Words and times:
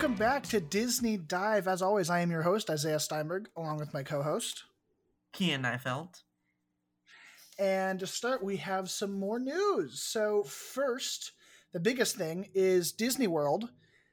Welcome 0.00 0.16
back 0.16 0.44
to 0.44 0.60
Disney 0.60 1.18
Dive. 1.18 1.68
As 1.68 1.82
always, 1.82 2.08
I 2.08 2.20
am 2.20 2.30
your 2.30 2.40
host, 2.40 2.70
Isaiah 2.70 2.98
Steinberg, 2.98 3.50
along 3.54 3.76
with 3.76 3.92
my 3.92 4.02
co 4.02 4.22
host. 4.22 4.64
Kian 5.34 5.60
Neifeld. 5.60 6.22
And 7.58 8.00
to 8.00 8.06
start, 8.06 8.42
we 8.42 8.56
have 8.56 8.88
some 8.88 9.12
more 9.12 9.38
news. 9.38 10.00
So, 10.00 10.42
first, 10.44 11.32
the 11.72 11.80
biggest 11.80 12.16
thing 12.16 12.48
is 12.54 12.92
Disney 12.92 13.26
World. 13.26 13.68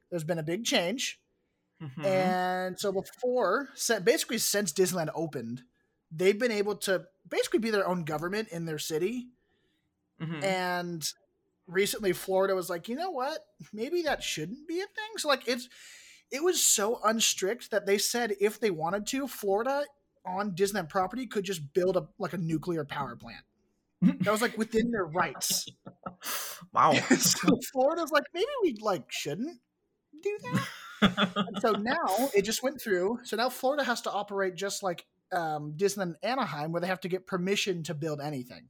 There's 0.10 0.26
been 0.26 0.40
a 0.40 0.44
big 0.44 0.66
change. 0.66 1.22
Mhm. 1.82 2.06
And 2.06 2.78
so, 2.78 2.92
before, 2.92 3.70
basically, 4.04 4.40
since 4.40 4.74
Disneyland 4.74 5.12
opened, 5.16 5.64
they've 6.12 6.38
been 6.38 6.52
able 6.52 6.76
to 6.80 7.08
basically 7.30 7.60
be 7.60 7.70
their 7.70 7.88
own 7.88 8.04
government 8.04 8.50
in 8.50 8.66
their 8.66 8.78
city. 8.78 9.30
Mhm. 10.20 10.44
And 10.44 11.14
recently, 11.68 12.14
Florida 12.14 12.56
was 12.56 12.70
like, 12.70 12.88
you 12.88 12.96
know 12.96 13.12
what? 13.12 13.40
Maybe 13.74 14.02
that 14.04 14.24
shouldn't 14.24 14.68
be 14.68 14.80
a 14.80 14.86
thing. 14.86 15.18
So, 15.18 15.28
like, 15.28 15.48
it's 15.48 15.70
it 16.32 16.44
was 16.44 16.62
so 16.62 17.00
unstrict 17.06 17.70
that 17.70 17.86
they 17.86 17.98
said 17.98 18.34
if 18.40 18.60
they 18.60 18.72
wanted 18.72 19.06
to, 19.08 19.28
Florida 19.28 19.84
on 20.26 20.52
Disneyland 20.52 20.90
property 20.90 21.26
could 21.26 21.46
just 21.46 21.74
build 21.74 21.96
a 21.96 22.08
like 22.20 22.34
a 22.34 22.38
nuclear 22.38 22.84
power 22.84 23.16
plant. 23.16 23.44
That 24.02 24.32
was 24.32 24.42
like 24.42 24.58
within 24.58 24.92
their 24.92 25.06
rights. 25.06 25.68
wow. 26.74 26.94
so 27.18 27.60
Florida's 27.72 28.12
like, 28.12 28.26
maybe 28.34 28.46
we 28.62 28.78
like 28.80 29.12
shouldn't 29.12 29.60
do 30.22 30.38
that. 30.44 30.68
And 31.36 31.62
so 31.62 31.72
now 31.80 32.30
it 32.36 32.44
just 32.44 32.62
went 32.62 32.80
through. 32.80 33.20
So 33.24 33.38
now 33.38 33.50
Florida 33.50 33.84
has 33.84 34.02
to 34.02 34.12
operate 34.12 34.56
just 34.56 34.84
like 34.84 35.06
um, 35.32 35.74
Disneyland 35.76 36.16
Anaheim, 36.22 36.72
where 36.72 36.82
they 36.82 36.88
have 36.88 37.02
to 37.02 37.10
get 37.10 37.26
permission 37.26 37.84
to 37.84 37.94
build 37.94 38.22
anything. 38.22 38.68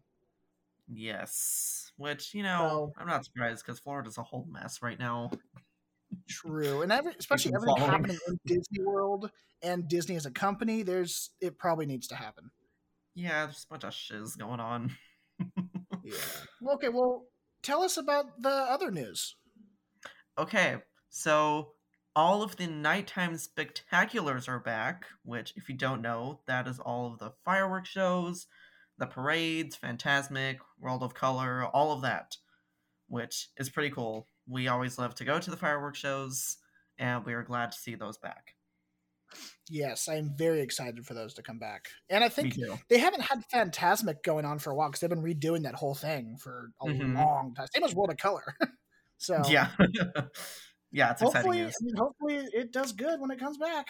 Yes. 0.92 1.92
Which, 1.98 2.34
you 2.34 2.44
know, 2.44 2.92
So- 2.96 3.02
I'm 3.02 3.08
not 3.08 3.26
surprised 3.26 3.66
because 3.66 3.80
Florida's 3.80 4.18
a 4.18 4.24
whole 4.24 4.48
mess 4.50 4.82
right 4.82 5.00
now. 5.00 5.32
True, 6.30 6.82
and 6.84 6.92
every, 6.92 7.14
especially 7.20 7.54
everything 7.54 7.76
following. 7.78 7.92
happening 7.92 8.18
in 8.28 8.40
Disney 8.46 8.84
World 8.84 9.30
and 9.62 9.88
Disney 9.90 10.16
as 10.16 10.26
a 10.26 10.32
company, 10.32 10.82
there's 10.84 11.32
it 11.42 11.58
probably 11.58 11.86
needs 11.86 12.08
to 12.08 12.16
happen. 12.16 12.52
Yeah, 13.14 13.46
there's 13.46 13.66
a 13.66 13.74
bunch 13.74 13.84
of 13.84 13.94
shiz 13.94 14.36
going 14.36 14.60
on. 14.60 14.96
Yeah. 16.04 16.14
Okay. 16.74 16.90
Well, 16.90 17.26
tell 17.62 17.82
us 17.82 17.98
about 17.98 18.42
the 18.42 18.50
other 18.50 18.92
news. 18.92 19.36
Okay, 20.38 20.78
so 21.10 21.74
all 22.16 22.42
of 22.44 22.56
the 22.56 22.68
nighttime 22.68 23.34
spectaculars 23.34 24.48
are 24.48 24.60
back, 24.60 25.06
which, 25.24 25.54
if 25.58 25.68
you 25.68 25.76
don't 25.76 26.02
know, 26.02 26.40
that 26.48 26.68
is 26.68 26.80
all 26.80 27.12
of 27.12 27.20
the 27.20 27.32
fireworks 27.44 27.90
shows, 27.90 28.48
the 28.98 29.06
parades, 29.08 29.78
Fantasmic, 29.78 30.58
World 30.80 31.04
of 31.04 31.14
Color, 31.14 31.66
all 31.66 31.92
of 31.92 32.02
that, 32.02 32.38
which 33.08 33.50
is 33.58 33.70
pretty 33.70 33.90
cool. 33.92 34.28
We 34.48 34.68
always 34.68 34.98
love 34.98 35.16
to 35.16 35.26
go 35.26 35.40
to 35.40 35.52
the 35.52 35.58
fireworks 35.58 36.00
shows, 36.00 36.58
and 36.98 37.26
we 37.26 37.34
are 37.34 37.44
glad 37.44 37.72
to 37.74 37.78
see 37.78 37.96
those 37.96 38.18
back. 38.18 38.56
Yes, 39.70 40.08
I'm 40.08 40.36
very 40.38 40.62
excited 40.62 41.06
for 41.06 41.14
those 41.14 41.34
to 41.34 41.44
come 41.44 41.60
back. 41.60 41.90
And 42.10 42.24
I 42.24 42.30
think 42.30 42.56
they 42.90 42.98
haven't 42.98 43.22
had 43.22 43.44
Fantasmic 43.54 44.24
going 44.24 44.46
on 44.46 44.60
for 44.60 44.72
a 44.72 44.76
while 44.76 44.88
because 44.90 45.02
they've 45.02 45.10
been 45.10 45.22
redoing 45.22 45.64
that 45.64 45.76
whole 45.76 45.96
thing 45.96 46.38
for 46.38 46.72
a 46.82 46.86
Mhm. 46.86 47.16
long 47.16 47.54
time. 47.54 47.68
Same 47.74 47.84
as 47.84 47.94
World 47.94 48.12
of 48.12 48.18
Color. 48.18 48.56
so 49.18 49.42
Yeah. 49.50 49.72
yeah, 50.92 51.12
it's 51.12 51.22
exciting 51.22 51.52
hopefully, 51.52 51.58
news. 51.64 51.76
I 51.82 51.84
mean, 51.84 51.96
hopefully 51.98 52.36
it 52.54 52.72
does 52.72 52.94
good 52.94 53.20
when 53.20 53.32
it 53.32 53.40
comes 53.40 53.58
back. 53.58 53.90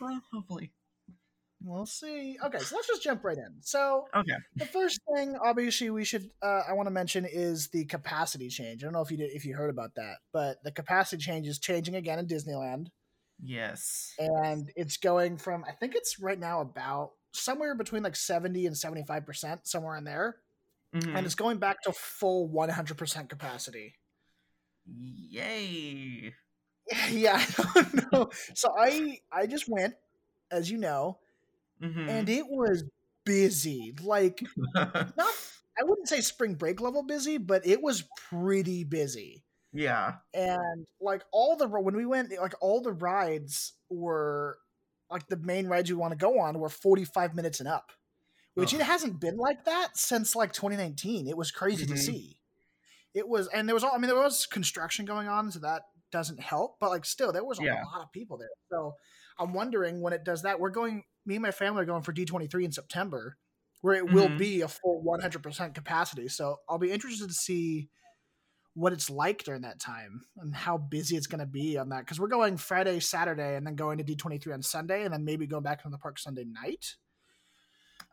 Well, 0.00 0.22
hopefully. 0.32 0.72
We'll 1.62 1.86
see. 1.86 2.38
Okay, 2.42 2.58
so 2.58 2.74
let's 2.76 2.88
just 2.88 3.02
jump 3.02 3.22
right 3.22 3.36
in. 3.36 3.56
So 3.60 4.06
Okay. 4.16 4.32
the 4.56 4.64
first 4.66 4.98
thing, 5.14 5.36
obviously, 5.42 5.90
we 5.90 6.04
should 6.04 6.30
uh, 6.42 6.62
I 6.68 6.72
want 6.72 6.86
to 6.86 6.90
mention 6.90 7.26
is 7.30 7.68
the 7.68 7.84
capacity 7.84 8.48
change. 8.48 8.82
I 8.82 8.86
don't 8.86 8.94
know 8.94 9.02
if 9.02 9.10
you 9.10 9.16
did 9.18 9.30
if 9.32 9.44
you 9.44 9.54
heard 9.54 9.70
about 9.70 9.94
that, 9.96 10.16
but 10.32 10.62
the 10.64 10.72
capacity 10.72 11.22
change 11.22 11.46
is 11.46 11.58
changing 11.58 11.96
again 11.96 12.18
in 12.18 12.26
Disneyland. 12.26 12.86
Yes. 13.42 14.12
and 14.18 14.70
it's 14.76 14.98
going 14.98 15.38
from 15.38 15.64
I 15.66 15.72
think 15.72 15.94
it's 15.94 16.20
right 16.20 16.38
now 16.38 16.60
about 16.60 17.12
somewhere 17.32 17.74
between 17.74 18.02
like 18.02 18.14
70 18.16 18.66
and 18.66 18.76
75% 18.76 19.60
somewhere 19.66 19.96
in 19.96 20.04
there 20.04 20.36
Mhm. 20.94 21.16
and 21.16 21.24
it's 21.24 21.34
going 21.34 21.56
back 21.58 21.80
to 21.84 21.92
full 21.92 22.48
100% 22.50 23.28
capacity 23.30 23.94
Yay. 24.86 26.34
yeah 27.10 27.36
i 27.38 27.82
don't 27.82 28.12
know 28.12 28.30
so 28.54 28.68
i 28.78 29.18
i 29.32 29.46
just 29.46 29.68
went 29.68 29.94
as 30.50 30.70
you 30.70 30.76
know 30.76 31.18
Mhm. 31.82 32.08
and 32.08 32.28
it 32.28 32.44
was 32.48 32.84
busy 33.24 33.94
like 34.02 34.42
not 34.74 34.94
i 35.78 35.82
wouldn't 35.82 36.08
say 36.08 36.20
spring 36.20 36.54
break 36.54 36.80
level 36.80 37.02
busy 37.02 37.38
but 37.38 37.66
it 37.66 37.80
was 37.82 38.04
pretty 38.28 38.84
busy 38.84 39.44
yeah. 39.72 40.14
and 40.34 40.86
like 41.00 41.22
all 41.30 41.56
the 41.56 41.68
when 41.68 41.94
we 41.96 42.04
went 42.04 42.32
like 42.40 42.54
all 42.60 42.80
the 42.80 42.92
rides 42.92 43.74
were 43.88 44.58
like 45.10 45.28
the 45.28 45.36
main 45.36 45.68
rides 45.68 45.88
you 45.88 45.96
want 45.98 46.12
to 46.12 46.18
go 46.18 46.40
on 46.40 46.58
were 46.58 46.68
45 46.68 47.34
minutes 47.34 47.60
and 47.60 47.68
up 47.68 47.92
which 48.54 48.74
it 48.74 48.80
hasn't 48.82 49.20
been 49.20 49.36
like 49.36 49.64
that 49.66 49.96
since 49.96 50.34
like 50.34 50.52
2019 50.52 51.28
it 51.28 51.36
was 51.36 51.50
crazy 51.52 51.86
to 51.86 51.94
Mhm. 51.94 51.98
see 51.98 52.40
it 53.14 53.28
was 53.28 53.46
and 53.48 53.68
there 53.68 53.74
was 53.74 53.84
all 53.84 53.92
i 53.94 53.98
mean 53.98 54.08
there 54.08 54.16
was 54.18 54.44
construction 54.46 55.04
going 55.04 55.28
on 55.28 55.50
so 55.52 55.60
that 55.60 55.82
doesn't 56.10 56.40
help 56.40 56.76
but 56.80 56.90
like 56.90 57.04
still 57.04 57.30
there 57.32 57.44
was 57.44 57.60
a 57.60 57.64
Yeah. 57.64 57.82
lot 57.84 58.02
of 58.02 58.10
people 58.12 58.36
there 58.38 58.48
so 58.72 58.96
i'm 59.38 59.52
wondering 59.52 60.00
when 60.00 60.12
it 60.12 60.24
does 60.24 60.42
that 60.42 60.58
we're 60.58 60.70
going 60.70 61.04
me 61.26 61.36
and 61.36 61.42
my 61.42 61.50
family 61.50 61.82
are 61.82 61.86
going 61.86 62.02
for 62.02 62.12
d23 62.12 62.64
in 62.64 62.72
september 62.72 63.36
where 63.82 63.94
it 63.94 64.10
will 64.10 64.28
Mhm. 64.28 64.30
be 64.30 64.60
a 64.62 64.68
full 64.68 65.02
100% 65.02 65.74
capacity 65.74 66.28
so 66.28 66.58
i'll 66.68 66.78
be 66.78 66.92
interested 66.92 67.28
to 67.28 67.34
see 67.34 67.88
what 68.74 68.92
it's 68.92 69.10
like 69.10 69.42
during 69.44 69.62
that 69.62 69.80
time 69.80 70.22
and 70.36 70.54
how 70.54 70.78
busy 70.78 71.16
it's 71.16 71.26
going 71.26 71.40
to 71.40 71.46
be 71.46 71.76
on 71.76 71.88
that 71.88 72.00
because 72.00 72.20
we're 72.20 72.28
going 72.28 72.56
Friday, 72.56 73.00
Saturday, 73.00 73.56
and 73.56 73.66
then 73.66 73.74
going 73.74 73.98
to 73.98 74.04
D23 74.04 74.52
on 74.54 74.62
Sunday, 74.62 75.04
and 75.04 75.12
then 75.12 75.24
maybe 75.24 75.46
going 75.46 75.64
back 75.64 75.82
to 75.82 75.88
the 75.90 75.98
park 75.98 76.18
Sunday 76.18 76.44
night. 76.44 76.96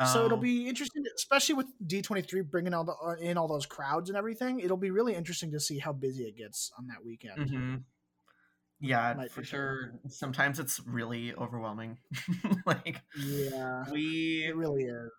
so 0.01 0.25
it'll 0.25 0.37
Oh, 0.37 0.37
be 0.37 0.67
interesting, 0.67 1.03
especially 1.15 1.55
with 1.55 1.67
D23 1.85 2.41
bringing 2.41 2.73
all 2.73 2.83
the 2.83 2.93
uh, 2.93 3.15
in 3.19 3.37
all 3.37 3.47
those 3.47 3.65
crowds 3.65 4.09
and 4.09 4.17
everything. 4.17 4.59
It'll 4.59 4.77
be 4.77 4.91
really 4.91 5.15
interesting 5.15 5.51
to 5.51 5.59
see 5.59 5.79
how 5.79 5.93
busy 5.93 6.23
it 6.25 6.37
gets 6.37 6.71
on 6.77 6.87
that 6.87 7.03
weekend. 7.03 7.39
mhm. 7.39 7.85
Yeah, 8.79 9.25
for 9.31 9.43
sure. 9.43 9.93
Sometimes 10.07 10.59
it's 10.59 10.79
really 10.85 11.33
overwhelming. 11.33 11.97
like 12.65 13.01
Yeah, 13.17 13.83
we 13.91 14.45
it 14.47 14.55
really 14.55 14.83
is. 14.83 15.09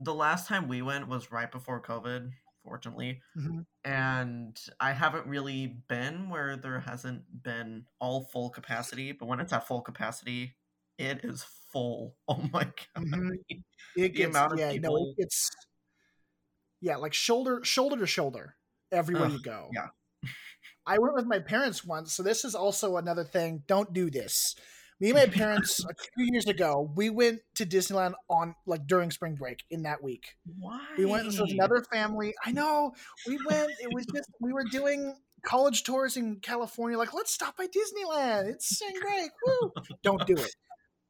the 0.00 0.14
last 0.14 0.46
time 0.46 0.68
we 0.68 0.80
went 0.82 1.08
was 1.08 1.32
right 1.32 1.50
before 1.50 1.82
COVID, 1.82 2.30
fortunately. 2.64 3.20
Mhm. 3.36 3.66
And 3.84 4.56
I 4.78 4.92
haven't 4.92 5.26
really 5.26 5.66
been 5.88 6.30
where 6.30 6.56
there 6.56 6.80
hasn't 6.80 7.42
been 7.42 7.86
all 8.00 8.24
full 8.24 8.50
capacity, 8.50 9.12
but 9.12 9.26
when 9.26 9.40
it's 9.40 9.52
at 9.52 9.66
full 9.66 9.80
capacity, 9.82 10.56
it 10.98 11.24
is 11.24 11.44
full. 11.72 12.16
Oh 12.28 12.48
my 12.52 12.64
god. 12.64 12.74
Mhm. 12.98 13.30
It 13.50 13.62
The 13.96 14.08
gets 14.10 14.30
amount 14.36 14.52
of 14.52 14.58
yeah, 14.60 14.70
people- 14.72 15.14
it 15.16 15.22
gets 15.22 15.50
yeah, 16.80 16.96
like 16.96 17.12
shoulder 17.14 17.60
shoulder 17.64 17.96
to 17.98 18.06
shoulder 18.06 18.56
everywhere 18.92 19.26
Ugh, 19.26 19.32
you 19.32 19.42
go. 19.42 19.68
yeah. 19.72 19.88
I 20.90 20.98
went 20.98 21.14
with 21.14 21.26
my 21.26 21.38
parents 21.38 21.84
once, 21.84 22.12
so 22.12 22.24
this 22.24 22.44
is 22.44 22.56
also 22.56 22.96
another 22.96 23.22
thing. 23.22 23.62
Don't 23.68 23.92
do 23.92 24.10
this. 24.10 24.56
Me 24.98 25.10
and 25.10 25.18
my 25.18 25.26
parents 25.32 25.84
a 25.84 25.94
few 26.16 26.26
years 26.32 26.46
ago, 26.48 26.90
we 26.96 27.10
went 27.10 27.42
to 27.54 27.64
Disneyland 27.64 28.14
on 28.28 28.56
like 28.66 28.88
during 28.88 29.12
spring 29.12 29.36
break 29.36 29.62
in 29.70 29.84
that 29.84 30.02
week. 30.02 30.34
Why? 30.58 30.80
We 30.98 31.04
went 31.04 31.26
with 31.26 31.38
another 31.38 31.84
family. 31.92 32.34
I 32.44 32.50
know 32.50 32.92
we 33.28 33.38
went. 33.48 33.70
It 33.80 33.94
was 33.94 34.04
just 34.12 34.30
we 34.40 34.52
were 34.52 34.64
doing 34.64 35.14
college 35.44 35.84
tours 35.84 36.16
in 36.16 36.40
California. 36.40 36.98
Like, 36.98 37.14
let's 37.14 37.32
stop 37.32 37.56
by 37.56 37.66
Disneyland. 37.66 38.48
It's 38.48 38.76
spring 38.76 39.00
break. 39.00 39.30
Woo! 39.46 39.72
Don't 40.02 40.26
do 40.26 40.34
it. 40.34 40.56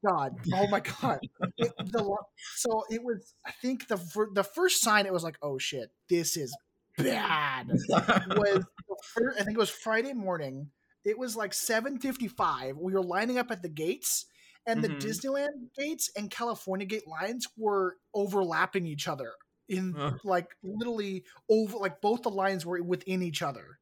God, 0.06 0.32
oh 0.54 0.66
my 0.68 0.80
God. 0.80 1.20
It, 1.56 1.72
the, 1.78 2.16
so 2.56 2.84
it 2.90 3.02
was. 3.02 3.34
I 3.46 3.52
think 3.62 3.88
the 3.88 3.98
the 4.34 4.44
first 4.44 4.82
sign 4.82 5.06
it 5.06 5.12
was 5.12 5.24
like, 5.24 5.38
oh 5.40 5.56
shit, 5.56 5.90
this 6.10 6.36
is 6.36 6.54
bad. 7.02 7.68
Was 7.68 8.64
the 8.88 8.96
fir- 9.14 9.34
I 9.38 9.42
think 9.44 9.56
it 9.56 9.58
was 9.58 9.70
Friday 9.70 10.12
morning. 10.12 10.70
It 11.04 11.18
was 11.18 11.36
like 11.36 11.54
seven 11.54 11.98
fifty 11.98 12.28
five. 12.28 12.76
We 12.76 12.92
were 12.92 13.02
lining 13.02 13.38
up 13.38 13.50
at 13.50 13.62
the 13.62 13.68
gates. 13.68 14.26
And 14.66 14.84
the 14.84 14.88
Mhm. 14.88 15.00
Disneyland 15.00 15.74
gates 15.74 16.10
and 16.14 16.30
California 16.30 16.86
gate 16.86 17.06
lines 17.08 17.48
were 17.56 17.96
overlapping 18.12 18.86
each 18.86 19.08
other 19.08 19.32
in 19.70 19.94
Ugh. 19.96 20.18
like 20.22 20.48
literally 20.62 21.24
over 21.48 21.78
like 21.78 22.02
both 22.02 22.22
the 22.22 22.30
lines 22.30 22.66
were 22.66 22.82
within 22.82 23.22
each 23.22 23.40
other. 23.40 23.78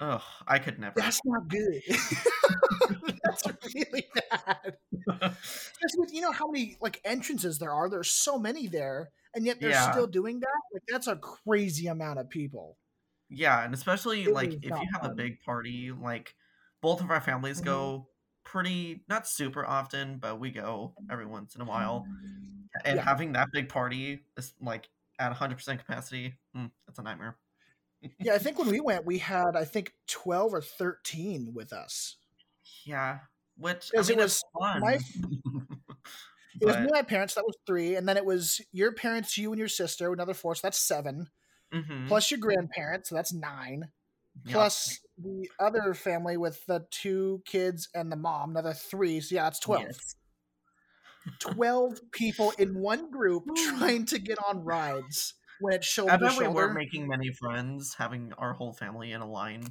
Oh, 0.00 0.22
I 0.48 0.58
could 0.58 0.78
never. 0.78 0.94
That's 0.98 1.20
not 1.26 1.48
good. 1.48 1.82
That's 3.24 3.42
really 3.74 4.06
bad. 4.30 4.76
Especially 5.08 5.98
with 5.98 6.12
you 6.14 6.22
know 6.22 6.32
how 6.32 6.48
many 6.50 6.76
like 6.80 7.00
entrances 7.04 7.58
there 7.58 7.72
are. 7.72 7.88
There's 7.90 8.10
so 8.10 8.38
many 8.38 8.66
there, 8.68 9.10
and 9.36 9.44
yet 9.46 9.60
they're 9.60 9.70
Yeah. 9.70 9.92
still 9.92 10.06
doing 10.08 10.40
that. 10.40 10.60
Like 10.72 10.82
that's 10.88 11.06
a 11.06 11.14
crazy 11.16 11.86
amount 11.86 12.18
of 12.18 12.28
people. 12.28 12.78
Yeah, 13.28 13.62
and 13.64 13.72
especially 13.74 14.24
It 14.24 14.32
like 14.32 14.52
if 14.54 14.64
you 14.64 14.88
have 14.92 15.04
a 15.04 15.14
big 15.14 15.40
party, 15.42 15.92
like 15.92 16.34
both 16.80 17.00
of 17.00 17.10
our 17.10 17.20
families 17.20 17.60
Mhm. 17.60 17.64
go 17.66 18.08
pretty 18.44 19.04
not 19.08 19.28
super 19.28 19.64
often, 19.66 20.18
but 20.18 20.40
we 20.40 20.50
go 20.50 20.94
every 21.10 21.26
once 21.26 21.54
in 21.54 21.60
a 21.60 21.64
while. 21.64 22.06
And 22.84 22.96
Yeah. 22.96 23.02
having 23.04 23.32
that 23.32 23.48
big 23.52 23.68
party 23.68 24.24
is 24.36 24.54
like 24.60 24.88
at 25.18 25.32
100% 25.32 25.80
capacity, 25.80 26.38
mm, 26.54 26.70
it's 26.88 26.98
a 26.98 27.02
nightmare. 27.02 27.36
Yeah, 28.20 28.34
I 28.34 28.38
think 28.38 28.58
when 28.58 28.68
we 28.68 28.80
went, 28.80 29.04
we 29.04 29.18
had 29.18 29.56
I 29.56 29.64
think 29.64 29.94
twelve 30.06 30.54
or 30.54 30.60
thirteen 30.62 31.52
with 31.54 31.72
us. 31.72 32.16
Yeah, 32.84 33.20
which 33.56 33.86
I 33.86 33.90
Because 33.92 34.10
it 34.10 34.16
was 34.18 34.42
fun. 34.58 34.80
my- 34.80 34.98
It 36.60 36.66
was 36.66 36.76
me 36.76 36.82
and 36.82 36.90
my 36.92 37.02
parents. 37.02 37.34
That 37.34 37.44
was 37.46 37.56
three, 37.66 37.96
and 37.96 38.08
then 38.08 38.16
it 38.16 38.24
was 38.24 38.60
your 38.72 38.92
parents, 38.92 39.36
you 39.36 39.50
and 39.52 39.58
your 39.58 39.68
sister, 39.68 40.12
another 40.12 40.34
four. 40.34 40.54
So 40.54 40.60
that's 40.64 40.78
seven. 40.78 41.28
Mhm. 41.72 42.08
Plus 42.08 42.30
your 42.30 42.40
grandparents, 42.40 43.08
so 43.08 43.14
that's 43.14 43.32
nine. 43.32 43.88
Yeah. 44.44 44.52
Plus 44.52 45.00
the 45.18 45.48
other 45.58 45.94
family 45.94 46.36
with 46.36 46.64
the 46.66 46.86
two 46.90 47.42
kids 47.46 47.88
and 47.94 48.12
the 48.12 48.16
mom, 48.16 48.50
another 48.50 48.74
three. 48.74 49.20
So 49.20 49.34
yeah, 49.34 49.44
that's 49.44 49.60
twelve. 49.60 49.84
Yes. 49.86 50.16
12 51.40 51.98
people 52.12 52.52
in 52.58 52.78
one 52.78 53.10
group 53.10 53.44
trying 53.56 54.06
to 54.06 54.18
get 54.18 54.38
on 54.48 54.64
rides 54.64 55.34
when 55.60 55.74
it's 55.74 55.86
shoulder 55.86 56.12
I 56.12 56.16
bet 56.18 56.38
we 56.38 56.46
weren't 56.46 56.74
making 56.74 57.08
many 57.08 57.32
friends 57.32 57.94
having 57.98 58.32
our 58.38 58.52
whole 58.52 58.72
family 58.72 59.12
in 59.12 59.20
a 59.20 59.28
line. 59.28 59.66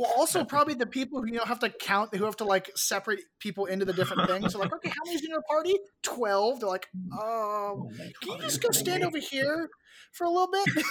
Well, 0.00 0.10
also 0.16 0.44
probably 0.44 0.72
the 0.72 0.86
people 0.86 1.20
who 1.20 1.26
you 1.26 1.34
know 1.34 1.44
have 1.44 1.58
to 1.58 1.68
count, 1.68 2.14
who 2.14 2.24
have 2.24 2.36
to 2.36 2.44
like 2.44 2.70
separate 2.74 3.20
people 3.38 3.66
into 3.66 3.84
the 3.84 3.92
different 3.92 4.30
things. 4.30 4.54
They're 4.54 4.62
like, 4.62 4.72
okay, 4.72 4.88
how 4.88 4.94
many's 5.04 5.22
in 5.22 5.28
your 5.28 5.42
party? 5.42 5.76
12. 6.04 6.60
They're 6.60 6.68
like, 6.70 6.88
um, 7.12 7.18
Oh 7.20 7.90
can 8.22 8.32
you 8.32 8.38
just 8.38 8.62
go 8.62 8.70
stand 8.70 9.04
over 9.04 9.18
here 9.18 9.68
for 10.12 10.24
a 10.24 10.30
little 10.30 10.48
bit? 10.50 10.84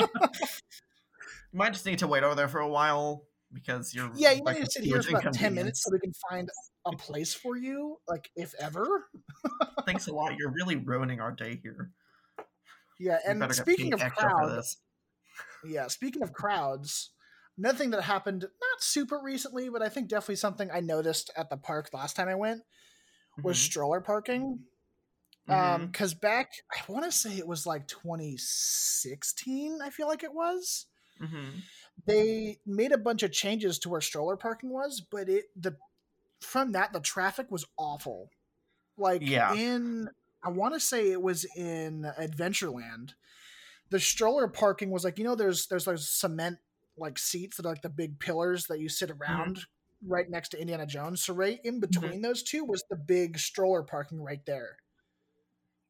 You 1.52 1.58
might 1.58 1.72
just 1.72 1.86
need 1.86 2.00
to 2.00 2.06
wait 2.06 2.22
over 2.22 2.34
there 2.34 2.48
for 2.48 2.60
a 2.60 2.68
while 2.68 3.22
because 3.52 3.94
you're 3.94 4.10
yeah, 4.14 4.30
you 4.30 4.42
like, 4.42 4.44
might 4.44 4.54
need 4.56 4.64
to 4.66 4.70
sit 4.70 4.84
here 4.84 5.00
for 5.00 5.16
about 5.16 5.32
10 5.32 5.54
minutes 5.54 5.84
so 5.84 5.90
we 5.92 5.98
can 6.00 6.12
find 6.28 6.50
a 6.84 6.94
place 6.96 7.32
for 7.32 7.56
you, 7.56 7.96
like 8.06 8.28
if 8.36 8.52
ever. 8.60 9.06
Thanks 9.86 10.06
a 10.06 10.12
lot. 10.12 10.34
You're 10.38 10.50
really 10.50 10.76
ruining 10.76 11.20
our 11.20 11.32
day 11.32 11.58
here. 11.62 11.92
Yeah, 12.98 13.18
and 13.26 13.42
speaking 13.54 13.94
of 13.94 14.02
extra 14.02 14.28
for 14.28 14.36
crowd, 14.36 14.58
this. 14.58 14.76
yeah, 15.64 15.86
speaking 15.86 16.22
of 16.22 16.34
crowds, 16.34 17.12
another 17.58 17.78
thing 17.78 17.90
that 17.90 18.02
happened 18.02 18.42
not 18.42 18.82
super 18.82 19.20
recently, 19.20 19.68
but 19.68 19.82
I 19.82 19.88
think 19.88 20.08
definitely 20.08 20.36
something 20.36 20.70
I 20.70 20.80
noticed 20.80 21.30
at 21.36 21.50
the 21.50 21.56
park 21.56 21.90
last 21.92 22.16
time 22.16 22.28
I 22.28 22.34
went 22.34 22.62
was 23.42 23.58
Mhm. 23.58 23.60
stroller 23.60 24.00
parking. 24.00 24.66
Mhm. 25.48 25.54
Um, 25.54 25.86
because 25.88 26.14
back 26.14 26.52
I 26.72 26.80
want 26.92 27.04
to 27.04 27.12
say 27.12 27.38
it 27.38 27.46
was 27.48 27.66
like 27.66 27.88
2016, 27.88 29.80
I 29.82 29.90
feel 29.90 30.08
like 30.08 30.24
it 30.24 30.34
was. 30.34 30.86
Mhm. 31.20 31.66
They 32.06 32.60
made 32.66 32.92
a 32.92 32.98
bunch 32.98 33.22
of 33.22 33.32
changes 33.32 33.78
to 33.80 33.88
where 33.88 34.00
stroller 34.00 34.36
parking 34.36 34.70
was, 34.70 35.00
but 35.00 35.28
it 35.28 35.46
the 35.56 35.76
from 36.40 36.72
that 36.72 36.92
the 36.92 37.00
traffic 37.00 37.50
was 37.50 37.66
awful. 37.78 38.30
Like 38.96 39.24
Yeah. 39.26 39.54
in 39.54 40.10
I 40.42 40.50
want 40.50 40.74
to 40.74 40.80
say 40.80 41.10
it 41.12 41.22
was 41.22 41.46
in 41.56 42.02
Adventureland. 42.18 43.14
The 43.90 44.00
stroller 44.00 44.48
parking 44.48 44.90
was 44.90 45.04
like 45.04 45.18
you 45.18 45.24
know 45.24 45.36
there's 45.36 45.68
there's 45.68 45.86
those 45.86 46.08
cement 46.10 46.58
like 46.98 47.18
seats 47.18 47.56
that 47.56 47.66
are 47.66 47.70
like 47.70 47.82
the 47.82 47.88
big 47.88 48.18
pillars 48.18 48.66
that 48.66 48.80
you 48.80 48.88
sit 48.88 49.10
around 49.10 49.60
right 50.06 50.28
next 50.28 50.50
to 50.50 50.60
Indiana 50.60 50.86
Jones. 50.86 51.22
So 51.22 51.34
right 51.34 51.58
in 51.64 51.80
between 51.80 52.22
those 52.22 52.42
two 52.42 52.64
was 52.64 52.84
the 52.90 52.96
big 52.96 53.38
stroller 53.38 53.82
parking 53.82 54.22
right 54.22 54.44
there. 54.46 54.76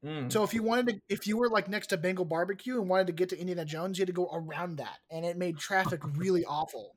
Mm. 0.05 0.31
So 0.31 0.45
if 0.45 0.55
you 0.55 0.63
wanted 0.63 0.89
to, 0.89 1.01
if 1.09 1.27
you 1.27 1.37
were 1.37 1.49
like 1.49 1.69
next 1.69 1.89
to 1.89 1.97
Bengal 1.97 2.25
Barbecue 2.25 2.79
and 2.81 2.89
wanted 2.89 3.09
to 3.09 3.13
get 3.13 3.31
to 3.31 3.39
Indiana 3.41 3.65
Jones, 3.65 3.99
you 3.99 4.03
had 4.03 4.09
to 4.09 4.13
go 4.13 4.29
around 4.33 4.77
that, 4.77 4.99
and 5.11 5.25
it 5.25 5.37
made 5.37 5.59
traffic 5.59 6.01
really 6.17 6.45
awful. 6.45 6.97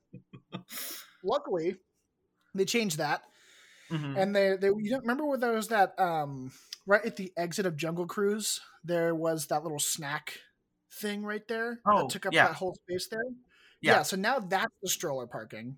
Luckily, 1.23 1.75
they 2.53 2.65
changed 2.65 2.97
that, 2.97 3.23
Mhm. 3.89 4.17
and 4.21 4.35
they 4.35 4.55
they 4.57 4.67
you 4.67 4.89
don't 4.91 5.01
remember 5.01 5.25
where 5.25 5.37
there 5.37 5.53
was 5.53 5.69
that 5.69 5.99
um 5.99 6.51
right 6.85 7.03
at 7.05 7.15
the 7.15 7.31
exit 7.37 7.65
of 7.65 7.77
Jungle 7.77 8.05
Cruise, 8.05 8.59
there 8.83 9.15
was 9.15 9.47
that 9.47 9.63
little 9.63 9.79
snack 9.79 10.39
thing 10.91 11.23
right 11.23 11.47
there 11.47 11.79
Oh, 11.85 12.01
that 12.01 12.09
took 12.09 12.25
up 12.25 12.33
yeah. 12.33 12.47
that 12.47 12.55
whole 12.55 12.75
space 12.75 13.07
there. 13.09 13.23
Yeah. 13.81 13.99
yeah, 13.99 14.03
so 14.03 14.15
now 14.17 14.39
that's 14.39 14.73
the 14.81 14.89
stroller 14.89 15.27
parking, 15.27 15.77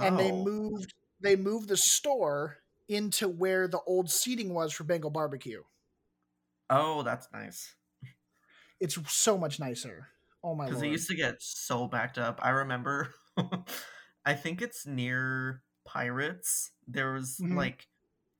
and 0.00 0.18
they 0.18 0.32
Oh. 0.32 0.36
moved 0.44 0.94
they 1.20 1.36
moved 1.36 1.68
the 1.68 1.76
store 1.76 2.58
into 2.88 3.28
where 3.28 3.66
the 3.68 3.80
old 3.86 4.10
seating 4.10 4.52
was 4.54 4.72
for 4.72 4.84
Bengal 4.84 5.10
Barbecue. 5.10 5.62
Oh, 6.70 7.02
that's 7.02 7.30
nice. 7.32 7.74
It's 8.80 8.98
so 9.12 9.38
much 9.38 9.58
nicer. 9.58 10.08
Oh 10.42 10.54
my 10.54 10.68
Because 10.68 10.82
it 10.82 10.88
used 10.88 11.08
to 11.08 11.14
get 11.16 11.40
so 11.42 11.86
backed 11.86 12.18
up. 12.18 12.40
I 12.42 12.50
remember, 12.50 13.14
I 14.24 14.34
think 14.34 14.60
it's 14.62 14.86
near 14.86 15.62
Pirates. 15.84 16.72
There 16.86 17.12
was 17.12 17.40
Mhm. 17.40 17.56
like 17.56 17.88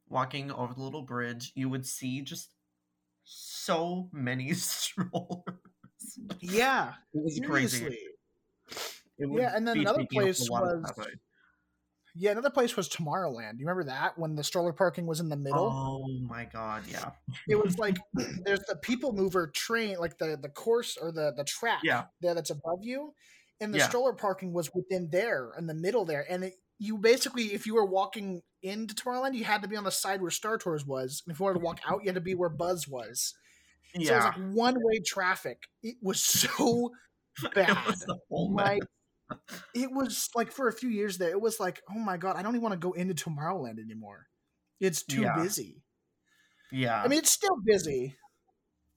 walking 0.09 0.51
over 0.53 0.75
the 0.75 0.83
little 0.83 1.03
bridge, 1.03 1.53
you 1.57 1.69
would 1.71 1.87
see 1.87 2.23
just 2.23 2.55
so 3.25 4.11
many 4.13 4.55
strollers. 4.55 5.61
yeah, 6.41 6.95
It 7.15 7.23
was 7.25 7.41
crazy. 7.41 7.79
seriously. 7.81 7.99
Would 8.09 8.16
Yeah, 9.19 9.53
and 9.55 9.67
then 9.67 9.79
another 9.79 10.01
taking 10.01 10.19
up 10.19 10.23
a 10.23 10.25
place 10.27 10.51
was- 10.51 11.09
Yeah, 12.19 12.31
another 12.31 12.51
place 12.51 12.77
was 12.77 12.89
Tomorrowland. 12.89 13.59
You 13.59 13.67
remember 13.67 13.85
that 13.85 14.19
when 14.19 14.35
the 14.37 14.45
stroller 14.45 14.73
parking 14.73 15.07
was 15.07 15.21
in 15.21 15.29
the 15.29 15.37
middle? 15.37 15.71
Oh 15.71 16.07
my 16.27 16.45
god, 16.47 16.85
yeah. 16.89 17.11
It 17.49 17.63
was 17.63 17.79
like 17.79 17.99
there's 18.45 18.61
the 18.69 18.77
people 18.77 19.13
mover 19.13 19.49
train, 19.49 19.99
like 19.99 20.17
the 20.19 20.39
the 20.41 20.49
course 20.49 20.97
or 20.97 21.13
the 21.13 21.33
the 21.37 21.45
track 21.45 21.81
Yeah. 21.85 22.05
there 22.23 22.35
that's 22.35 22.51
above 22.51 22.81
you, 22.83 23.13
and 23.61 23.73
the 23.75 23.79
Yeah. 23.79 23.89
stroller 23.89 24.15
parking 24.15 24.53
was 24.55 24.71
within 24.75 25.11
there 25.11 25.53
in 25.59 25.67
the 25.67 25.75
middle 25.75 26.05
there. 26.07 26.25
And 26.31 26.45
it, 26.45 26.55
you 26.79 26.97
basically, 26.99 27.53
if 27.55 27.67
you 27.67 27.75
were 27.75 27.85
walking 27.87 28.43
into 28.63 28.95
Tomorrowland, 28.95 29.35
you 29.35 29.45
had 29.45 29.63
to 29.63 29.69
be 29.69 29.77
on 29.77 29.85
the 29.85 29.91
side 29.91 30.21
where 30.23 30.31
Star 30.31 30.57
Tours 30.59 30.87
was, 30.87 31.23
and 31.27 31.33
if 31.35 31.39
you 31.41 31.45
wanted 31.45 31.59
to 31.61 31.65
walk 31.65 31.81
out, 31.87 32.01
you 32.03 32.09
had 32.09 32.15
to 32.15 32.21
be 32.23 32.35
where 32.35 32.49
Buzz 32.51 32.89
was. 32.89 33.35
Yeah. 33.95 34.09
So 34.09 34.15
it 34.15 34.17
was 34.17 34.25
like 34.25 34.55
one 34.55 34.75
way 34.79 35.01
traffic. 35.07 35.63
It 35.83 35.97
was 36.03 36.21
so 36.25 36.93
It 37.45 37.55
bad. 37.55 37.87
was 37.87 38.07
a 38.09 38.15
whole 38.31 38.51
my. 38.51 38.79
It 39.75 39.91
was 39.93 40.29
like 40.35 40.53
for 40.53 40.69
a 40.69 40.73
few 40.73 40.89
years 40.89 41.19
there 41.19 41.31
it 41.31 41.41
was 41.41 41.59
like 41.61 41.81
oh 41.91 41.99
my 41.99 42.17
god 42.17 42.37
i 42.37 42.43
don't 42.43 42.53
even 42.55 42.63
want 42.63 42.73
to 42.73 42.79
go 42.79 42.93
into 42.93 43.15
tomorrowland 43.15 43.79
anymore 43.79 44.27
it's 44.81 45.03
too 45.03 45.23
Yeah. 45.23 45.37
busy 45.37 45.83
Yeah. 46.73 47.03
i 47.03 47.09
mean 47.09 47.19
it's 47.19 47.31
still 47.31 47.57
busy 47.65 48.17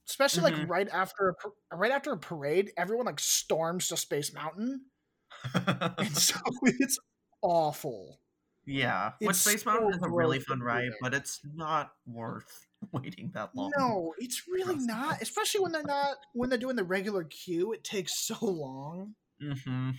especially 0.07 0.51
Mhm. 0.51 0.59
like 0.59 0.69
right 0.69 0.89
after 0.89 1.29
a, 1.71 1.75
right 1.77 1.91
after 1.91 2.11
a 2.11 2.17
parade 2.17 2.71
everyone 2.77 3.05
like 3.05 3.19
storms 3.19 3.87
to 3.89 3.97
space 3.97 4.33
mountain 4.33 4.85
and 5.53 6.17
so 6.17 6.39
it's 6.63 6.99
awful 7.41 8.19
yeah. 8.65 9.13
Which 9.19 9.35
Space 9.37 9.63
so 9.63 9.71
Mountain 9.71 9.93
is 9.95 10.03
a 10.03 10.09
really 10.11 10.37
fun 10.39 10.59
ride, 10.59 10.91
but 11.01 11.15
it's 11.15 11.39
not 11.55 11.89
worth 12.05 12.67
waiting 12.91 13.31
that 13.33 13.49
long. 13.55 13.71
no 13.75 14.13
it's 14.19 14.43
really 14.47 14.75
Trust 14.75 14.87
not 14.87 15.21
especially 15.23 15.61
when 15.61 15.71
they're 15.71 15.81
not 15.81 16.17
when 16.33 16.49
they're 16.51 16.59
doing 16.59 16.75
the 16.75 16.83
regular 16.83 17.23
queue 17.23 17.71
it 17.73 17.83
takes 17.83 18.15
so 18.19 18.37
long 18.45 19.15
Mm-hmm. 19.41 19.91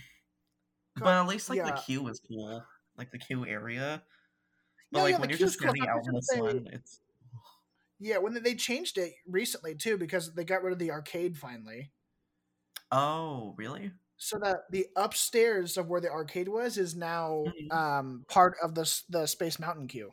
But 1.03 1.13
at 1.21 1.27
least 1.27 1.49
like 1.49 1.63
the 1.63 1.71
queue 1.85 2.07
is 2.07 2.19
cool, 2.27 2.63
like 2.97 3.11
the 3.11 3.17
queue 3.19 3.45
area. 3.45 4.01
But 4.91 4.97
No, 4.99 5.03
like 5.03 5.11
yeah, 5.13 5.19
when 5.19 5.29
you're 5.29 5.37
just 5.39 5.59
standing 5.59 5.87
out 5.87 6.01
in 6.05 6.13
the 6.13 6.21
sun, 6.21 6.67
it's 6.71 6.99
yeah 7.99 8.17
when 8.17 8.33
they- 8.41 8.55
changed 8.55 8.97
it 8.97 9.13
recently 9.27 9.75
too 9.75 9.97
because 9.97 10.33
they 10.33 10.43
got 10.43 10.63
rid 10.63 10.73
of 10.73 10.79
the 10.79 10.89
arcade 10.91 11.37
finally 11.37 11.91
oh 12.91 13.53
really? 13.57 13.91
so 14.17 14.37
that 14.39 14.69
the 14.71 14.87
upstairs 14.95 15.77
of 15.77 15.87
where 15.87 16.01
the 16.01 16.09
arcade 16.09 16.47
was 16.47 16.77
is 16.77 16.95
now 16.95 17.43
Mhm. 17.47 17.71
um, 17.73 18.25
part 18.27 18.55
of 18.61 18.75
the 18.75 19.01
the 19.09 19.25
Space 19.27 19.59
Mountain 19.59 19.87
queue. 19.87 20.11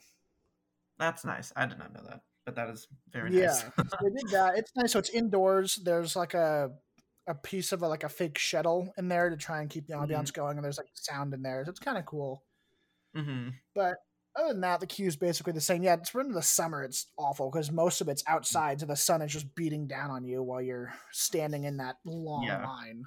That's 0.99 1.25
nice. 1.25 1.52
I 1.57 1.66
did 1.66 1.78
not 1.78 1.92
know 1.92 2.02
that, 2.09 2.23
but 2.45 2.54
that 2.57 2.71
is 2.71 2.88
very 3.11 3.33
Yeah, 3.38 3.47
nice. 3.47 3.61
so 3.62 3.73
they 4.02 4.11
did 4.11 4.28
that. 4.33 4.59
It's 4.59 4.73
nice. 4.76 4.92
So 4.92 4.99
it's 4.99 5.11
indoors. 5.11 5.76
There's 5.76 6.16
like 6.16 6.35
a 6.35 6.73
a 7.28 7.35
piece 7.35 7.73
of 7.73 7.82
a, 7.82 7.88
like 7.88 8.02
a 8.04 8.08
fake 8.08 8.38
shuttle 8.38 8.92
in 8.99 9.06
there 9.08 9.30
to 9.30 9.37
try 9.37 9.61
and 9.61 9.70
keep 9.70 9.87
the 9.87 9.94
Mhm. 9.94 10.08
ambiance 10.08 10.32
going, 10.32 10.56
and 10.58 10.64
there's 10.64 10.78
like 10.78 10.88
sound 10.94 11.32
in 11.35 11.42
there. 11.42 11.64
So 11.64 11.70
it's 11.70 11.78
kind 11.80 11.99
of 11.99 12.06
cool. 12.06 12.42
hmm 13.14 13.50
But 13.75 13.99
other 14.35 14.49
than 14.52 14.61
that, 14.62 14.80
the 14.80 14.87
queue 14.87 15.06
is 15.06 15.16
basically 15.16 15.52
the 15.52 15.61
same. 15.61 15.82
Yeah, 15.82 15.94
it's 15.94 16.14
in 16.14 16.32
the 16.32 16.42
summer. 16.42 16.82
It's 16.85 17.06
awful 17.16 17.50
because 17.50 17.70
most 17.70 18.00
of 18.00 18.08
it's 18.08 18.23
outside, 18.26 18.80
so 18.80 18.87
the 18.87 18.97
sun 18.97 19.23
is 19.23 19.32
just 19.32 19.54
beating 19.54 19.87
down 19.87 20.11
on 20.11 20.25
you 20.25 20.42
while 20.42 20.62
you're 20.62 20.92
standing 21.12 21.64
in 21.64 21.76
that 21.78 21.97
long 22.04 22.44
Yeah. 22.44 22.64
line. 22.66 23.04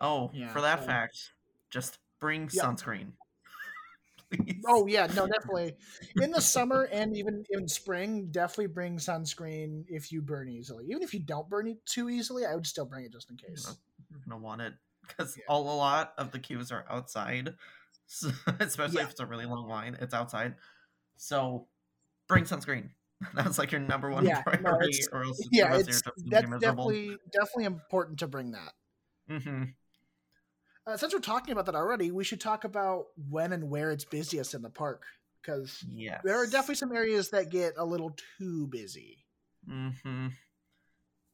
Oh, 0.00 0.30
Yeah, 0.32 0.52
for 0.52 0.60
that 0.60 0.80
so- 0.80 0.86
fact, 0.86 1.32
just 1.70 1.98
bring 2.20 2.48
sunscreen. 2.48 3.12
Please. 4.30 4.62
Oh 4.66 4.86
yeah, 4.88 5.06
no, 5.14 5.26
definitely. 5.26 5.74
In 6.20 6.30
the 6.30 6.40
summer 6.40 6.88
and 6.92 7.16
even 7.16 7.44
in 7.50 7.68
spring, 7.68 8.28
definitely 8.30 8.66
bring 8.68 8.98
sunscreen 8.98 9.84
if 9.88 10.12
you 10.12 10.20
burn 10.22 10.48
easily. 10.48 10.86
Even 10.90 11.02
if 11.02 11.14
you 11.14 11.20
don't 11.20 11.48
burn 11.48 11.66
it 11.68 11.84
too 11.86 12.10
easily, 12.10 12.44
I 12.44 12.54
would 12.54 12.66
still 12.66 12.84
bring 12.84 13.04
it 13.04 13.12
just 13.12 13.30
in 13.30 13.36
case. 13.36 13.78
you're 14.10 14.20
gonna 14.28 14.40
want 14.40 14.60
it 14.62 14.74
because 15.06 15.36
Yeah. 15.36 15.44
all 15.48 15.62
a 15.74 15.76
lot 15.76 16.12
of 16.18 16.30
the 16.32 16.38
queues 16.38 16.70
are 16.72 16.84
outside, 16.90 17.54
so, 18.06 18.30
especially 18.60 18.98
Yeah. 18.98 19.04
if 19.04 19.10
it's 19.10 19.20
a 19.20 19.26
really 19.26 19.46
long 19.46 19.68
line. 19.68 19.96
It's 20.00 20.14
outside, 20.14 20.56
so 21.16 21.68
bring 22.28 22.44
sunscreen. 22.44 22.90
That's 23.34 23.58
like 23.58 23.72
your 23.72 23.80
number 23.80 24.10
one 24.10 24.24
Yeah, 24.26 24.42
priority, 24.44 24.98
it's- 24.98 25.08
or 25.12 25.24
else 25.24 25.40
Yeah, 25.50 25.74
it's 25.74 25.82
of 25.84 25.88
your 25.88 26.00
trip's 26.00 26.22
gonna 26.22 26.42
that's 26.42 26.50
miserable. 26.50 26.88
definitely 26.90 27.18
definitely 27.32 27.64
important 27.64 28.18
to 28.20 28.28
bring 28.28 28.52
that. 28.52 28.72
hmm 29.28 29.64
Uh, 30.88 30.96
since 30.96 31.12
we're 31.12 31.20
talking 31.20 31.52
about 31.52 31.66
that 31.66 31.74
already, 31.74 32.10
we 32.10 32.24
should 32.24 32.40
talk 32.40 32.64
about 32.64 33.06
when 33.28 33.52
and 33.52 33.68
where 33.68 33.90
it's 33.90 34.06
busiest 34.06 34.54
in 34.54 34.62
the 34.62 34.70
park 34.70 35.04
because 35.42 35.84
Yes. 35.86 36.22
there 36.24 36.36
are 36.42 36.46
definitely 36.46 36.76
some 36.76 36.92
areas 36.92 37.28
that 37.30 37.50
get 37.50 37.74
a 37.76 37.84
little 37.84 38.16
too 38.38 38.66
busy. 38.68 39.26
hmm 39.66 40.28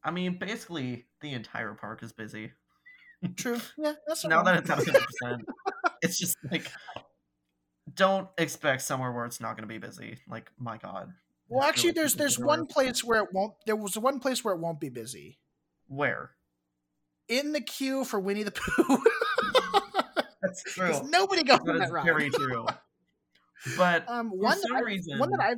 I 0.03 0.11
mean, 0.11 0.37
basically, 0.37 1.05
the 1.21 1.31
entire 1.31 1.73
park 1.73 2.03
is 2.03 2.11
busy. 2.11 2.51
True. 3.37 3.59
Yeah, 3.77 3.93
that's 4.05 4.25
now 4.25 4.43
that 4.43 4.57
it's 4.59 4.69
at 4.69 4.77
100%, 4.79 5.41
it's 6.01 6.19
just 6.19 6.37
like 6.51 6.69
don't 7.93 8.27
expect 8.37 8.81
somewhere 8.81 9.11
where 9.11 9.25
it's 9.25 9.39
not 9.39 9.55
going 9.55 9.67
to 9.67 9.73
be 9.73 9.77
busy. 9.77 10.19
Like 10.27 10.51
my 10.59 10.77
god. 10.77 11.13
Well, 11.47 11.61
I 11.61 11.63
feel 11.63 11.69
actually, 11.69 11.91
there's 11.91 12.15
there's 12.15 12.37
one 12.37 12.67
place 12.67 13.03
where 13.03 13.23
it 13.23 13.29
won't. 13.31 13.53
There 13.65 13.75
was 13.75 13.97
one 13.97 14.19
place 14.19 14.43
where 14.43 14.53
it 14.53 14.59
won't 14.59 14.79
be 14.81 14.89
busy. 14.89 15.39
where 15.87 16.31
In 17.29 17.53
the 17.53 17.61
queue 17.61 18.03
for 18.03 18.19
Winnie 18.19 18.43
the 18.43 18.51
Pooh. 18.51 18.97
that's 20.45 20.63
true. 20.73 21.09
nobody 21.09 21.43
goes 21.43 21.59
That 21.65 21.71
on 21.71 21.79
that 21.79 21.91
ride. 21.91 22.05
very 22.05 22.29
true. 22.29 22.65
But 23.77 24.05
Um, 24.09 24.29
for 24.29 24.37
one 24.37 24.57
that 24.61 24.67
some 24.67 24.77
I, 24.77 24.79
reason, 24.81 25.19
one 25.19 25.29
that 25.31 25.41
I. 25.41 25.55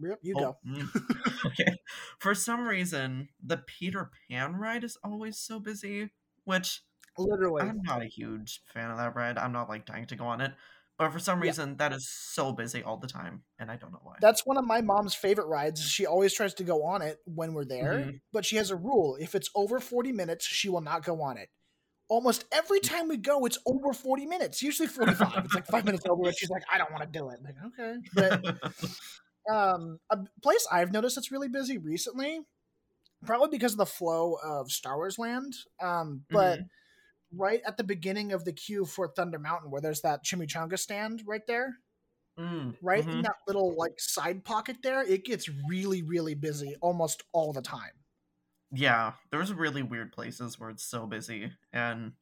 Yep, 0.00 0.18
You 0.22 0.34
Oh, 0.36 0.40
go. 0.40 0.56
mm. 0.66 1.44
okay. 1.46 1.76
For 2.20 2.34
some 2.34 2.66
reason, 2.66 3.28
the 3.44 3.56
Peter 3.56 4.10
Pan 4.30 4.54
ride 4.56 4.84
is 4.84 4.96
always 5.02 5.36
so 5.38 5.58
busy, 5.58 6.10
which 6.44 6.82
Literally. 7.18 7.62
I'm 7.62 7.80
not 7.82 8.00
a 8.00 8.06
huge 8.06 8.62
fan 8.72 8.92
of 8.92 8.98
that 8.98 9.16
ride. 9.16 9.36
I'm 9.38 9.50
not 9.52 9.68
like 9.68 9.84
dying 9.84 10.06
to 10.06 10.16
go 10.16 10.24
on 10.26 10.40
it. 10.40 10.52
But 10.96 11.12
for 11.12 11.18
some 11.18 11.40
Yeah. 11.42 11.48
reason, 11.48 11.76
that 11.78 11.92
is 11.92 12.08
so 12.08 12.52
busy 12.52 12.82
all 12.84 12.96
the 12.96 13.06
time, 13.08 13.42
and 13.58 13.70
I 13.70 13.76
don't 13.76 13.92
know 13.92 14.00
why. 14.04 14.14
That's 14.20 14.46
one 14.46 14.56
of 14.56 14.64
my 14.64 14.80
mom's 14.80 15.14
favorite 15.14 15.46
rides. 15.48 15.80
She 15.82 16.06
always 16.06 16.32
tries 16.32 16.54
to 16.54 16.64
go 16.64 16.84
on 16.84 17.02
it 17.02 17.18
when 17.24 17.52
we're 17.54 17.64
there, 17.64 17.94
Mhm. 17.98 18.20
but 18.32 18.44
she 18.44 18.56
has 18.56 18.70
a 18.70 18.76
rule. 18.76 19.16
If 19.20 19.34
it's 19.34 19.50
over 19.56 19.78
40 19.80 20.12
minutes, 20.12 20.44
she 20.46 20.68
will 20.68 20.80
not 20.80 21.02
go 21.04 21.20
on 21.22 21.36
it. 21.36 21.50
Almost 22.08 22.46
every 22.52 22.80
time 22.80 23.08
we 23.08 23.18
go, 23.18 23.44
it's 23.44 23.58
over 23.66 23.92
40 23.92 24.26
minutes, 24.26 24.62
usually 24.62 24.88
45. 24.88 25.44
it's 25.44 25.54
like 25.54 25.66
five 25.66 25.84
minutes 25.84 26.04
over, 26.08 26.24
and 26.26 26.36
she's 26.36 26.50
like, 26.50 26.62
I 26.72 26.78
don't 26.78 26.90
want 26.90 27.04
to 27.04 27.18
do 27.18 27.28
it. 27.30 27.38
I'm 27.38 27.44
like, 27.44 27.56
okay. 27.66 27.96
But 28.14 29.54
um, 29.54 29.98
a 30.10 30.18
place 30.42 30.66
I've 30.72 30.92
noticed 30.92 31.16
that's 31.16 31.30
really 31.32 31.48
busy 31.48 31.78
recently, 31.78 32.40
probably 33.26 33.48
because 33.50 33.72
of 33.72 33.78
the 33.78 33.86
flow 33.86 34.36
of 34.42 34.72
Star 34.72 34.96
Wars 34.96 35.18
Land. 35.18 35.54
Um, 35.82 36.24
but 36.30 36.60
right 37.32 37.60
at 37.66 37.76
the 37.76 37.84
beginning 37.84 38.32
of 38.32 38.44
the 38.44 38.52
queue 38.52 38.84
for 38.86 39.08
Thunder 39.08 39.38
Mountain, 39.38 39.70
where 39.70 39.82
there's 39.82 40.02
that 40.02 40.24
chimichanga 40.24 40.78
stand 40.78 41.22
right 41.26 41.46
there, 41.46 41.76
Mm, 42.38 42.76
right 42.80 43.04
in 43.04 43.18
mhm. 43.18 43.22
that 43.22 43.34
little 43.48 43.74
like 43.74 43.98
side 43.98 44.44
pocket 44.44 44.76
there, 44.82 45.02
it 45.02 45.24
gets 45.24 45.48
really, 45.68 46.02
really 46.02 46.34
busy 46.34 46.76
almost 46.80 47.24
all 47.32 47.52
the 47.52 47.62
time. 47.62 47.90
Yeah, 48.70 49.14
there's 49.30 49.52
really 49.52 49.82
weird 49.82 50.12
places 50.12 50.58
where 50.60 50.68
it's 50.70 50.82
so 50.84 51.06
busy, 51.06 51.52
and 51.72 52.12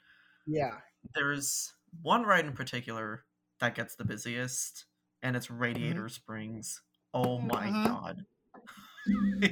Yeah. 0.46 0.80
there's 1.14 1.74
one 2.02 2.24
ride 2.24 2.44
in 2.46 2.52
particular 2.52 3.26
that 3.60 3.74
gets 3.74 3.94
the 3.96 4.04
busiest, 4.04 4.86
and 5.22 5.36
it's 5.36 5.50
Radiator 5.50 6.08
Springs. 6.08 6.82
Oh 7.14 7.38
my 7.38 7.72
Mhm. 7.72 7.86
god! 7.86 8.26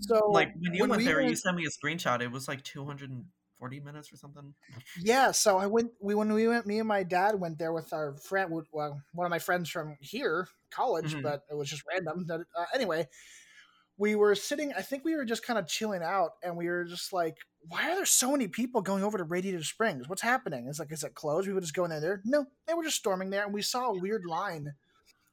So 0.00 0.18
like 0.28 0.52
when 0.54 0.74
you 0.74 0.86
when 0.86 0.90
went 0.90 1.04
we 1.04 1.06
there, 1.06 1.20
you 1.20 1.36
sent 1.36 1.56
me 1.56 1.66
a 1.66 1.70
screenshot. 1.70 2.22
It 2.22 2.28
was 2.32 2.48
like 2.48 2.62
240 2.64 3.80
minutes 3.80 4.12
or 4.12 4.16
something. 4.16 4.54
Yeah, 4.96 5.32
so 5.32 5.58
I 5.58 5.66
went. 5.66 5.92
We 6.00 6.14
when 6.14 6.32
we 6.32 6.46
went, 6.46 6.66
me 6.66 6.78
and 6.78 6.86
my 6.86 7.02
dad 7.02 7.40
went 7.40 7.58
there 7.58 7.72
with 7.72 7.92
our 7.92 8.14
friend. 8.16 8.52
Well, 8.72 9.02
one 9.12 9.26
of 9.26 9.30
my 9.30 9.40
friends 9.40 9.68
from 9.68 9.96
here, 10.00 10.46
college, 10.70 11.16
Mhm. 11.16 11.20
but 11.20 11.42
it 11.50 11.54
was 11.56 11.68
just 11.68 11.82
random. 11.90 12.26
That 12.26 12.42
uh, 12.56 12.66
anyway, 12.72 13.08
we 13.96 14.14
were 14.16 14.34
sitting. 14.34 14.72
I 14.76 14.82
think 14.82 15.04
we 15.04 15.16
were 15.16 15.24
just 15.24 15.46
kind 15.46 15.58
of 15.58 15.66
chilling 15.66 16.02
out, 16.02 16.30
and 16.42 16.56
we 16.56 16.68
were 16.68 16.84
just 16.84 17.12
like, 17.12 17.36
"Why 17.68 17.90
are 17.90 17.94
there 17.96 18.04
so 18.04 18.32
many 18.32 18.48
people 18.48 18.82
going 18.82 19.04
over 19.04 19.18
to 19.18 19.24
Radiator 19.24 19.62
Springs? 19.62 20.08
What's 20.08 20.22
happening?" 20.22 20.66
It's 20.68 20.78
like, 20.78 20.92
"Is 20.92 21.04
it 21.04 21.14
closed?" 21.14 21.46
We 21.46 21.54
would 21.54 21.62
just 21.62 21.74
go 21.74 21.84
in 21.84 21.90
there. 21.90 22.00
there. 22.00 22.20
No, 22.24 22.46
they 22.66 22.74
were 22.74 22.84
just 22.84 22.96
storming 22.96 23.30
there, 23.30 23.44
and 23.44 23.54
we 23.54 23.62
saw 23.62 23.90
a 23.90 23.98
weird 23.98 24.24
line 24.26 24.74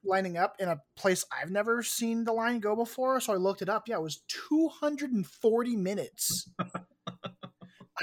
lining 0.03 0.38
up 0.38 0.56
in 0.60 0.68
a 0.68 0.80
place 0.96 1.24
I've 1.32 1.51
never 1.51 1.84
seen 1.84 2.24
the 2.24 2.34
line 2.34 2.60
go 2.60 2.75
before. 2.75 3.20
So 3.20 3.34
I 3.34 3.38
looked 3.38 3.62
it 3.62 3.70
up. 3.70 3.84
Yeah, 3.88 3.98
it 3.98 4.01
was 4.01 4.24
240 4.50 5.75
minutes. 5.75 6.50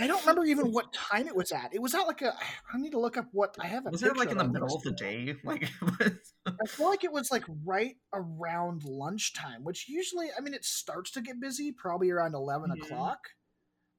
I 0.01 0.07
don't 0.07 0.21
remember 0.21 0.45
even 0.45 0.71
what 0.71 0.93
time 0.93 1.27
it 1.27 1.35
was 1.35 1.51
at. 1.51 1.75
It 1.75 1.83
was 1.83 1.95
at 1.95 2.03
like 2.07 2.23
a. 2.23 2.33
I 2.73 2.79
need 2.79 2.93
to 2.93 3.01
look 3.01 3.17
up 3.17 3.27
what 3.33 3.57
I 3.61 3.67
have. 3.67 3.87
A 3.87 3.91
Was 3.91 4.03
it 4.03 4.17
like 4.17 4.31
in 4.31 4.39
the 4.39 4.45
middle 4.47 4.75
of 4.75 4.83
the 4.83 4.93
day? 4.93 5.35
Like, 5.45 5.63
it 5.83 5.99
was- 5.99 6.35
I 6.63 6.67
feel 6.67 6.89
like 6.89 7.05
it 7.05 7.13
was 7.13 7.31
like 7.31 7.45
right 7.65 7.97
around 8.13 8.85
lunchtime, 8.85 9.65
which 9.65 9.89
usually, 9.89 10.29
I 10.37 10.41
mean, 10.41 10.55
it 10.55 10.65
starts 10.65 11.11
to 11.13 11.21
get 11.21 11.41
busy 11.41 11.73
probably 11.73 12.11
around 12.11 12.35
11 12.35 12.71
Mhm. 12.71 12.83
o'clock, 12.83 13.19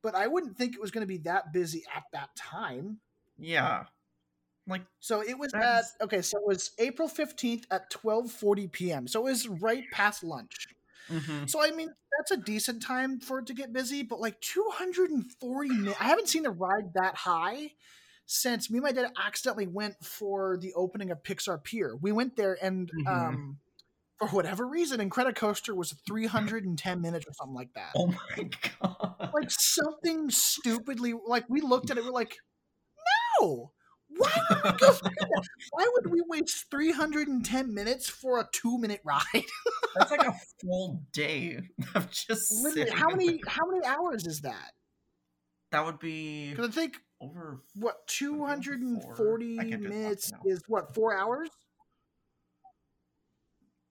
but 0.02 0.16
I 0.16 0.28
wouldn't 0.28 0.58
think 0.58 0.76
it 0.76 0.82
was 0.82 0.92
going 0.92 1.02
to 1.04 1.08
be 1.08 1.18
that 1.20 1.52
busy 1.54 1.84
at 1.96 2.04
that 2.14 2.36
time. 2.36 3.00
yeah, 3.38 3.86
like 4.68 4.86
So 5.00 5.22
it 5.22 5.38
was 5.38 5.52
That's- 5.52 5.96
at 6.00 6.04
okay. 6.06 6.22
So 6.22 6.38
it 6.40 6.46
was 6.48 6.72
April 6.78 7.08
fifteenth 7.08 7.66
at 7.72 7.90
twelve 7.90 8.32
forty 8.32 8.68
p.m. 8.68 9.08
So 9.08 9.22
it 9.22 9.32
was 9.32 9.48
right 9.48 9.84
past 9.92 10.24
lunch. 10.24 10.68
mhm. 11.10 11.50
So 11.50 11.62
I 11.64 11.72
mean, 11.72 11.90
that's 12.18 12.32
a 12.32 12.38
decent 12.38 12.82
time 12.84 13.20
for 13.20 13.40
it 13.40 13.48
to 13.48 13.54
get 13.54 13.72
busy. 13.74 14.04
But 14.04 14.20
like 14.20 14.40
two 14.42 14.66
hundred 14.74 15.10
and 15.12 15.32
forty 15.40 15.70
minutes, 15.70 15.98
I 16.00 16.04
haven't 16.06 16.28
seen 16.30 16.46
a 16.46 16.52
ride 16.52 16.94
that 16.96 17.16
high 17.16 17.72
since 18.32 18.70
me 18.70 18.78
and 18.78 18.84
my 18.84 18.92
dad 18.92 19.12
accidentally 19.18 19.66
went 19.66 19.96
for 20.06 20.56
the 20.62 20.72
opening 20.76 21.10
of 21.10 21.24
Pixar 21.24 21.64
Pier. 21.64 21.96
We 22.00 22.12
went 22.12 22.36
there 22.36 22.58
and 22.62 22.92
Mhm. 22.92 23.08
um, 23.08 23.60
for 24.20 24.28
whatever 24.28 24.68
reason, 24.68 25.00
Incredicoaster 25.00 25.76
was 25.76 25.94
three 26.06 26.28
hundred 26.28 26.64
and 26.64 26.78
ten 26.78 27.02
minutes 27.02 27.26
or 27.28 27.34
something 27.34 27.56
like 27.56 27.74
that. 27.74 27.92
oh 27.96 28.06
my 28.06 28.50
god! 28.80 29.32
Like 29.34 29.50
something 29.50 30.30
stupidly 30.30 31.14
like 31.26 31.46
we 31.50 31.62
looked 31.62 31.90
at 31.90 31.98
it, 31.98 32.06
we're 32.06 32.12
like, 32.12 32.38
no. 33.42 33.72
Why 34.10 34.32
would 34.50 34.64
we 34.64 34.78
go? 34.78 34.92
that? 35.04 35.48
Why 35.72 35.90
would 35.94 36.12
we 36.12 36.22
waste 36.28 36.70
310 36.70 37.74
minutes 37.74 38.10
for 38.10 38.40
a 38.40 38.48
two 38.52 38.78
minute 38.78 39.02
ride? 39.04 39.24
That's 39.96 40.12
like 40.12 40.26
a 40.26 40.34
full 40.62 41.02
day 41.14 41.62
of 41.96 42.12
just 42.12 42.64
Literally, 42.64 42.92
how 42.92 43.10
many 43.10 43.42
how 43.48 43.66
many 43.66 43.86
hours 43.86 44.28
is 44.28 44.42
that? 44.42 44.74
That 45.72 45.84
would 45.86 45.98
be 46.00 46.52
Because 46.52 46.70
I 46.70 46.72
think 46.72 46.98
over. 47.22 47.62
what 47.76 48.06
240 48.08 49.60
I 49.60 49.64
can 49.64 49.70
do 49.72 49.78
the 49.78 49.90
math 49.90 49.92
minutes 50.04 50.32
is 50.46 50.62
what 50.68 50.94
four 50.94 51.16
hours? 51.18 51.50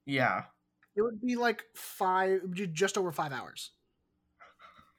Yeah, 0.06 0.44
It 0.96 1.02
would 1.02 1.20
be 1.20 1.36
like 1.36 1.64
five, 1.74 2.30
it 2.30 2.42
would 2.42 2.54
be 2.54 2.66
just 2.66 2.96
over 2.96 3.12
five 3.12 3.32
hours. 3.32 3.72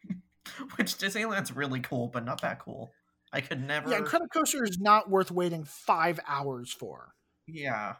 which 0.76 0.94
Disneyland's 0.98 1.52
really 1.56 1.80
cool, 1.80 2.08
but 2.08 2.24
not 2.24 2.42
that 2.42 2.60
cool. 2.60 2.92
I 3.34 3.42
could 3.42 3.66
never. 3.66 3.90
Yeah, 3.90 4.02
coaster 4.02 4.64
is 4.64 4.80
not 4.80 5.10
worth 5.10 5.32
waiting 5.32 5.64
five 5.64 6.20
hours 6.28 6.72
for. 6.72 7.14
yeah. 7.48 7.96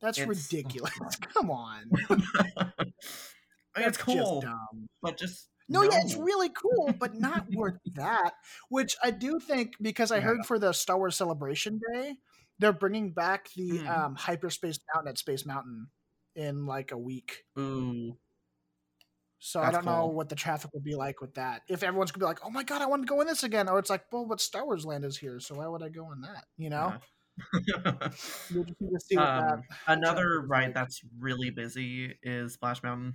That's 0.00 0.18
It's- 0.18 0.28
ridiculous. 0.52 0.92
Come 1.34 1.50
on, 1.50 1.90
I 2.08 2.14
mean, 2.14 2.92
That's 3.74 3.88
it's 3.88 3.98
cool, 3.98 4.40
Just 4.42 4.54
but 5.02 5.18
just 5.18 5.48
No, 5.68 5.82
yeah, 5.82 5.90
it's 6.02 6.16
really 6.16 6.48
cool, 6.50 6.94
but 6.98 7.14
not 7.14 7.44
worth 7.52 7.78
that. 7.94 8.34
Which 8.70 8.96
I 9.02 9.10
do 9.10 9.38
think 9.40 9.74
because 9.80 10.10
I 10.10 10.20
Yeah. 10.20 10.24
heard 10.24 10.46
for 10.46 10.58
the 10.58 10.72
Star 10.72 10.96
Wars 10.98 11.16
Celebration 11.16 11.80
Day, 11.92 12.16
they're 12.58 12.72
bringing 12.72 13.12
back 13.12 13.50
the 13.54 13.82
Mhm. 13.82 13.86
um, 13.86 14.14
Hyperspace 14.16 14.78
Mountain 14.94 15.10
at 15.10 15.18
Space 15.18 15.44
Mountain 15.46 15.90
in 16.34 16.66
like 16.66 16.92
a 16.92 16.98
week. 16.98 17.44
Ooh, 17.58 18.18
So 19.40 19.62
I 19.62 19.70
don't 19.70 19.84
know 19.84 20.06
what 20.06 20.28
the 20.28 20.34
traffic 20.34 20.72
will 20.72 20.80
be 20.80 20.96
like 20.96 21.20
with 21.20 21.34
that. 21.34 21.62
If 21.68 21.82
everyone's 21.84 22.10
gonna 22.10 22.22
be 22.22 22.26
like, 22.26 22.40
"Oh 22.44 22.50
my 22.50 22.64
god, 22.64 22.82
I 22.82 22.86
want 22.86 23.02
to 23.02 23.06
go 23.06 23.20
in 23.20 23.26
this 23.28 23.44
again," 23.44 23.68
or 23.68 23.78
it's 23.78 23.90
like, 23.90 24.12
"Well, 24.12 24.26
but 24.26 24.40
Star 24.40 24.64
Wars 24.64 24.84
Land 24.84 25.04
is 25.04 25.16
here, 25.18 25.38
so 25.38 25.56
why 25.56 25.66
would 25.68 25.82
I 25.82 25.88
go 25.90 26.10
in 26.12 26.20
that?" 26.22 26.46
You 26.56 26.70
know, 26.70 26.96
yeah. 27.66 28.08
we'll 28.50 28.64
just 28.64 28.80
need 28.80 28.90
to 28.94 29.00
see 29.00 29.18
what 29.18 29.34
that. 29.34 29.58
Um, 29.58 29.62
another 29.86 30.40
ride 30.42 30.74
that's 30.74 31.00
really 31.18 31.50
busy 31.50 32.18
is 32.22 32.54
Splash 32.54 32.82
Mountain. 32.82 33.14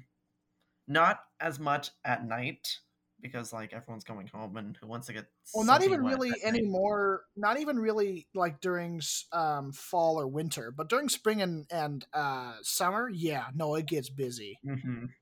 Not 0.88 1.22
as 1.40 1.60
much 1.60 1.92
at 2.04 2.26
night 2.26 2.80
because 3.20 3.54
like 3.54 3.74
everyone's 3.74 4.04
going 4.04 4.28
home 4.28 4.58
and 4.58 4.76
who 4.78 4.88
wants 4.88 5.08
to 5.08 5.14
get 5.14 5.28
Well, 5.54 5.64
not 5.66 5.84
even 5.84 6.04
really 6.04 6.32
at 6.32 6.40
night. 6.52 6.64
anymore. 6.64 7.26
Not 7.36 7.60
even 7.60 7.78
really 7.78 8.28
like 8.34 8.60
during 8.60 9.02
um, 9.32 9.72
fall 9.72 10.20
or 10.20 10.28
winter, 10.28 10.72
but 10.72 10.90
during 10.90 11.10
spring 11.10 11.42
and 11.42 11.68
and 11.72 12.06
uh, 12.14 12.58
summer, 12.62 13.10
yeah, 13.10 13.50
no, 13.54 13.76
it 13.76 13.86
gets 13.86 14.10
busy. 14.10 14.60
Mhm. 14.64 15.14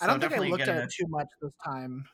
I 0.00 0.06
don't 0.06 0.20
think 0.20 0.32
I 0.32 0.38
looked 0.40 0.68
at 0.68 0.76
it 0.76 0.88
too 0.90 1.06
much 1.08 1.28
this 1.40 1.52
time, 1.64 2.08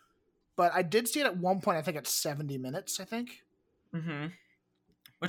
but 0.57 0.73
I 0.75 0.83
did 0.83 1.09
see 1.09 1.21
it 1.21 1.27
at 1.27 1.39
one 1.39 1.61
point. 1.61 1.79
I 1.79 1.83
think 1.83 1.97
at 1.99 2.07
seventy 2.09 2.59
minutes. 2.59 3.01
I 3.01 3.05
think, 3.07 3.45
Mhm. 3.93 4.37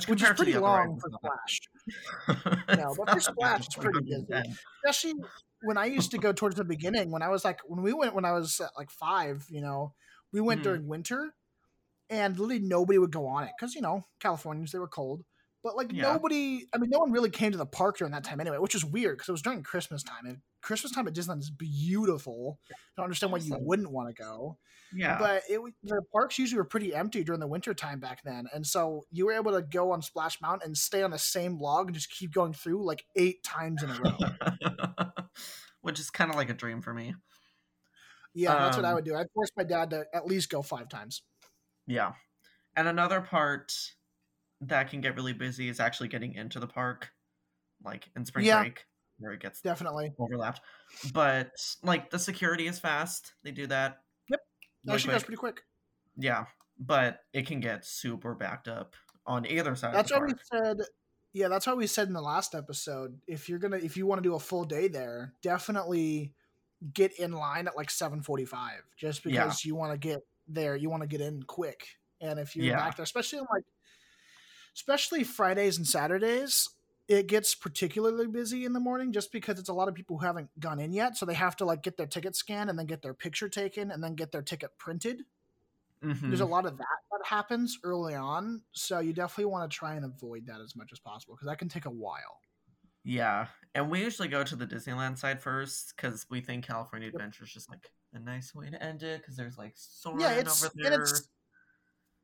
Which, 0.06 0.08
which 0.08 0.22
is 0.22 0.28
pretty 0.36 0.56
long 0.58 0.98
for 1.00 1.08
it's 1.08 1.16
not 1.22 1.22
that- 1.22 2.36
Splash. 2.66 2.78
No, 2.78 2.94
but 2.96 3.10
for 3.10 3.20
Splash, 3.20 3.66
it's 3.66 3.76
pretty 3.76 4.00
busy. 4.00 4.42
Especially 4.84 5.14
when 5.62 5.76
I 5.76 5.86
used 5.86 6.10
to 6.12 6.18
go 6.18 6.32
towards 6.32 6.56
the 6.56 6.64
beginning. 6.64 7.10
When 7.10 7.22
I 7.22 7.28
was 7.28 7.44
like, 7.44 7.60
when 7.66 7.82
we 7.82 7.92
went 7.92 8.14
when 8.14 8.24
I 8.24 8.32
was 8.32 8.60
like 8.76 8.90
five, 8.90 9.44
you 9.50 9.60
know, 9.60 9.94
we 10.32 10.40
went 10.40 10.60
Mhm. 10.60 10.64
during 10.64 10.88
winter, 10.88 11.34
and 12.10 12.38
literally 12.38 12.60
nobody 12.60 12.98
would 12.98 13.12
go 13.12 13.26
on 13.26 13.44
it 13.44 13.50
because 13.58 13.74
you 13.74 13.80
know 13.80 14.04
Californians 14.20 14.72
they 14.72 14.78
were 14.78 14.88
cold. 14.88 15.24
But 15.62 15.76
like 15.76 15.92
Yeah. 15.92 16.02
nobody, 16.12 16.66
I 16.72 16.78
mean, 16.78 16.88
no 16.90 17.00
one 17.00 17.10
really 17.10 17.30
came 17.30 17.50
to 17.52 17.58
the 17.58 17.66
park 17.66 17.98
during 17.98 18.12
that 18.12 18.22
time 18.24 18.40
anyway, 18.40 18.58
which 18.58 18.74
is 18.76 18.84
weird 18.84 19.16
because 19.18 19.28
it 19.28 19.32
was 19.32 19.42
during 19.42 19.62
Christmas 19.64 20.02
time, 20.04 20.24
and 20.24 20.38
Christmas 20.62 20.92
time 20.92 21.08
at 21.08 21.14
Disneyland 21.14 21.40
is 21.40 21.50
beautiful. 21.50 22.60
I 22.70 22.74
don't 22.96 23.04
understand 23.04 23.32
why 23.32 23.38
you 23.38 23.56
wouldn't 23.58 23.90
want 23.90 24.08
to 24.08 24.14
go. 24.22 24.58
Yeah. 24.94 25.18
But 25.18 25.42
it 25.50 25.60
the 25.82 26.00
parks 26.12 26.38
usually 26.38 26.58
were 26.58 26.64
pretty 26.64 26.94
empty 26.94 27.24
during 27.24 27.40
the 27.40 27.46
winter 27.48 27.74
time 27.74 27.98
back 28.00 28.22
then, 28.22 28.46
and 28.54 28.66
so 28.66 29.04
you 29.10 29.26
were 29.26 29.32
able 29.32 29.52
to 29.52 29.60
go 29.62 29.90
on 29.90 30.00
Splash 30.00 30.40
Mountain 30.40 30.66
and 30.68 30.78
stay 30.78 31.02
on 31.02 31.10
the 31.10 31.18
same 31.18 31.58
log 31.58 31.88
and 31.88 31.94
just 31.94 32.10
keep 32.10 32.32
going 32.32 32.52
through 32.54 32.84
like 32.84 33.04
eight 33.16 33.42
times 33.42 33.82
in 33.82 33.90
a 33.90 33.94
row. 34.00 35.08
Which 35.82 36.00
is 36.00 36.08
kind 36.10 36.30
of 36.30 36.36
like 36.36 36.50
a 36.50 36.54
dream 36.54 36.80
for 36.82 36.94
me. 36.94 37.14
yeah, 38.34 38.54
that's 38.54 38.76
what 38.76 38.84
I 38.86 38.90
Um, 38.90 38.94
would 38.96 39.04
do. 39.04 39.14
I'd 39.16 39.30
force 39.34 39.50
my 39.56 39.64
dad 39.64 39.90
to 39.90 40.04
at 40.14 40.26
least 40.26 40.50
go 40.50 40.62
five 40.62 40.88
times. 40.88 41.22
Yeah. 41.86 42.12
And 42.76 42.86
another 42.88 43.20
part 43.20 43.72
that 44.60 44.90
can 44.90 45.00
get 45.00 45.14
really 45.16 45.32
busy 45.32 45.68
is 45.68 45.80
actually 45.80 46.08
getting 46.08 46.34
into 46.34 46.58
the 46.60 46.66
park, 46.66 47.10
like 47.84 48.10
in 48.16 48.24
spring 48.24 48.44
Yeah. 48.46 48.60
break, 48.62 48.84
where 49.18 49.32
it 49.32 49.40
gets 49.40 49.60
Definitely. 49.60 50.12
overlapped. 50.18 50.60
But 51.12 51.52
like 51.82 52.10
the 52.10 52.18
security 52.18 52.66
is 52.66 52.78
fast; 52.78 53.34
they 53.44 53.50
do 53.52 53.66
that. 53.68 53.98
Yep. 54.30 54.40
really 54.84 54.94
Actually, 54.96 55.12
goes 55.14 55.22
pretty 55.24 55.36
quick. 55.38 55.62
Yeah, 56.16 56.46
but 56.78 57.20
it 57.32 57.46
can 57.46 57.60
get 57.60 57.84
super 57.84 58.34
backed 58.34 58.68
up 58.68 58.94
on 59.26 59.46
either 59.46 59.74
side. 59.76 59.94
That's 59.94 60.10
why 60.12 60.20
we 60.20 60.32
said. 60.52 60.78
Yeah, 61.34 61.48
that's 61.48 61.66
why 61.66 61.74
we 61.74 61.86
said 61.86 62.08
in 62.08 62.14
the 62.14 62.22
last 62.22 62.54
episode. 62.54 63.20
If 63.26 63.48
you're 63.48 63.58
gonna, 63.58 63.76
if 63.76 63.96
you 63.96 64.06
want 64.06 64.22
to 64.22 64.28
do 64.28 64.34
a 64.34 64.40
full 64.40 64.64
day 64.64 64.88
there, 64.88 65.34
definitely 65.42 66.32
get 66.94 67.12
in 67.18 67.32
line 67.32 67.68
at 67.68 67.76
like 67.76 67.90
seven 67.90 68.22
forty-five, 68.22 68.82
just 68.96 69.24
Yeah. 69.24 69.44
because 69.44 69.64
you 69.64 69.74
want 69.74 69.92
to 69.92 69.98
get 69.98 70.20
there. 70.48 70.74
You 70.74 70.88
want 70.90 71.02
to 71.02 71.06
get 71.06 71.20
in 71.20 71.42
quick, 71.42 71.86
and 72.20 72.38
if 72.40 72.56
you're 72.56 72.64
Yeah. 72.66 72.76
back 72.76 72.96
there, 72.96 73.04
especially 73.04 73.40
on 73.40 73.46
like, 73.52 73.64
especially 74.78 75.24
Fridays 75.24 75.76
and 75.76 75.86
Saturdays, 75.86 76.68
it 77.08 77.26
gets 77.26 77.54
particularly 77.54 78.28
busy 78.28 78.64
in 78.64 78.72
the 78.72 78.80
morning, 78.80 79.12
just 79.12 79.32
because 79.32 79.58
it's 79.58 79.68
a 79.68 79.72
lot 79.72 79.88
of 79.88 79.94
people 79.94 80.18
who 80.18 80.24
haven't 80.24 80.48
gone 80.60 80.78
in 80.78 80.92
yet, 80.92 81.16
so 81.16 81.26
they 81.26 81.34
have 81.34 81.56
to 81.56 81.64
like 81.64 81.82
get 81.82 81.96
their 81.96 82.06
ticket 82.06 82.36
scanned 82.36 82.70
and 82.70 82.78
then 82.78 82.86
get 82.86 83.02
their 83.02 83.14
picture 83.14 83.48
taken 83.48 83.90
and 83.90 84.04
then 84.04 84.14
get 84.14 84.30
their 84.30 84.42
ticket 84.42 84.70
printed. 84.78 85.22
Mm-hmm. 86.04 86.28
There's 86.28 86.42
a 86.42 86.46
lot 86.46 86.64
of 86.64 86.78
that 86.78 86.86
that 87.10 87.26
happens 87.26 87.78
early 87.82 88.14
on. 88.14 88.62
So 88.70 89.00
you 89.00 89.12
definitely 89.12 89.46
want 89.46 89.68
to 89.68 89.76
try 89.76 89.94
and 89.94 90.04
avoid 90.04 90.46
that 90.46 90.60
as 90.60 90.76
much 90.76 90.90
as 90.92 91.00
possible 91.00 91.34
because 91.34 91.48
that 91.48 91.58
can 91.58 91.68
take 91.68 91.86
a 91.86 91.90
while. 91.90 92.40
Yeah, 93.02 93.46
and 93.74 93.90
we 93.90 94.00
usually 94.00 94.28
go 94.28 94.44
to 94.44 94.54
the 94.54 94.66
Disneyland 94.66 95.18
side 95.18 95.40
first 95.40 95.94
because 95.96 96.24
we 96.30 96.40
think 96.40 96.66
California 96.66 97.08
Adventure 97.08 97.44
is 97.44 97.52
just 97.52 97.68
like 97.68 97.90
a 98.12 98.18
nice 98.20 98.54
way 98.54 98.70
to 98.70 98.80
end 98.80 99.02
it 99.02 99.22
because 99.22 99.36
there's 99.36 99.58
like 99.58 99.72
Soarin' 99.74 100.20
yeah 100.20 100.32
it's 100.32 100.62
over 100.62 100.72
and 100.76 100.92
there. 100.92 101.00
it's 101.02 101.28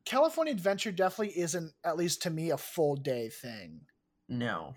california 0.05 0.53
adventure 0.53 0.93
definitely 0.93 1.39
isn't 1.39 1.73
at 1.85 1.97
least 1.97 2.23
to 2.23 2.31
me 2.31 2.51
a 2.51 2.59
full 2.59 2.97
day 2.97 3.29
thing 3.29 3.87
No, 4.29 4.77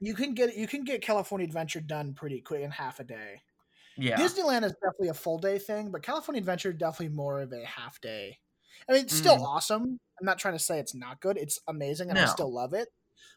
you 0.00 0.14
can 0.14 0.34
get 0.34 0.56
you 0.56 0.66
can 0.66 0.84
get 0.84 1.02
california 1.02 1.46
adventure 1.46 1.80
done 1.80 2.14
pretty 2.14 2.40
quick 2.40 2.62
in 2.62 2.70
half 2.70 3.00
a 3.00 3.04
day 3.04 3.40
yeah, 3.96 4.32
disneyland 4.34 4.64
is 4.64 4.74
definitely 4.82 5.08
a 5.08 5.14
full 5.14 5.38
day 5.38 5.58
thing 5.58 5.90
but 5.90 6.02
california 6.02 6.40
adventure 6.40 6.72
definitely 6.72 7.14
more 7.14 7.40
of 7.42 7.52
a 7.52 7.64
half 7.66 8.00
day 8.00 8.38
i 8.88 8.92
mean 8.92 9.04
it's 9.04 9.14
still 9.14 9.38
Mhm. 9.38 9.46
awesome 9.46 9.84
i'm 10.20 10.26
not 10.26 10.38
trying 10.38 10.54
to 10.54 10.60
say 10.60 10.80
it's 10.80 10.94
not 10.94 11.20
good 11.20 11.38
it's 11.38 11.60
amazing 11.68 12.10
and 12.10 12.20
i 12.20 12.24
still 12.24 12.52
love 12.52 12.74
it 12.74 12.88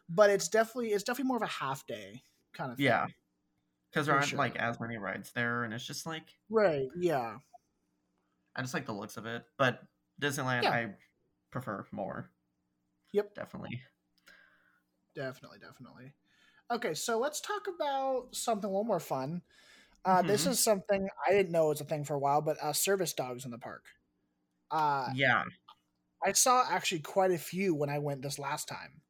but 0.08 0.30
it's 0.30 0.48
definitely 0.48 0.92
it's 0.92 1.04
definitely 1.04 1.28
more 1.28 1.38
of 1.38 1.44
a 1.44 1.46
half 1.46 1.86
day 1.86 2.22
kind 2.54 2.72
of 2.72 2.80
thing. 2.80 2.96
yeah, 2.96 3.06
because 3.90 4.06
there 4.06 4.16
aren't 4.16 4.34
sure. 4.34 4.38
like 4.38 4.56
as 4.56 4.80
many 4.80 4.98
rides 4.98 5.32
there, 5.32 5.64
and 5.64 5.74
it's 5.74 5.86
just 5.86 6.06
like 6.06 6.38
right 6.48 6.88
yeah 6.96 7.38
I 8.56 8.62
just 8.62 8.74
like 8.74 8.86
the 8.86 8.92
looks 8.92 9.16
of 9.16 9.26
it. 9.26 9.44
But 9.58 9.82
Disneyland, 10.20 10.66
Yeah. 10.66 10.70
I 10.70 10.96
prefer 11.54 11.86
more. 11.92 12.30
Yep. 13.12 13.34
definitely. 13.34 13.82
Definitely, 15.14 15.58
definitely. 15.60 16.12
Okay, 16.70 16.94
so 16.94 17.18
let's 17.18 17.40
talk 17.40 17.66
about 17.68 18.34
something 18.34 18.66
a 18.68 18.72
little 18.72 18.84
more 18.84 19.00
fun. 19.00 19.42
Uh, 20.04 20.22
This 20.22 20.46
Mhm. 20.46 20.46
is 20.46 20.60
something 20.60 21.08
I 21.26 21.32
didn't 21.32 21.52
know 21.52 21.68
was 21.68 21.80
a 21.82 21.84
thing 21.84 22.04
for 22.04 22.14
a 22.14 22.20
while, 22.20 22.42
but 22.42 22.58
uh, 22.62 22.72
service 22.74 23.14
dogs 23.14 23.44
in 23.44 23.52
the 23.52 23.58
park. 23.58 23.86
Uh, 24.70 25.10
Yeah, 25.12 25.44
I 26.24 26.32
saw 26.32 26.66
actually 26.68 27.02
quite 27.02 27.30
a 27.30 27.38
few 27.38 27.72
when 27.72 27.88
I 27.88 28.00
went 28.00 28.22
this 28.22 28.36
last 28.40 28.66
time. 28.66 29.02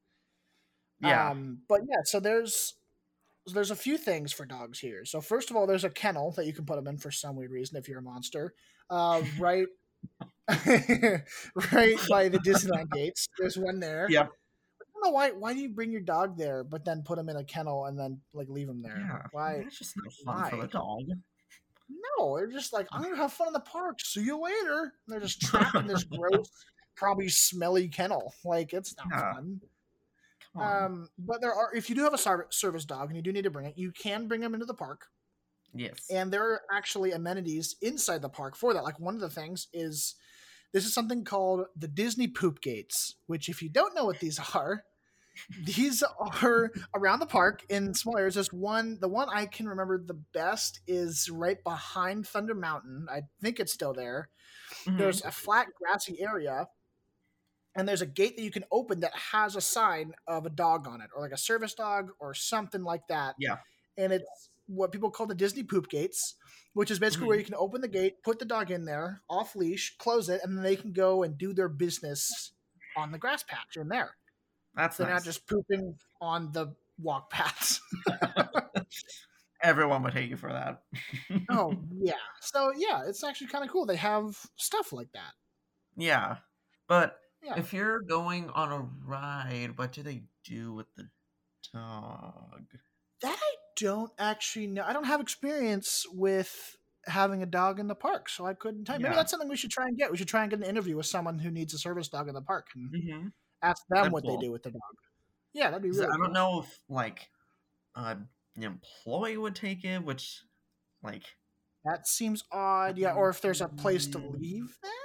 yeah, 0.98 1.28
Um, 1.28 1.62
but 1.68 1.82
yeah, 1.88 2.00
so 2.04 2.20
there's 2.20 2.74
there's 3.46 3.70
a 3.72 3.76
few 3.76 3.98
things 3.98 4.32
for 4.32 4.46
dogs 4.46 4.80
here. 4.80 5.04
So 5.04 5.20
first 5.20 5.50
of 5.50 5.56
all, 5.56 5.66
there's 5.66 5.84
a 5.84 5.90
kennel 5.90 6.32
that 6.32 6.46
you 6.46 6.54
can 6.54 6.66
put 6.66 6.76
them 6.76 6.88
in 6.88 6.98
for 6.98 7.10
some 7.10 7.36
weird 7.36 7.52
reason 7.52 7.78
if 7.78 7.88
you're 7.88 8.00
a 8.00 8.02
monster. 8.02 8.54
Uh, 8.90 9.22
right, 9.36 9.68
right 11.72 11.96
by 12.08 12.28
the 12.28 12.38
Disneyland 12.44 12.90
gates. 12.90 13.28
There's 13.38 13.56
one 13.56 13.80
there. 13.80 14.06
Yep. 14.10 14.26
I 14.30 14.84
don't 14.94 15.04
know 15.04 15.10
why. 15.10 15.30
Why 15.30 15.54
do 15.54 15.60
you 15.60 15.68
bring 15.70 15.90
your 15.90 16.00
dog 16.00 16.36
there, 16.36 16.64
but 16.64 16.84
then 16.84 17.02
put 17.02 17.18
him 17.18 17.28
in 17.28 17.36
a 17.36 17.44
kennel 17.44 17.86
and 17.86 17.98
then 17.98 18.20
like 18.32 18.48
leave 18.48 18.68
him 18.68 18.82
there? 18.82 18.98
yeah. 18.98 19.22
Why? 19.32 19.60
That's 19.62 19.78
just 19.78 19.94
not 19.96 20.12
fun 20.24 20.50
for 20.50 20.56
the 20.62 20.68
dog. 20.68 21.02
No, 22.18 22.36
they're 22.36 22.46
just 22.50 22.72
like 22.72 22.86
I'm 22.92 23.02
gonna 23.02 23.16
have 23.16 23.32
fun 23.32 23.48
in 23.48 23.52
the 23.52 23.60
park. 23.60 24.00
See 24.00 24.22
you 24.22 24.40
later. 24.42 24.82
And 24.82 24.90
they're 25.08 25.20
just 25.20 25.40
trapped 25.42 25.74
in 25.76 25.86
this 25.86 26.04
gross, 26.04 26.48
probably 26.96 27.28
smelly 27.28 27.88
kennel. 27.88 28.34
Like 28.44 28.72
it's 28.72 28.94
not 28.96 29.06
Yeah. 29.10 29.32
fun. 29.34 29.60
Um, 30.56 31.08
but 31.18 31.40
there 31.40 31.52
are 31.52 31.74
if 31.74 31.88
you 31.90 31.96
do 31.96 32.04
have 32.04 32.14
a 32.14 32.18
ser- 32.18 32.46
service 32.50 32.84
dog 32.84 33.08
and 33.08 33.16
you 33.16 33.22
do 33.22 33.32
need 33.32 33.42
to 33.42 33.50
bring 33.50 33.66
it, 33.66 33.76
you 33.76 33.90
can 33.90 34.28
bring 34.28 34.40
them 34.40 34.54
into 34.54 34.66
the 34.66 34.72
park, 34.74 35.06
yes. 35.74 36.06
and 36.08 36.32
there 36.32 36.44
are 36.44 36.60
actually 36.72 37.10
amenities 37.10 37.74
inside 37.82 38.22
the 38.22 38.28
park 38.28 38.54
for 38.54 38.72
that. 38.72 38.84
Like 38.84 39.00
one 39.00 39.16
of 39.16 39.20
the 39.20 39.28
things 39.28 39.66
is 39.72 40.14
this 40.74 40.84
is 40.84 40.92
something 40.92 41.24
called 41.24 41.66
the 41.76 41.86
Disney 41.88 42.26
Poop 42.26 42.60
Gates, 42.60 43.14
which 43.26 43.48
if 43.48 43.62
you 43.62 43.70
don't 43.70 43.94
know 43.94 44.04
what 44.04 44.18
these 44.18 44.40
are, 44.54 44.82
these 45.64 46.02
are 46.42 46.72
around 46.94 47.20
the 47.20 47.26
park 47.26 47.64
in 47.68 47.94
small 47.94 48.18
areas. 48.18 48.34
There's 48.34 48.52
one, 48.52 48.98
the 49.00 49.08
one 49.08 49.28
I 49.32 49.46
can 49.46 49.68
remember 49.68 49.98
the 49.98 50.20
best 50.32 50.80
is 50.86 51.30
right 51.30 51.62
behind 51.62 52.26
Thunder 52.26 52.54
Mountain. 52.54 53.06
I 53.08 53.22
think 53.40 53.60
it's 53.60 53.72
still 53.72 53.92
there. 53.94 54.30
Mhm. 54.84 54.98
There's 54.98 55.22
a 55.22 55.30
flat 55.30 55.68
grassy 55.78 56.20
area, 56.20 56.66
and 57.76 57.88
there's 57.88 58.02
a 58.02 58.06
gate 58.06 58.36
that 58.36 58.42
you 58.42 58.50
can 58.50 58.64
open 58.72 59.00
that 59.00 59.14
has 59.32 59.54
a 59.54 59.60
sign 59.60 60.14
of 60.26 60.44
a 60.44 60.50
dog 60.50 60.88
on 60.88 61.00
it, 61.00 61.10
or 61.14 61.22
like 61.22 61.32
a 61.32 61.38
service 61.38 61.74
dog 61.74 62.10
or 62.18 62.34
something 62.34 62.82
like 62.82 63.06
that. 63.08 63.36
Yeah. 63.38 63.58
And 63.96 64.12
it's 64.12 64.50
what 64.66 64.90
people 64.90 65.10
call 65.10 65.26
the 65.26 65.34
Disney 65.36 65.62
Poop 65.62 65.88
Gates, 65.88 66.34
which 66.74 66.90
is 66.90 66.98
basically 66.98 67.26
where 67.26 67.36
Mhm. 67.36 67.40
you 67.40 67.44
can 67.46 67.54
open 67.54 67.80
the 67.80 67.88
gate, 67.88 68.22
put 68.22 68.38
the 68.38 68.44
dog 68.44 68.70
in 68.70 68.84
there, 68.84 69.22
off 69.28 69.56
leash, 69.56 69.96
close 69.98 70.28
it, 70.28 70.40
and 70.44 70.56
then 70.56 70.62
they 70.62 70.76
can 70.76 70.92
go 70.92 71.22
and 71.22 71.38
do 71.38 71.52
their 71.54 71.68
business 71.68 72.52
on 72.96 73.10
the 73.12 73.18
grass 73.18 73.42
patch 73.42 73.76
in 73.76 73.88
there. 73.88 74.16
That's 74.74 74.96
They're 74.98 75.06
nice. 75.08 75.20
not 75.20 75.24
just 75.24 75.46
pooping 75.48 75.98
on 76.20 76.52
the 76.52 76.74
walk 76.98 77.30
paths. 77.30 77.80
Everyone 79.62 80.02
would 80.02 80.12
hate 80.12 80.28
you 80.28 80.36
for 80.36 80.52
that. 80.52 80.82
oh 81.50 81.74
yeah. 81.92 82.14
So 82.40 82.72
yeah, 82.76 83.04
it's 83.06 83.24
actually 83.24 83.46
kind 83.46 83.64
of 83.64 83.70
cool. 83.70 83.86
They 83.86 83.96
have 83.96 84.36
stuff 84.56 84.92
like 84.92 85.10
that. 85.12 85.32
yeah, 85.96 86.38
but 86.88 87.18
Yeah. 87.42 87.58
if 87.58 87.72
you're 87.72 88.00
going 88.02 88.50
on 88.50 88.72
a 88.72 88.80
ride, 89.06 89.78
what 89.78 89.92
do 89.92 90.02
they 90.02 90.24
do 90.44 90.72
with 90.74 90.86
the 90.96 91.08
dog? 91.72 92.66
That 93.22 93.38
I 93.40 93.54
don't 93.76 94.12
actually 94.18 94.66
know. 94.66 94.84
I 94.84 94.92
don't 94.92 95.04
have 95.04 95.20
experience 95.20 96.06
with 96.12 96.76
having 97.06 97.42
a 97.42 97.46
dog 97.46 97.78
in 97.80 97.86
the 97.86 97.94
park, 97.94 98.28
so 98.28 98.46
I 98.46 98.54
couldn't 98.54 98.84
tell 98.84 98.96
you. 98.96 99.02
Maybe 99.02 99.14
that's 99.14 99.30
something 99.30 99.48
we 99.48 99.56
should 99.56 99.70
try 99.70 99.86
and 99.86 99.96
get. 99.96 100.10
We 100.10 100.16
should 100.16 100.28
try 100.28 100.42
and 100.42 100.50
get 100.50 100.60
an 100.60 100.66
interview 100.66 100.96
with 100.96 101.06
someone 101.06 101.38
who 101.38 101.50
needs 101.50 101.74
a 101.74 101.78
service 101.78 102.08
dog 102.08 102.28
in 102.28 102.34
the 102.34 102.42
park 102.42 102.68
and 102.74 102.90
Mm-hmm. 102.94 103.28
ask 103.62 103.82
them 103.88 103.96
That'd 103.98 104.12
what 104.12 104.24
cool. 104.24 104.36
they 104.38 104.46
do 104.46 104.52
with 104.52 104.62
the 104.62 104.70
dog. 104.70 104.80
Yeah, 105.52 105.70
that'd 105.70 105.82
be 105.82 105.90
really 105.90 106.06
I 106.06 106.16
cool. 106.16 106.24
don't 106.24 106.32
know 106.32 106.60
if 106.60 106.78
like 106.88 107.28
uh, 107.94 108.16
an 108.56 108.62
employee 108.62 109.36
would 109.36 109.54
take 109.54 109.84
it, 109.84 110.04
which 110.04 110.42
like 111.02 111.24
That 111.84 112.06
seems 112.06 112.42
odd. 112.50 112.98
Yeah, 112.98 113.12
or 113.12 113.28
if 113.28 113.40
there's 113.40 113.60
a 113.60 113.68
place 113.68 114.06
to 114.08 114.18
Mm. 114.18 114.40
leave 114.40 114.78
them, 114.82 114.90
that 114.92 115.03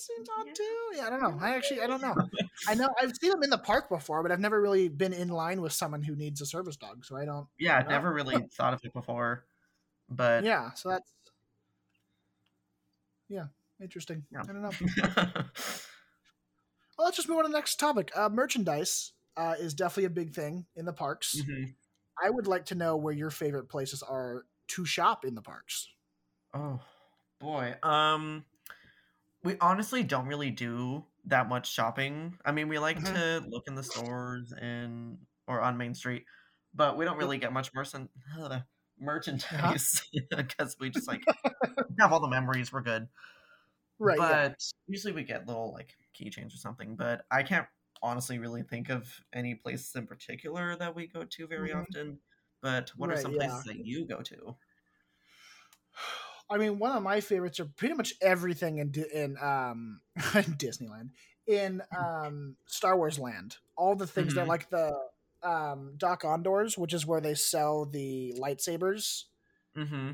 seems 0.00 0.28
odd 0.38 0.46
Yeah. 0.46 0.52
too. 0.52 0.78
Yeah, 0.96 1.06
I 1.06 1.10
don't 1.10 1.22
know. 1.22 1.38
I 1.40 1.54
actually 1.56 1.80
I 1.82 1.86
don't 1.86 2.02
know. 2.02 2.14
I 2.68 2.74
know 2.74 2.88
I've 3.00 3.12
seen 3.20 3.30
them 3.30 3.42
in 3.42 3.50
the 3.50 3.58
park 3.58 3.88
before, 3.88 4.22
but 4.22 4.32
I've 4.32 4.40
never 4.40 4.60
really 4.60 4.88
been 4.88 5.12
in 5.12 5.28
line 5.28 5.60
with 5.60 5.72
someone 5.72 6.02
who 6.02 6.16
needs 6.16 6.40
a 6.40 6.46
service 6.46 6.76
dog, 6.76 7.04
so 7.04 7.16
I 7.16 7.24
don't. 7.24 7.46
yeah, 7.58 7.80
know. 7.82 7.88
never 7.90 8.12
really 8.12 8.42
thought 8.56 8.74
of 8.74 8.80
it 8.84 8.92
before. 8.92 9.44
But 10.08 10.44
Yeah, 10.44 10.72
so 10.74 10.88
that's 10.90 11.10
yeah, 13.28 13.46
interesting. 13.80 14.24
Yeah. 14.32 14.42
I 14.42 14.46
don't 14.46 14.62
know. 14.62 15.42
Well, 16.98 17.06
let's 17.06 17.16
just 17.16 17.28
move 17.30 17.38
on 17.38 17.44
to 17.44 17.48
the 17.48 17.56
next 17.56 17.76
topic. 17.80 18.10
Uh, 18.14 18.28
merchandise 18.28 19.12
uh, 19.34 19.54
is 19.58 19.72
definitely 19.72 20.04
a 20.04 20.10
big 20.10 20.34
thing 20.34 20.66
in 20.76 20.84
the 20.84 20.92
parks. 20.92 21.34
Mhm. 21.40 21.72
I 22.22 22.28
would 22.28 22.46
like 22.46 22.66
to 22.66 22.74
know 22.74 22.96
where 22.98 23.14
your 23.14 23.30
favorite 23.30 23.70
places 23.70 24.02
are 24.02 24.44
to 24.68 24.84
shop 24.84 25.24
in 25.24 25.34
the 25.34 25.40
parks. 25.40 25.88
Oh 26.52 26.78
boy. 27.38 27.74
Um 27.82 28.44
we 29.42 29.56
honestly 29.60 30.02
don't 30.02 30.26
really 30.26 30.50
do 30.50 31.04
that 31.26 31.48
much 31.48 31.70
shopping. 31.72 32.38
I 32.44 32.52
mean, 32.52 32.68
we 32.68 32.78
like 32.78 32.98
Mhm. 32.98 33.14
to 33.14 33.40
look 33.48 33.64
in 33.68 33.74
the 33.74 33.82
stores 33.82 34.52
and 34.52 35.18
or 35.46 35.60
on 35.60 35.76
Main 35.76 35.94
Street, 35.94 36.24
but 36.74 36.96
we 36.96 37.04
don't 37.04 37.18
really 37.18 37.38
get 37.38 37.52
much 37.52 37.72
merchan- 37.72 38.08
Uh-huh. 38.38 38.60
merchandise 38.98 40.02
because 40.30 40.76
we 40.78 40.90
just 40.90 41.08
like 41.08 41.22
have 41.98 42.12
all 42.12 42.20
the 42.20 42.28
memories. 42.28 42.72
We're 42.72 42.82
good. 42.82 43.08
Right. 43.98 44.16
but 44.18 44.50
yeah. 44.52 44.54
usually 44.86 45.12
we 45.12 45.24
get 45.24 45.46
little 45.46 45.72
like 45.72 45.94
keychains 46.14 46.54
or 46.54 46.58
something. 46.58 46.96
But 46.96 47.24
I 47.30 47.42
can't 47.42 47.66
honestly 48.02 48.38
really 48.38 48.62
think 48.62 48.88
of 48.90 49.20
any 49.32 49.54
places 49.54 49.94
in 49.94 50.06
particular 50.06 50.74
that 50.76 50.94
we 50.94 51.06
go 51.06 51.24
to 51.24 51.46
very 51.46 51.70
Mhm. 51.70 51.82
often. 51.82 52.20
But 52.62 52.90
what 52.96 53.10
are 53.10 53.14
Right, 53.14 53.22
some 53.22 53.32
yeah. 53.32 53.38
places 53.48 53.64
that 53.64 53.84
you 53.84 54.06
go 54.06 54.22
to? 54.22 54.56
I 56.50 56.58
mean, 56.58 56.78
one 56.78 56.96
of 56.96 57.02
my 57.02 57.20
favorites 57.20 57.60
are 57.60 57.66
pretty 57.66 57.94
much 57.94 58.14
everything 58.20 58.78
in 58.78 58.92
in 59.14 59.36
um 59.40 60.00
Disneyland, 60.18 61.10
in 61.46 61.82
um 61.96 62.56
Star 62.66 62.96
Wars 62.96 63.18
Land. 63.18 63.56
All 63.76 63.94
the 63.96 64.06
things 64.06 64.34
that 64.34 64.46
Mhm. 64.46 64.48
like 64.48 64.68
the 64.70 64.92
um 65.42 65.94
Dok-Ondar's, 65.96 66.76
which 66.76 66.92
is 66.92 67.06
where 67.06 67.20
they 67.20 67.34
sell 67.34 67.86
the 67.86 68.34
lightsabers. 68.38 69.24
Mm-hmm. 69.76 70.10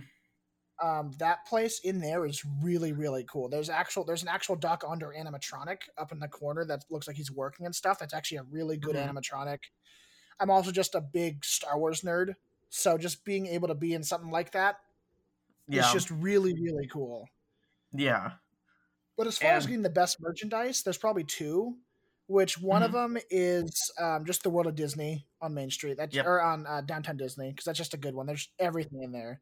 um, 0.83 1.13
that 1.19 1.47
place 1.47 1.81
in 1.81 2.01
there 2.01 2.27
is 2.27 2.45
really 2.63 2.93
really 2.93 3.25
cool. 3.25 3.49
There's 3.49 3.71
actual 3.71 4.05
there's 4.05 4.23
an 4.23 4.29
actual 4.29 4.57
Dok-Ondar 4.57 5.17
animatronic 5.17 5.79
up 5.97 6.13
in 6.13 6.19
the 6.19 6.29
corner 6.29 6.65
that 6.67 6.85
looks 6.91 7.07
like 7.09 7.17
he's 7.17 7.31
working 7.33 7.65
and 7.65 7.75
stuff. 7.75 7.99
That's 7.99 8.13
actually 8.15 8.39
a 8.39 8.43
really 8.45 8.77
good 8.77 8.95
Mhm. 8.95 9.09
animatronic. 9.09 9.61
I'm 10.39 10.51
also 10.51 10.71
just 10.73 10.95
a 10.95 11.01
big 11.01 11.45
Star 11.45 11.79
Wars 11.79 12.03
nerd, 12.03 12.35
so 12.69 12.99
just 12.99 13.25
being 13.25 13.47
able 13.47 13.69
to 13.69 13.75
be 13.75 13.95
in 13.95 14.03
something 14.05 14.31
like 14.31 14.53
that 14.53 14.77
is 15.69 15.77
Yeah. 15.77 15.93
just 15.93 16.11
really 16.11 16.55
really 16.55 16.87
cool. 16.93 17.29
yeah. 17.93 18.33
But 19.17 19.27
as 19.27 19.39
far 19.39 19.53
as 19.53 19.65
getting 19.67 19.81
the 19.83 19.89
best 19.89 20.19
merchandise, 20.21 20.83
there's 20.83 20.99
probably 20.99 21.25
two. 21.25 21.79
Which 22.29 22.59
one 22.61 22.83
of 22.83 22.93
them 22.93 23.17
is 23.31 23.91
um, 23.99 24.25
just 24.27 24.43
the 24.43 24.51
World 24.51 24.67
of 24.67 24.75
Disney 24.75 25.27
on 25.41 25.55
Main 25.55 25.71
Street, 25.71 25.97
that's 25.97 26.15
Yep. 26.15 26.27
or 26.27 26.43
on 26.43 26.67
uh, 26.67 26.81
Downtown 26.83 27.17
Disney, 27.17 27.51
because 27.51 27.65
that's 27.65 27.79
just 27.79 27.95
a 27.95 27.97
good 27.97 28.15
one. 28.17 28.27
There's 28.27 28.51
everything 28.59 29.03
in 29.03 29.13
there. 29.13 29.41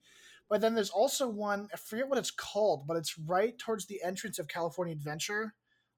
But 0.50 0.60
then 0.60 0.74
there's 0.74 0.90
also 0.90 1.26
one 1.28 1.68
I 1.72 1.76
forget 1.78 2.08
what 2.08 2.18
it's 2.18 2.30
called, 2.30 2.86
but 2.86 2.96
it's 2.98 3.18
right 3.18 3.56
towards 3.58 3.86
the 3.86 4.00
entrance 4.04 4.38
of 4.38 4.46
California 4.48 4.92
Adventure, 4.92 5.54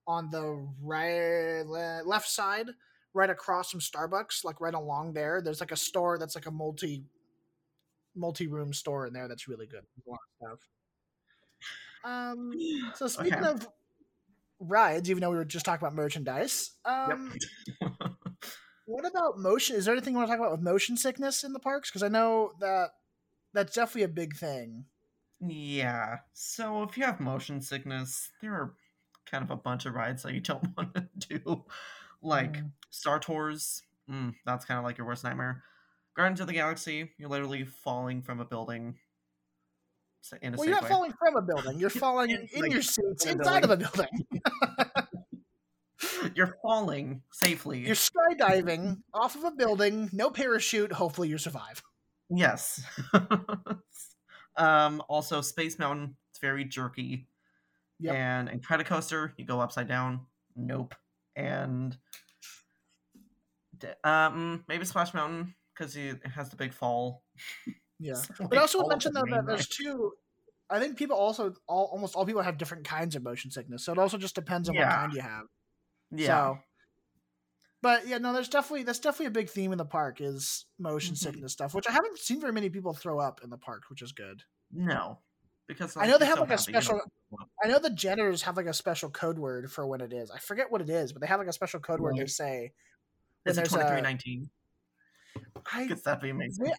on 0.07 0.31
the 0.31 0.65
right 0.81 1.63
le- 1.67 2.03
left 2.07 2.29
side, 2.29 2.69
right 3.13 3.29
across 3.29 3.71
from 3.73 3.81
Starbucks, 3.81 4.45
like 4.45 4.61
right 4.61 4.73
along 4.73 5.13
there. 5.13 5.43
There's 5.43 5.61
like 5.61 5.73
a 5.73 5.77
store 5.77 6.17
that's 6.19 6.37
like 6.37 6.47
a 6.47 6.51
multi 6.53 7.05
multi 8.17 8.47
room 8.47 8.73
store 8.73 9.07
in 9.07 9.13
there 9.13 9.29
that's 9.29 9.49
really 9.49 9.67
good. 9.67 9.85
A 10.07 10.11
lot 10.11 10.19
of 10.43 10.59
stuff. 10.59 10.61
Um, 12.05 12.53
so 12.95 13.07
speaking 13.09 13.35
Okay. 13.35 13.49
of 13.49 13.69
rides, 14.61 15.11
even 15.11 15.21
though 15.21 15.31
we 15.31 15.37
were 15.37 15.45
just 15.45 15.65
talking 15.67 15.85
about 15.87 15.95
merchandise, 15.95 16.73
um, 16.85 17.33
what 18.87 19.07
about 19.07 19.39
motion? 19.39 19.77
Is 19.77 19.85
there 19.85 19.95
anything 19.95 20.15
you 20.15 20.19
want 20.19 20.29
to 20.29 20.33
talk 20.37 20.41
about 20.41 20.53
with 20.53 20.63
motion 20.63 20.97
sickness 20.97 21.45
in 21.45 21.53
the 21.53 21.59
parks? 21.61 21.91
Because 21.91 22.03
I 22.03 22.09
know 22.09 22.53
that 22.61 22.91
that's 23.53 23.75
definitely 23.75 24.05
a 24.05 24.09
big 24.09 24.37
thing. 24.37 24.85
Yeah. 25.41 26.19
So 26.33 26.83
if 26.85 26.97
you 26.97 27.05
have 27.05 27.21
motion 27.21 27.61
sickness, 27.61 28.31
there 28.41 28.53
are 28.53 28.75
kind 29.31 29.43
of 29.45 29.51
a 29.51 29.57
bunch 29.57 29.85
of 29.87 29.95
rides 29.95 30.23
that 30.23 30.33
you 30.35 30.41
don't 30.41 30.69
want 30.77 30.95
to 30.95 31.09
do. 31.29 31.65
Like 32.23 32.55
Mm. 32.59 32.71
Star 32.91 33.19
Tours, 33.19 33.83
mm, 34.11 34.35
that's 34.47 34.65
kind 34.65 34.79
of 34.79 34.85
like 34.85 34.97
your 34.99 35.07
worst 35.07 35.23
nightmare. 35.25 35.63
Guardians 36.17 36.41
of 36.41 36.47
the 36.47 36.55
Galaxy, 36.55 37.11
you're 37.19 37.29
literally 37.29 37.65
falling 37.65 38.23
from 38.23 38.41
a 38.41 38.45
building. 38.45 38.97
In 40.43 40.55
a 40.55 40.57
Well, 40.57 40.67
you're 40.67 40.75
not 40.75 40.85
way. 40.85 40.89
falling 40.89 41.13
from 41.13 41.37
a 41.37 41.43
building; 41.43 41.79
you're 41.79 41.91
falling 41.91 42.31
In, 42.31 42.49
in 42.53 42.63
like, 42.63 42.73
your 42.73 42.81
in 42.81 43.39
inside 43.39 43.65
of 43.65 43.71
a 43.71 43.77
building. 43.77 44.09
You're 46.35 46.57
falling 46.63 47.23
safely. 47.33 47.81
You're 47.81 47.95
skydiving 47.95 48.99
off 49.15 49.35
of 49.35 49.45
a 49.45 49.51
building, 49.51 50.11
no 50.13 50.31
parachute. 50.31 50.93
Hopefully, 50.93 51.29
you 51.29 51.39
survive. 51.39 51.83
Yes. 52.29 52.83
um, 54.57 55.03
also, 55.09 55.41
Space 55.41 55.79
Mountain, 55.79 56.17
it's 56.31 56.39
very 56.41 56.65
jerky. 56.65 57.29
Yep. 58.01 58.15
And 58.15 58.49
Incredicoaster, 58.51 59.33
you 59.37 59.45
go 59.45 59.61
upside 59.61 59.89
down. 59.89 60.27
Nope. 60.55 60.95
And 61.35 61.97
um, 64.05 64.65
maybe 64.69 64.85
Splash 64.85 65.15
Mountain 65.15 65.55
because 65.77 65.97
it 65.97 66.25
has 66.27 66.49
the 66.51 66.57
big 66.57 66.73
fall. 66.73 67.23
Yeah, 67.99 68.13
So, 68.13 68.35
but 68.41 68.51
like, 68.53 68.61
also 68.61 68.87
mention 68.87 69.15
though 69.15 69.25
that 69.31 69.47
there's 69.47 69.69
two. 69.69 70.13
I 70.69 70.79
think 70.79 70.99
people 70.99 71.17
also 71.17 71.55
all 71.67 71.89
almost 71.91 72.15
all 72.15 72.27
people 72.27 72.43
have 72.43 72.59
different 72.59 72.85
kinds 72.85 73.17
of 73.17 73.23
motion 73.23 73.51
sickness, 73.51 73.87
so 73.87 73.93
it 73.93 73.99
also 73.99 74.19
just 74.19 74.35
depends 74.35 74.69
on 74.69 74.77
what 74.77 74.87
kind 74.87 75.13
you 75.15 75.21
have. 75.23 75.45
Yeah. 76.11 76.27
So, 76.27 76.59
but 77.83 78.07
yeah, 78.07 78.19
no, 78.19 78.35
there's 78.35 78.51
definitely 78.51 78.83
that's 78.83 78.99
definitely 78.99 79.27
a 79.27 79.31
big 79.31 79.49
theme 79.49 79.73
in 79.73 79.79
the 79.79 79.87
park 79.87 80.21
is 80.21 80.67
motion 80.79 81.15
Mhm. 81.15 81.19
sickness 81.19 81.53
stuff, 81.55 81.73
which 81.75 81.89
I 81.89 81.93
haven't 81.93 82.19
seen 82.19 82.39
very 82.39 82.53
many 82.53 82.69
people 82.69 82.93
throw 82.93 83.19
up 83.19 83.41
in 83.43 83.49
the 83.49 83.57
park, 83.57 83.85
which 83.89 84.03
is 84.03 84.13
good. 84.13 84.43
No. 84.71 85.21
Because 85.67 85.97
I 85.97 86.07
know 86.07 86.19
they 86.19 86.27
have 86.27 86.35
so 86.37 86.41
like 86.43 86.51
a 86.51 86.53
happy, 86.59 86.65
you 86.69 86.73
don't 86.75 86.83
special. 86.83 86.99
throw 87.31 87.39
up. 87.41 87.49
I 87.65 87.69
know 87.69 87.79
the 87.79 87.89
janitors 87.91 88.43
have 88.43 88.59
like 88.59 88.67
a 88.67 88.75
special 88.75 89.09
code 89.11 89.39
word 89.39 89.73
for 89.73 89.87
when 89.87 90.03
it 90.03 90.13
is. 90.13 90.31
I 90.31 90.39
forget 90.39 90.71
what 90.71 90.83
it 90.83 90.91
is, 90.91 91.13
but 91.15 91.23
they 91.23 91.29
have 91.29 91.41
like 91.41 91.49
a 91.49 91.53
special 91.55 91.81
code 91.81 92.01
word 92.01 92.17
they 92.17 92.21
Right. 92.21 92.31
say. 92.31 92.73
Is 93.47 93.53
it 93.57 93.57
there's 93.57 93.69
a- 93.69 93.77
2319? 93.77 94.51
I 95.73 95.85
Because 95.85 96.03
that'd 96.03 96.23
be 96.23 96.31
amazing. 96.31 96.73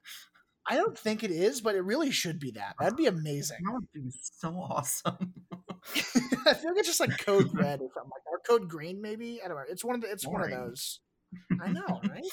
I 0.70 0.76
don't 0.76 0.98
think 0.98 1.24
it 1.24 1.32
is, 1.32 1.62
but 1.62 1.76
it 1.76 1.82
really 1.82 2.12
should 2.12 2.40
be 2.40 2.52
that. 2.52 2.76
That'd 2.80 2.98
be 2.98 3.06
amazing. 3.06 3.60
That 3.66 3.74
would 3.74 3.92
be 3.94 4.12
so 4.22 4.50
awesome. 4.50 5.34
I 5.96 6.54
feel 6.54 6.72
like 6.72 6.78
it's 6.78 6.88
just 6.88 7.00
like 7.00 7.18
code 7.20 7.50
red 7.54 7.80
or 7.80 7.90
something 7.94 8.12
like 8.12 8.24
that, 8.26 8.32
or 8.32 8.40
code 8.46 8.70
green 8.70 9.02
maybe. 9.02 9.40
I 9.44 9.48
don't 9.48 9.56
know. 9.56 9.64
It's 9.70 9.86
one 9.86 9.96
of 9.96 10.02
the, 10.02 10.12
it's 10.12 10.28
one 10.28 10.44
of 10.44 10.50
those. 10.50 11.00
I 11.62 11.72
know, 11.72 12.02
right? 12.10 12.24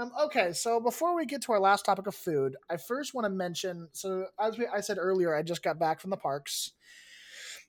Um, 0.00 0.12
okay, 0.26 0.52
so 0.52 0.78
before 0.80 1.16
we 1.16 1.26
get 1.26 1.42
to 1.42 1.52
our 1.52 1.60
last 1.60 1.84
topic 1.84 2.06
of 2.06 2.14
food, 2.14 2.54
I 2.70 2.76
first 2.76 3.14
want 3.14 3.24
to 3.24 3.30
mention. 3.30 3.88
So 3.92 4.26
as 4.40 4.56
we, 4.56 4.66
I 4.68 4.80
said 4.80 4.98
earlier, 5.00 5.34
I 5.34 5.42
just 5.42 5.64
got 5.64 5.80
back 5.80 6.00
from 6.00 6.10
the 6.10 6.16
parks, 6.16 6.70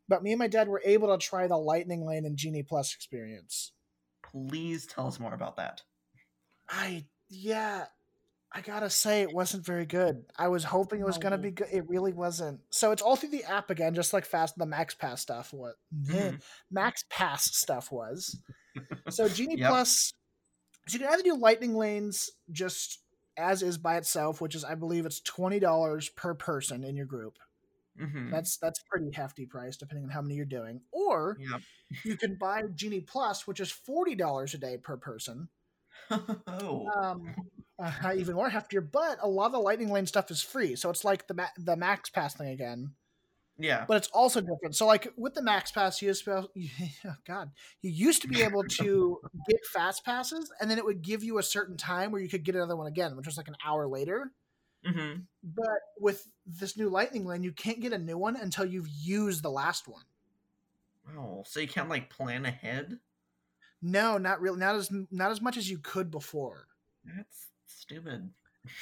but 0.07 0.21
me 0.21 0.31
and 0.31 0.39
my 0.39 0.47
dad 0.47 0.67
were 0.67 0.81
able 0.85 1.07
to 1.07 1.17
try 1.17 1.47
the 1.47 1.57
Lightning 1.57 2.05
Lane 2.05 2.25
and 2.25 2.37
Genie 2.37 2.63
Plus 2.63 2.93
experience. 2.93 3.71
Please 4.23 4.85
tell 4.85 5.07
us 5.07 5.19
more 5.19 5.33
about 5.33 5.57
that. 5.57 5.81
I 6.69 7.05
yeah, 7.31 7.85
I 8.53 8.61
gotta 8.61 8.89
say 8.89 9.21
it 9.21 9.33
wasn't 9.33 9.65
very 9.65 9.85
good. 9.85 10.25
I 10.37 10.49
was 10.49 10.65
hoping 10.65 10.99
it 10.99 11.05
was 11.05 11.17
gonna 11.17 11.37
be 11.37 11.51
good. 11.51 11.69
It 11.71 11.87
really 11.89 12.13
wasn't. 12.13 12.59
So 12.69 12.91
it's 12.91 13.01
all 13.01 13.15
through 13.15 13.29
the 13.29 13.45
app 13.45 13.69
again, 13.69 13.95
just 13.95 14.11
like 14.13 14.25
fast 14.25 14.57
the 14.57 14.65
Max 14.65 14.93
Pass 14.93 15.21
stuff. 15.21 15.53
What 15.53 15.75
Mhm. 15.95 16.41
Max 16.71 17.03
Pass 17.09 17.55
stuff 17.55 17.91
was. 17.91 18.37
So 19.09 19.27
Genie 19.29 19.57
Yep. 19.59 19.69
Plus, 19.69 20.13
so 20.87 20.93
you 20.95 20.99
can 20.99 21.13
either 21.13 21.23
do 21.23 21.35
Lightning 21.37 21.75
Lanes 21.75 22.29
just 22.51 22.99
as 23.37 23.63
is 23.63 23.77
by 23.77 23.95
itself, 23.97 24.41
which 24.41 24.53
is 24.55 24.65
I 24.65 24.75
believe 24.75 25.05
it's 25.05 25.21
twenty 25.21 25.59
dollars 25.59 26.09
per 26.09 26.33
person 26.33 26.83
in 26.83 26.97
your 26.97 27.05
group. 27.05 27.37
Mhm. 27.99 28.31
That's 28.31 28.57
that's 28.57 28.81
pretty 28.89 29.11
hefty 29.11 29.45
price 29.45 29.77
depending 29.77 30.03
on 30.05 30.09
how 30.11 30.21
many 30.21 30.35
you're 30.35 30.45
doing. 30.45 30.81
Or 30.91 31.37
Yep. 31.39 31.61
you 32.03 32.17
can 32.17 32.35
buy 32.35 32.63
Genie 32.75 32.99
Plus, 33.01 33.47
which 33.47 33.61
is 33.61 33.71
forty 33.71 34.15
dollars 34.15 34.53
a 34.53 34.57
day 34.57 34.77
per 34.77 34.97
person. 34.97 35.47
Oh. 36.47 36.87
um, 37.01 37.35
uh, 37.79 38.13
even 38.15 38.35
more 38.35 38.49
heftier. 38.49 38.85
But 38.89 39.17
a 39.21 39.27
lot 39.27 39.47
of 39.47 39.51
the 39.53 39.59
Lightning 39.59 39.89
Lane 39.91 40.05
stuff 40.05 40.31
is 40.31 40.41
free, 40.41 40.75
so 40.75 40.89
it's 40.89 41.03
like 41.03 41.27
the 41.27 41.33
ma- 41.35 41.47
the 41.57 41.75
Max 41.75 42.09
Pass 42.09 42.35
thing 42.35 42.49
again. 42.49 42.93
yeah. 43.57 43.85
But 43.87 43.97
it's 43.97 44.07
also 44.09 44.41
different. 44.41 44.75
So 44.75 44.85
like 44.87 45.07
with 45.17 45.33
the 45.33 45.43
Max 45.43 45.71
Pass, 45.71 46.01
you 46.01 46.09
used 46.09 46.25
to, 46.25 46.49
oh 47.05 47.15
God, 47.27 47.51
you 47.81 47.91
used 47.91 48.21
to 48.23 48.27
be 48.27 48.41
able 48.43 48.63
to 48.63 49.19
get 49.49 49.59
fast 49.73 50.03
passes, 50.05 50.51
and 50.59 50.69
then 50.69 50.77
it 50.77 50.85
would 50.85 51.01
give 51.01 51.23
you 51.23 51.37
a 51.37 51.43
certain 51.43 51.77
time 51.77 52.11
where 52.11 52.21
you 52.21 52.29
could 52.29 52.43
get 52.43 52.55
another 52.55 52.75
one 52.77 52.87
again, 52.87 53.15
which 53.15 53.25
was 53.27 53.37
like 53.37 53.47
an 53.47 53.57
hour 53.65 53.87
later. 53.87 54.31
hmm 54.85 55.21
But 55.43 55.79
with 55.99 56.27
this 56.45 56.77
new 56.77 56.89
Lightning 56.89 57.25
Lane, 57.25 57.43
you 57.43 57.51
can't 57.51 57.81
get 57.81 57.93
a 57.93 57.97
new 57.99 58.17
one 58.17 58.35
until 58.35 58.65
you've 58.65 58.89
used 58.89 59.43
the 59.43 59.51
last 59.51 59.87
one. 59.87 60.03
Oh, 61.17 61.43
so 61.45 61.59
you 61.59 61.67
can't 61.67 61.89
like 61.89 62.09
plan 62.09 62.45
ahead? 62.45 62.99
No, 63.81 64.17
not 64.17 64.41
really. 64.41 64.59
Not 64.59 64.75
as 64.75 64.89
not 65.11 65.31
as 65.31 65.41
much 65.41 65.57
as 65.57 65.69
you 65.69 65.79
could 65.79 66.11
before. 66.11 66.67
That's 67.03 67.47
stupid. 67.65 68.33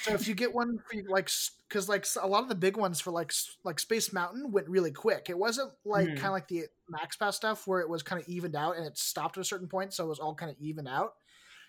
So 0.02 0.12
if 0.12 0.28
you 0.28 0.34
get 0.34 0.52
one 0.54 0.78
for 0.78 1.02
like, 1.08 1.30
because 1.68 1.88
like 1.88 2.04
a 2.20 2.26
lot 2.26 2.42
of 2.42 2.50
the 2.50 2.54
big 2.54 2.76
ones 2.76 3.00
for 3.00 3.10
like 3.10 3.32
like 3.64 3.78
Space 3.80 4.12
Mountain 4.12 4.52
went 4.52 4.68
really 4.68 4.90
quick. 4.92 5.30
It 5.30 5.38
wasn't 5.38 5.72
like 5.86 6.08
Mhm. 6.08 6.16
kind 6.16 6.26
of 6.26 6.32
like 6.32 6.48
the 6.48 6.66
Max 6.88 7.16
Pass 7.16 7.36
stuff 7.36 7.66
where 7.66 7.80
it 7.80 7.88
was 7.88 8.02
kind 8.02 8.20
of 8.20 8.28
evened 8.28 8.56
out 8.56 8.76
and 8.76 8.84
it 8.86 8.98
stopped 8.98 9.38
at 9.38 9.40
a 9.40 9.44
certain 9.44 9.68
point, 9.68 9.94
so 9.94 10.04
it 10.04 10.08
was 10.08 10.18
all 10.20 10.34
kind 10.34 10.50
of 10.50 10.58
evened 10.58 10.88
out. 10.88 11.14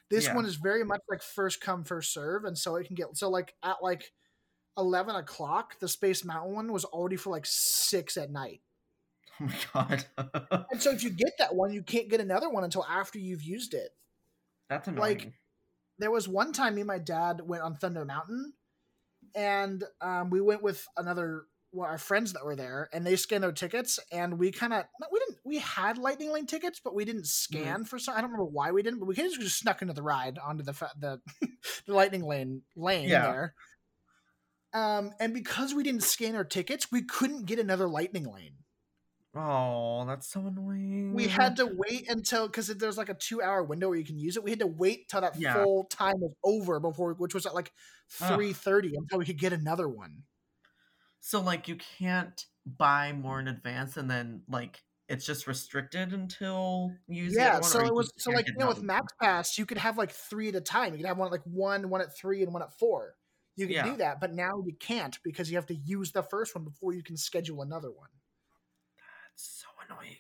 This 0.10 0.26
Yeah. 0.26 0.36
one 0.36 0.46
is 0.46 0.56
very 0.58 0.84
much 0.84 1.02
like 1.10 1.22
first 1.24 1.62
come 1.62 1.86
first 1.86 2.12
serve, 2.14 2.44
and 2.46 2.58
so 2.58 2.76
it 2.76 2.86
can 2.88 2.96
get 2.96 3.16
so 3.16 3.30
like 3.30 3.56
at 3.64 3.82
like 3.82 4.14
eleven 4.78 5.16
o'clock, 5.16 5.80
the 5.80 5.88
Space 5.88 6.26
Mountain 6.26 6.54
one 6.56 6.72
was 6.74 6.86
already 6.86 7.18
for 7.18 7.30
like 7.32 7.46
six 7.46 8.18
at 8.18 8.32
night. 8.32 8.62
Oh 9.42 9.46
my 9.76 9.84
god. 9.86 10.06
And 10.72 10.82
so 10.82 10.92
if 10.92 11.04
you 11.04 11.10
get 11.10 11.34
that 11.40 11.56
one, 11.56 11.72
you 11.74 11.82
can't 11.82 12.10
get 12.10 12.20
another 12.22 12.50
one 12.50 12.64
until 12.64 12.86
after 12.86 13.18
you've 13.20 13.44
used 13.44 13.74
it. 13.74 13.90
That's 14.70 14.88
annoying. 14.88 15.02
like, 15.18 15.32
there 15.98 16.12
was 16.12 16.28
one 16.28 16.54
time 16.54 16.76
me 16.76 16.82
and 16.82 16.88
my 16.88 17.00
dad 17.00 17.42
went 17.44 17.64
on 17.64 17.76
Thunder 17.76 18.06
Mountain, 18.06 18.54
and 19.36 19.84
um, 20.02 20.30
we 20.30 20.42
went 20.42 20.62
with 20.64 20.86
another 20.98 21.46
well, 21.74 21.88
our 21.90 21.98
friends 21.98 22.34
that 22.34 22.44
were 22.44 22.56
there, 22.56 22.90
and 22.92 23.06
they 23.08 23.16
scanned 23.16 23.44
their 23.44 23.52
tickets, 23.54 23.98
and 24.12 24.38
we 24.38 24.52
kind 24.52 24.74
of 24.74 24.84
we 25.12 25.20
didn't 25.20 25.38
we 25.46 25.58
had 25.60 25.98
Lightning 25.98 26.32
Lane 26.32 26.46
tickets, 26.46 26.82
but 26.84 26.94
we 26.94 27.06
didn't 27.06 27.28
scan 27.28 27.86
for 27.86 27.98
some. 28.00 28.14
I 28.16 28.22
don't 28.22 28.32
remember 28.32 28.52
why 28.52 28.72
we 28.72 28.84
didn't, 28.84 29.00
but 29.00 29.06
we 29.08 29.16
kind 29.16 29.32
of 29.32 29.40
just 29.40 29.60
snuck 29.60 29.82
into 29.82 29.94
the 29.94 30.04
ride 30.04 30.38
onto 30.38 30.64
the 30.64 30.74
fa- 30.74 30.92
the 31.00 31.22
the 31.88 31.94
Lightning 31.94 32.24
Lane 32.26 32.62
lane 32.76 33.08
Yeah. 33.10 33.22
there. 33.32 33.54
Um, 34.74 35.12
and 35.20 35.34
because 35.34 35.74
we 35.74 35.84
didn't 35.84 36.04
scan 36.04 36.36
our 36.36 36.46
tickets, 36.46 36.92
we 36.92 37.04
couldn't 37.04 37.46
get 37.46 37.60
another 37.60 37.88
Lightning 37.90 38.24
Lane. 38.26 38.54
Oh, 39.36 40.06
that's 40.08 40.28
so 40.32 40.48
annoying. 40.48 41.14
we 41.14 41.28
had 41.28 41.56
to 41.58 41.66
wait 41.66 42.10
until 42.10 42.48
because 42.48 42.68
there's 42.68 42.98
like 42.98 43.10
a 43.10 43.14
two 43.14 43.42
hour 43.42 43.64
window 43.64 43.90
where 43.90 43.98
you 43.98 44.06
can 44.06 44.20
use 44.20 44.38
it. 44.38 44.44
We 44.44 44.50
had 44.52 44.60
to 44.60 44.68
wait 44.68 45.10
till 45.10 45.22
that 45.22 45.40
Yeah. 45.40 45.54
full 45.54 45.86
time 45.86 46.20
was 46.20 46.34
over 46.44 46.80
before, 46.80 47.14
which 47.14 47.34
was 47.34 47.46
at 47.46 47.54
like 47.56 47.72
three 48.10 48.54
thirty 48.54 48.94
until 48.96 49.20
we 49.20 49.26
could 49.26 49.40
get 49.40 49.54
another 49.54 49.88
one. 49.88 50.24
So 51.20 51.40
like 51.42 51.68
you 51.68 51.78
can't 52.00 52.46
buy 52.66 53.12
more 53.14 53.40
in 53.40 53.48
advance 53.48 53.98
and 53.98 54.10
then 54.10 54.44
like 54.48 54.84
it's 55.08 55.26
just 55.26 55.46
restricted 55.48 56.14
until 56.14 56.92
you 57.08 57.26
use 57.26 57.36
yeah, 57.36 57.54
one, 57.56 57.64
so 57.64 57.80
it 57.86 57.94
was 57.94 58.12
so 58.18 58.32
like 58.32 58.48
you 58.48 58.54
know 58.58 58.70
with? 58.70 58.82
Max 58.82 59.12
Pass 59.22 59.58
you 59.58 59.66
could 59.66 59.78
have 59.78 59.98
like 59.98 60.12
three 60.12 60.48
at 60.50 60.56
a 60.56 60.62
time. 60.62 60.94
You 60.94 61.00
could 61.00 61.08
have 61.08 61.18
one 61.18 61.28
at 61.28 61.32
like 61.32 61.44
one, 61.46 61.90
one 61.90 62.02
at 62.02 62.16
three, 62.18 62.44
and 62.44 62.54
one 62.54 62.62
at 62.64 62.78
four. 62.80 63.16
you 63.58 63.68
can 63.68 63.76
Yeah. 63.76 63.84
do 63.84 63.98
that, 63.98 64.22
but 64.22 64.34
now 64.34 64.64
you 64.66 64.74
can't 64.80 65.20
because 65.24 65.52
you 65.52 65.58
have 65.58 65.66
to 65.68 65.76
use 65.76 66.12
the 66.14 66.24
first 66.24 66.56
one 66.56 66.64
before 66.64 66.94
you 66.94 67.04
can 67.04 67.18
schedule 67.18 67.62
another 67.62 67.92
one. 67.92 68.10
That's 69.34 69.62
so 69.64 69.68
annoying. 69.88 70.18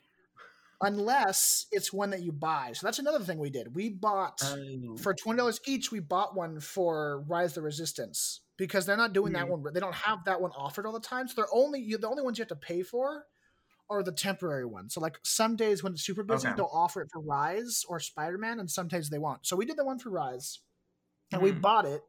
Unless 0.83 1.67
it's 1.71 1.93
one 1.93 2.09
that 2.09 2.23
you 2.23 2.31
buy. 2.31 2.71
So 2.73 2.87
that's 2.87 2.97
another 2.97 3.19
thing 3.23 3.37
we 3.37 3.51
did. 3.51 3.75
We 3.75 3.89
bought 3.89 4.41
Oh. 4.43 4.97
for 4.97 5.13
twenty 5.13 5.37
dollars 5.37 5.59
each. 5.67 5.91
We 5.91 5.99
bought 5.99 6.35
one 6.35 6.59
for 6.59 7.21
Rise 7.27 7.53
the 7.53 7.61
Resistance 7.61 8.41
because 8.57 8.85
they're 8.87 8.97
not 8.97 9.13
doing 9.13 9.33
that 9.33 9.45
Mhm. 9.45 9.59
one. 9.61 9.73
They 9.73 9.79
don't 9.79 9.93
have 9.93 10.25
that 10.25 10.41
one 10.41 10.51
offered 10.53 10.87
all 10.87 10.93
the 10.93 10.99
time. 10.99 11.27
So 11.27 11.35
they're 11.35 11.53
only 11.53 11.79
you. 11.81 11.99
The 11.99 12.09
only 12.09 12.23
ones 12.23 12.39
you 12.39 12.41
have 12.41 12.49
to 12.49 12.55
pay 12.55 12.81
for 12.81 13.27
are 13.91 14.01
the 14.01 14.11
temporary 14.11 14.65
ones. 14.65 14.93
So 14.95 15.01
like 15.01 15.19
some 15.23 15.55
days 15.55 15.83
when 15.83 15.93
it's 15.93 16.01
super 16.03 16.23
busy, 16.23 16.47
Okay. 16.47 16.55
they'll 16.57 16.69
offer 16.71 17.01
it 17.01 17.09
for 17.11 17.21
Rise 17.21 17.83
or 17.87 17.99
Spider 17.99 18.39
Man, 18.39 18.59
and 18.59 18.71
sometimes 18.71 19.09
they 19.11 19.19
won't. 19.19 19.45
So 19.45 19.55
we 19.55 19.65
did 19.65 19.77
the 19.77 19.85
one 19.85 19.99
for 19.99 20.09
Rise, 20.09 20.61
and 21.31 21.43
we 21.43 21.51
Mhm. 21.51 21.61
bought 21.61 21.85
it. 21.85 22.01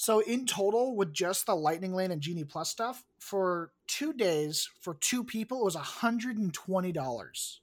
So 0.00 0.20
in 0.20 0.46
total, 0.46 0.96
with 0.96 1.12
just 1.12 1.44
the 1.44 1.54
Lightning 1.54 1.92
Lane 1.92 2.10
and 2.10 2.22
Genie 2.22 2.44
Plus 2.44 2.70
stuff, 2.70 3.04
for 3.18 3.70
two 3.86 4.14
days 4.14 4.66
for 4.80 4.94
two 4.94 5.22
people, 5.22 5.60
it 5.60 5.64
was 5.64 5.74
hundred 5.74 6.38
and 6.38 6.54
twenty 6.54 6.90
dollars. 6.90 7.60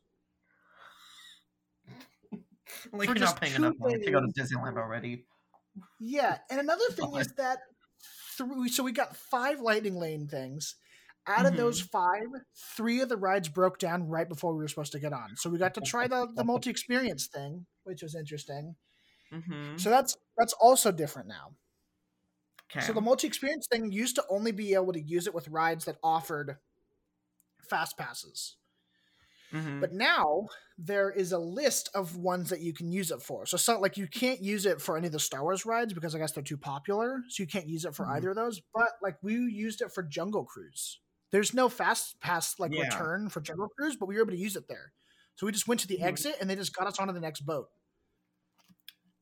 like 2.93 3.07
you're 3.07 3.17
not 3.17 3.41
paying 3.41 3.55
enough 3.55 3.73
money 3.79 3.97
to 3.97 4.11
go 4.11 4.21
to. 4.21 4.27
Disneyland 4.27 4.77
already. 4.77 5.25
Yeah, 5.99 6.37
and 6.51 6.59
another 6.59 6.87
thing 6.91 7.15
is 7.15 7.27
that 7.37 7.57
through 8.37 8.67
so 8.67 8.83
we 8.83 8.91
got 8.91 9.17
five 9.17 9.59
lightning 9.59 9.95
lane 9.95 10.27
things. 10.27 10.75
Out 11.25 11.47
of 11.47 11.57
those 11.57 11.81
five, 11.81 12.27
three 12.75 13.01
of 13.01 13.09
the 13.09 13.17
rides 13.17 13.49
broke 13.49 13.79
down 13.79 14.07
right 14.07 14.29
before 14.29 14.53
we 14.53 14.59
were 14.59 14.67
supposed 14.67 14.91
to 14.91 14.99
get 14.99 15.11
on. 15.11 15.35
So 15.37 15.49
we 15.49 15.57
got 15.57 15.73
to 15.73 15.81
try 15.81 16.07
the, 16.07 16.27
the 16.35 16.43
multi 16.43 16.69
experience 16.69 17.25
thing, 17.25 17.65
which 17.83 18.03
was 18.03 18.13
interesting. 18.13 18.75
Mm-hmm. 19.33 19.77
So 19.77 19.89
that's 19.89 20.15
that's 20.37 20.53
also 20.53 20.91
different 20.91 21.29
now. 21.29 21.55
Okay. 22.71 22.81
So 22.81 22.93
the 22.93 23.01
multi 23.01 23.27
experience 23.27 23.67
thing 23.71 23.91
used 23.91 24.15
to 24.15 24.25
only 24.29 24.51
be 24.51 24.73
able 24.73 24.93
to 24.93 25.01
use 25.01 25.27
it 25.27 25.33
with 25.33 25.47
rides 25.47 25.85
that 25.85 25.97
offered 26.03 26.57
fast 27.69 27.97
passes. 27.97 28.57
Mhm. 29.51 29.79
But 29.79 29.93
now 29.93 30.47
there 30.77 31.09
is 31.11 31.31
a 31.31 31.37
list 31.39 31.89
of 31.93 32.17
ones 32.17 32.49
that 32.49 32.61
you 32.61 32.73
can 32.73 32.91
use 32.91 33.11
it 33.11 33.21
for. 33.21 33.45
So, 33.45 33.57
so 33.57 33.79
like 33.79 33.95
you 33.97 34.07
can't 34.07 34.41
use 34.41 34.65
it 34.65 34.81
for 34.81 34.97
any 34.97 35.07
of 35.07 35.13
the 35.13 35.19
Star 35.19 35.43
Wars 35.43 35.65
rides 35.65 35.93
because 35.93 36.15
I 36.15 36.19
guess 36.19 36.31
they're 36.31 36.43
too 36.43 36.57
popular. 36.57 37.21
So 37.29 37.43
you 37.43 37.47
can't 37.47 37.67
use 37.67 37.85
it 37.85 37.95
for 37.95 38.05
Mhm. 38.05 38.07
either 38.07 38.31
of 38.31 38.35
those. 38.35 38.61
But 38.73 38.89
like 39.01 39.17
we 39.21 39.35
used 39.35 39.81
it 39.81 39.91
for 39.93 40.03
Jungle 40.03 40.45
Cruise. 40.45 40.99
There's 41.31 41.53
no 41.53 41.69
fast 41.69 42.19
pass 42.21 42.59
like 42.59 42.71
Yeah. 42.71 42.79
return 42.79 43.29
for 43.29 43.41
Jungle 43.41 43.69
Cruise, 43.69 43.95
but 43.95 44.07
we 44.07 44.15
were 44.15 44.21
able 44.21 44.31
to 44.31 44.37
use 44.37 44.55
it 44.55 44.67
there. 44.67 44.93
So 45.35 45.45
we 45.45 45.51
just 45.51 45.67
went 45.67 45.81
to 45.81 45.87
the 45.87 45.99
Mhm. 45.99 46.01
exit 46.01 46.35
and 46.41 46.49
they 46.49 46.55
just 46.55 46.75
got 46.75 46.87
us 46.87 46.99
onto 46.99 47.13
the 47.13 47.19
next 47.19 47.41
boat, 47.41 47.69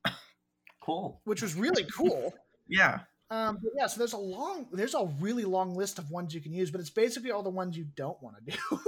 cool. 0.81 1.21
which 1.25 1.41
was 1.41 1.55
really 1.55 1.85
cool. 1.95 2.33
Yeah. 2.67 3.05
Um, 3.31 3.57
but 3.61 3.71
yeah, 3.75 3.87
so 3.87 3.97
there's 3.97 4.13
a 4.13 4.17
long, 4.17 4.67
there's 4.71 4.93
a 4.93 5.09
really 5.19 5.45
long 5.45 5.75
list 5.75 5.97
of 5.97 6.11
ones 6.11 6.33
you 6.33 6.41
can 6.41 6.53
use, 6.53 6.69
but 6.69 6.79
it's 6.79 6.91
basically 6.91 7.31
all 7.31 7.43
the 7.43 7.49
ones 7.49 7.75
you 7.75 7.85
don't 7.95 8.21
want 8.21 8.35
to 8.45 8.51
do. 8.51 8.79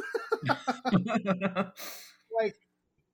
like 2.39 2.55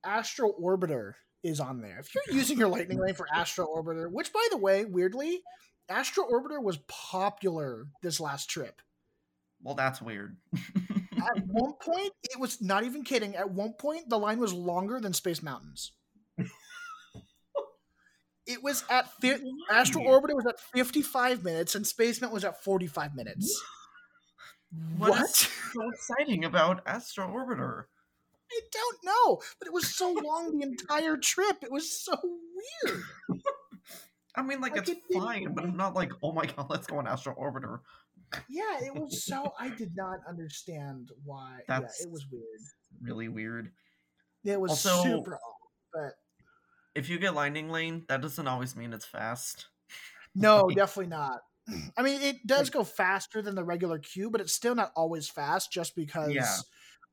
Astro 0.04 0.52
Orbitor 0.60 1.14
is 1.42 1.60
on 1.60 1.80
there. 1.80 1.98
If 1.98 2.14
you're 2.14 2.36
using 2.36 2.58
your 2.58 2.68
Lightning 2.68 2.98
Lane 2.98 3.14
for 3.14 3.26
Astro 3.32 3.66
Orbitor, 3.66 4.10
which 4.10 4.32
by 4.32 4.46
the 4.50 4.58
way, 4.58 4.84
weirdly, 4.84 5.42
Astro 5.88 6.24
Orbitor 6.30 6.62
was 6.62 6.78
popular 6.88 7.86
this 8.02 8.20
last 8.20 8.50
trip. 8.50 8.80
well, 9.62 9.74
that's 9.74 10.02
weird. 10.02 10.36
At 10.54 11.42
one 11.46 11.74
point, 11.80 12.12
it 12.22 12.38
was 12.38 12.60
not 12.60 12.84
even 12.84 13.02
kidding. 13.02 13.36
At 13.36 13.50
one 13.50 13.74
point, 13.74 14.08
the 14.08 14.18
line 14.18 14.38
was 14.38 14.52
longer 14.52 15.00
than 15.00 15.12
Space 15.12 15.42
Mountains. 15.42 15.92
It 18.46 18.62
was 18.62 18.84
at 18.90 19.10
fi- 19.20 19.40
Astro 19.70 20.02
Why? 20.02 20.10
Orbiter 20.10 20.34
was 20.34 20.46
at 20.46 20.60
55 20.74 21.44
minutes 21.44 21.74
and 21.74 21.86
Space 21.86 22.20
Mountain 22.20 22.34
was 22.34 22.44
at 22.44 22.62
45 22.62 23.14
minutes. 23.14 23.62
What 24.98 25.10
What? 25.10 25.22
is 25.30 25.36
so 25.72 25.88
exciting 25.90 26.44
about 26.44 26.82
Astro 26.86 27.26
Orbitor? 27.28 27.84
I 28.52 28.60
don't 28.72 28.98
know, 29.04 29.40
but 29.58 29.66
it 29.66 29.72
was 29.72 29.94
so 29.96 30.12
long 30.12 30.58
the 30.58 30.66
entire 30.66 31.16
trip. 31.16 31.56
It 31.62 31.72
was 31.72 32.04
so 32.04 32.14
weird. 32.84 33.02
I 34.36 34.42
mean, 34.42 34.60
like, 34.60 34.72
Like, 34.72 34.88
it's 34.88 34.90
it 34.90 34.98
fine, 35.12 35.54
but 35.54 35.64
I'm 35.64 35.76
not 35.76 35.94
like, 35.94 36.12
oh 36.22 36.32
my 36.32 36.44
god, 36.46 36.66
let's 36.68 36.86
go 36.86 36.98
on 36.98 37.06
Astro 37.06 37.34
Orbitor. 37.36 37.80
Yeah, 38.48 38.84
it 38.84 38.94
was 38.94 39.24
so. 39.24 39.52
I 39.60 39.70
did 39.70 39.92
not 39.96 40.18
understand 40.28 41.10
why. 41.24 41.60
That's- 41.68 41.98
yeah, 42.00 42.06
it 42.08 42.12
was 42.12 42.26
weird. 42.30 42.60
Really 43.00 43.28
weird. 43.28 43.70
It 44.44 44.60
was 44.60 44.70
Also- 44.86 45.02
super 45.04 45.34
odd. 45.34 45.40
But 45.92 46.12
If 46.94 47.08
you 47.08 47.18
get 47.18 47.34
Lightning 47.34 47.70
Lane, 47.70 48.04
that 48.08 48.20
doesn't 48.22 48.46
always 48.46 48.76
mean 48.76 48.92
it's 48.92 49.04
fast. 49.04 49.68
no, 50.34 50.70
definitely 50.70 51.08
not. 51.08 51.40
I 51.96 52.02
mean, 52.02 52.20
it 52.20 52.46
does 52.46 52.70
go 52.70 52.84
faster 52.84 53.40
than 53.42 53.54
the 53.54 53.64
regular 53.64 53.98
queue, 53.98 54.30
but 54.30 54.40
it's 54.40 54.52
still 54.52 54.74
not 54.74 54.92
always 54.96 55.28
fast 55.28 55.72
just 55.72 55.94
because 55.96 56.34
Yeah. 56.34 56.62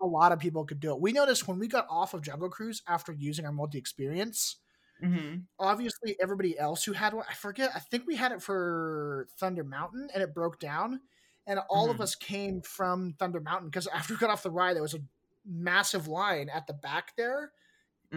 a 0.01 0.05
lot 0.05 0.31
of 0.31 0.39
people 0.39 0.65
could 0.65 0.79
do 0.79 0.91
it. 0.91 1.01
We 1.01 1.11
noticed 1.11 1.47
when 1.47 1.59
we 1.59 1.67
got 1.67 1.87
off 1.89 2.13
of 2.13 2.21
Jungle 2.23 2.49
Cruise 2.49 2.81
after 2.87 3.11
using 3.13 3.45
our 3.45 3.51
multi 3.51 3.77
experience, 3.77 4.57
Mm-hmm. 5.03 5.41
obviously 5.59 6.15
everybody 6.21 6.57
else 6.57 6.83
who 6.83 6.93
had 6.93 7.13
one, 7.13 7.25
I 7.29 7.33
forget, 7.33 7.71
I 7.75 7.79
think 7.79 8.07
we 8.07 8.15
had 8.15 8.31
it 8.31 8.41
for 8.41 9.27
Thunder 9.37 9.63
Mountain 9.63 10.09
and 10.13 10.23
it 10.23 10.33
broke 10.33 10.59
down. 10.59 11.01
And 11.47 11.59
all 11.69 11.89
of 11.91 11.99
Mhm. 11.99 12.01
us 12.01 12.15
came 12.15 12.61
from 12.61 13.13
Thunder 13.13 13.41
Mountain 13.41 13.69
because 13.69 13.87
after 13.87 14.13
we 14.13 14.19
got 14.19 14.29
off 14.29 14.43
the 14.43 14.51
ride, 14.51 14.75
there 14.75 14.81
was 14.83 14.93
a 14.93 15.03
massive 15.45 16.07
line 16.07 16.49
at 16.49 16.67
the 16.67 16.73
back 16.73 17.15
there 17.17 17.51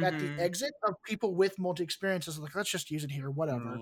at 0.02 0.18
the 0.18 0.42
exit 0.42 0.72
of 0.86 0.94
people 1.06 1.34
with 1.34 1.58
multi 1.58 1.84
experiences. 1.84 2.38
Like, 2.38 2.54
let's 2.54 2.70
just 2.70 2.90
use 2.90 3.04
it 3.04 3.10
here, 3.10 3.30
whatever. 3.30 3.78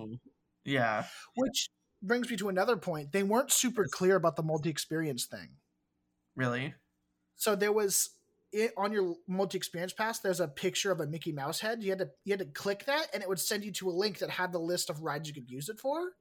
Yeah. 0.65 1.05
Which 1.37 1.71
brings 2.03 2.31
me 2.31 2.37
to 2.37 2.49
another 2.49 2.77
point. 2.77 3.13
They 3.13 3.23
weren't 3.23 3.51
super 3.51 3.87
clear 3.87 4.17
about 4.17 4.37
the 4.37 4.43
multi 4.43 4.69
experience 4.69 5.27
thing. 5.27 5.49
Really? 6.37 6.75
So 7.37 7.57
there 7.57 7.73
was 7.73 8.11
it, 8.53 8.73
on 8.77 8.93
your 8.93 9.15
multi 9.27 9.57
experience 9.57 9.93
pass. 9.93 10.19
There's 10.19 10.41
a 10.41 10.49
picture 10.49 10.93
of 10.93 11.01
a 11.01 11.07
Mickey 11.07 11.33
Mouse 11.33 11.61
head. 11.61 11.83
You 11.83 11.91
had 11.91 11.99
to 12.01 12.11
you 12.25 12.33
had 12.33 12.41
to 12.41 12.47
click 12.47 12.85
that, 12.87 13.07
and 13.15 13.23
it 13.23 13.29
would 13.29 13.41
send 13.41 13.65
you 13.65 13.73
to 13.73 13.89
a 13.89 13.93
link 13.93 14.19
that 14.19 14.31
had 14.31 14.53
the 14.53 14.59
list 14.59 14.91
of 14.91 15.03
rides 15.03 15.29
you 15.29 15.35
could 15.35 15.51
use 15.51 15.69
it 15.69 15.81
for. 15.81 16.13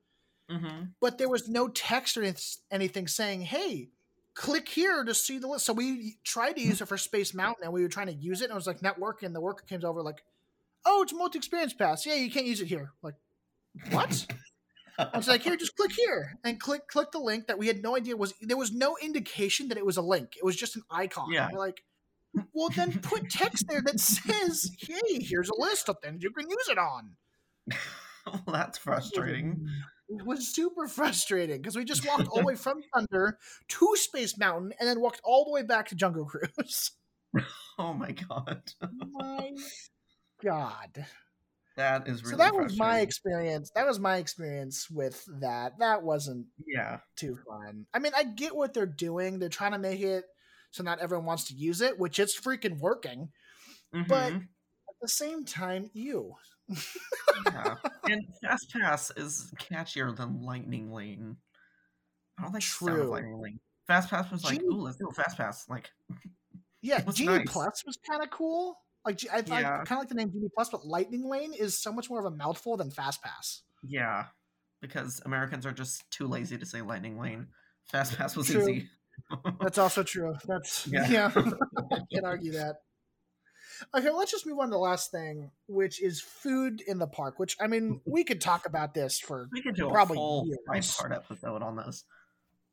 Mm-hmm. 0.50 0.86
But 1.00 1.18
there 1.18 1.30
was 1.30 1.48
no 1.48 1.68
text 1.68 2.18
or 2.18 2.34
anything 2.72 3.08
saying, 3.08 3.42
"Hey, 3.42 3.90
click 4.34 4.68
here 4.70 5.04
to 5.04 5.14
see 5.14 5.38
the 5.38 5.48
list." 5.48 5.66
So 5.66 5.74
we 5.74 6.18
tried 6.24 6.54
to 6.54 6.62
hmm. 6.62 6.70
use 6.70 6.82
it 6.82 6.88
for 6.88 6.98
Space 6.98 7.34
Mountain, 7.34 7.64
and 7.64 7.74
we 7.74 7.82
were 7.82 7.90
trying 7.90 8.08
to 8.08 8.14
use 8.14 8.42
it, 8.42 8.46
and 8.46 8.52
it 8.52 8.56
was 8.56 8.68
like 8.68 8.82
not 8.82 9.00
working. 9.00 9.34
The 9.34 9.42
worker 9.42 9.64
came 9.68 9.84
over 9.84 10.02
like, 10.02 10.24
"Oh, 10.86 11.04
it's 11.04 11.14
multi 11.14 11.38
experience 11.38 11.74
pass. 11.74 12.06
Yeah, 12.06 12.16
you 12.16 12.32
can't 12.32 12.46
use 12.46 12.62
it 12.62 12.68
here." 12.68 12.92
Like, 13.02 13.16
what? 13.92 14.28
I 14.98 15.18
was 15.18 15.28
like, 15.28 15.42
here, 15.42 15.56
just 15.56 15.76
click 15.76 15.92
here 15.92 16.38
and 16.44 16.60
click 16.60 16.88
click 16.88 17.12
the 17.12 17.20
link 17.20 17.48
that 17.48 17.58
we 17.58 17.68
had 17.68 17.82
no 17.82 17.96
idea 17.96 18.16
was 18.16 18.34
there 18.42 18.58
was 18.58 18.72
no 18.72 18.98
indication 19.02 19.70
that 19.70 19.78
it 19.78 19.86
was 19.86 19.98
a 19.98 20.02
link. 20.02 20.36
It 20.38 20.44
was 20.44 20.56
just 20.56 20.76
an 20.76 20.84
icon. 20.92 21.32
Yeah. 21.32 21.50
We're 21.52 21.60
like, 21.60 21.84
well 22.54 22.70
then 22.70 23.00
put 23.00 23.30
text 23.30 23.68
there 23.68 23.82
that 23.82 24.00
says, 24.00 24.72
hey, 24.80 25.20
here's 25.22 25.50
a 25.50 25.60
list 25.60 25.90
of 25.90 25.98
things 26.00 26.24
you 26.24 26.32
can 26.32 26.50
use 26.50 26.70
it 26.70 26.78
on. 26.78 27.12
well, 28.26 28.44
that's 28.48 28.78
frustrating. 28.78 29.54
Hmm. 29.54 29.68
It 30.14 30.26
was 30.26 30.54
super 30.54 30.88
frustrating 30.88 31.62
because 31.62 31.76
we 31.76 31.86
just 31.86 32.06
walked 32.06 32.28
all 32.28 32.40
the 32.40 32.46
way 32.46 32.56
from 32.56 32.82
Thunder 32.94 33.38
to 33.70 33.96
Space 33.96 34.38
Mountain 34.38 34.74
and 34.80 34.88
then 34.90 35.00
walked 35.00 35.22
all 35.24 35.46
the 35.46 35.52
way 35.52 35.64
back 35.64 35.88
to 35.90 35.96
Jungle 35.96 36.26
Cruise. 36.26 36.92
Oh 37.80 37.94
my 37.94 38.12
god. 38.12 38.74
my 38.92 39.52
God. 40.44 41.06
That 41.78 42.08
is 42.08 42.22
really 42.24 42.34
so 42.34 42.38
that 42.38 42.54
was 42.54 42.78
my 42.78 43.00
experience. 43.00 43.72
That 43.74 43.88
was 43.88 43.98
my 44.00 44.18
experience 44.18 44.90
with 44.92 45.26
that. 45.40 45.80
That 45.80 46.04
wasn't 46.04 46.48
Yeah. 46.68 47.00
too 47.16 47.38
fun. 47.48 47.88
I 47.94 48.00
mean, 48.00 48.12
I 48.16 48.26
get 48.26 48.56
what 48.56 48.74
they're 48.74 48.86
doing. 48.86 49.40
They're 49.40 49.48
trying 49.50 49.72
to 49.72 49.80
make 49.80 50.02
it 50.02 50.26
so 50.72 50.84
not 50.84 51.00
everyone 51.00 51.26
wants 51.26 51.46
to 51.46 51.54
use 51.54 51.80
it, 51.82 51.98
which 51.98 52.20
it's 52.20 52.40
freaking 52.40 52.80
working. 52.80 53.30
But 53.94 54.34
Mhm. 54.34 54.42
at 54.90 54.96
the 55.02 55.08
same 55.08 55.46
time, 55.46 55.90
you. 55.94 56.36
Yeah. 57.46 57.76
And 58.10 58.22
Fast 58.42 58.72
Pass 58.74 59.12
is 59.18 59.52
catchier 59.60 60.16
than 60.16 60.42
Lightning 60.42 60.92
Lane. 60.92 61.38
I 62.38 62.44
don't 62.44 62.54
like 62.54 62.62
the 62.64 62.68
sound 62.68 62.92
of 62.92 62.98
True. 63.04 63.12
Lightning 63.12 63.42
Lane. 63.42 63.60
Fast 63.88 64.10
Pass 64.10 64.32
was 64.32 64.44
like, 64.44 64.60
Genie- 64.60 64.68
ooh, 64.74 64.82
let's 64.82 64.98
do 64.98 65.08
a 65.10 65.14
Fast 65.14 65.38
Pass. 65.38 65.68
Like, 65.70 65.90
Yeah, 66.82 67.00
Genie 67.14 67.38
nice. 67.40 67.48
Plus 67.52 67.84
was 67.86 67.98
kind 68.10 68.24
of 68.24 68.30
cool. 68.30 68.78
Like 69.06 69.20
I, 69.32 69.38
Yeah. 69.40 69.78
kind 69.84 69.92
of 69.94 69.98
like 70.00 70.10
the 70.10 70.16
name 70.16 70.32
Genie 70.32 70.50
Plus, 70.56 70.70
but 70.70 70.86
Lightning 70.86 71.28
Lane 71.28 71.54
is 71.54 71.78
so 71.78 71.92
much 71.92 72.10
more 72.10 72.20
of 72.20 72.26
a 72.32 72.36
mouthful 72.36 72.78
than 72.78 72.92
Fast 72.92 73.22
Pass. 73.24 73.62
yeah. 73.84 74.26
Because 74.82 75.22
Americans 75.26 75.68
are 75.68 75.72
just 75.72 76.10
too 76.10 76.26
lazy 76.26 76.58
to 76.58 76.66
say 76.66 76.82
Lightning 76.82 77.20
Lane. 77.20 77.48
Fast 77.92 78.18
Pass 78.18 78.36
was 78.36 78.48
True. 78.48 78.62
easy. 78.68 78.90
That's 79.62 79.78
also 79.78 80.02
true. 80.02 80.34
That's 80.48 80.88
Yeah. 80.92 81.08
yeah. 81.08 81.30
Can't 81.30 82.26
argue 82.26 82.54
that. 82.54 82.78
Okay, 83.96 84.10
let's 84.10 84.32
just 84.32 84.46
move 84.46 84.60
on 84.60 84.68
to 84.68 84.72
the 84.72 84.78
last 84.78 85.12
thing, 85.12 85.52
which 85.68 86.02
is 86.02 86.22
food 86.22 86.82
in 86.82 87.00
the 87.00 87.08
park. 87.08 87.40
Which 87.40 87.56
I 87.60 87.68
mean, 87.68 88.02
we 88.06 88.24
could 88.24 88.42
talk 88.42 88.66
about 88.66 88.94
this 88.94 89.20
for 89.20 89.48
We 89.52 89.62
could 89.62 89.76
do 89.76 89.88
a 89.88 89.92
Probably 89.92 90.16
full 90.16 90.46
years. 90.48 90.94
five 90.96 91.10
part 91.10 91.24
episode 91.24 91.62
on 91.62 91.76
this. 91.76 92.04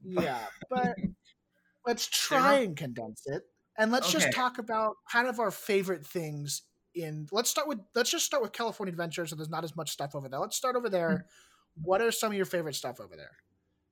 Yeah, 0.04 0.44
but 0.70 0.94
let's 1.86 2.06
try 2.06 2.60
and 2.60 2.76
condense 2.76 3.22
it, 3.26 3.42
and 3.76 3.90
let's 3.90 4.12
just 4.12 4.32
talk 4.32 4.58
about 4.58 4.94
kind 5.10 5.28
of 5.28 5.40
our 5.40 5.50
favorite 5.50 6.06
things. 6.06 6.62
In 6.94 7.28
let's 7.30 7.50
start 7.50 7.68
with 7.68 7.78
let's 7.94 8.10
just 8.10 8.24
start 8.24 8.42
with 8.42 8.52
California 8.52 8.90
Adventure, 8.90 9.26
so 9.26 9.36
there's 9.36 9.50
not 9.50 9.62
as 9.62 9.76
much 9.76 9.90
stuff 9.90 10.14
over 10.14 10.28
there. 10.28 10.40
Let's 10.40 10.56
start 10.56 10.74
over 10.74 10.88
there. 10.88 11.08
Mm-hmm. 11.10 11.82
what 11.82 12.00
are 12.00 12.10
some 12.10 12.32
of 12.32 12.36
your 12.36 12.46
favorite 12.46 12.74
stuff 12.74 12.98
over 12.98 13.14
there? 13.14 13.30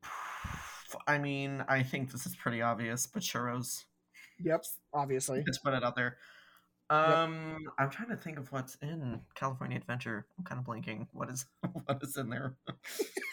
I 1.07 1.19
mean, 1.19 1.63
I 1.69 1.83
think 1.83 2.11
this 2.11 2.27
is 2.27 2.35
pretty 2.35 2.63
obvious, 2.63 3.07
but 3.07 3.23
churros. 3.23 3.85
Yep, 4.41 4.65
obviously. 4.93 5.43
Let's 5.47 5.59
put 5.59 5.75
it 5.75 5.85
out 5.85 5.95
there. 5.95 6.17
Um, 6.89 7.59
I'm 7.79 7.91
trying 7.91 8.11
to 8.11 8.17
think 8.17 8.39
of 8.39 8.53
what's 8.53 8.77
in 8.81 9.21
California 9.35 9.77
Adventure. 9.77 10.27
I'm 10.39 10.45
kind 10.45 10.61
of 10.61 10.67
blanking. 10.67 11.09
What 11.13 11.31
is 11.31 11.47
what 11.85 12.03
is 12.03 12.17
in 12.17 12.31
there? 12.31 12.55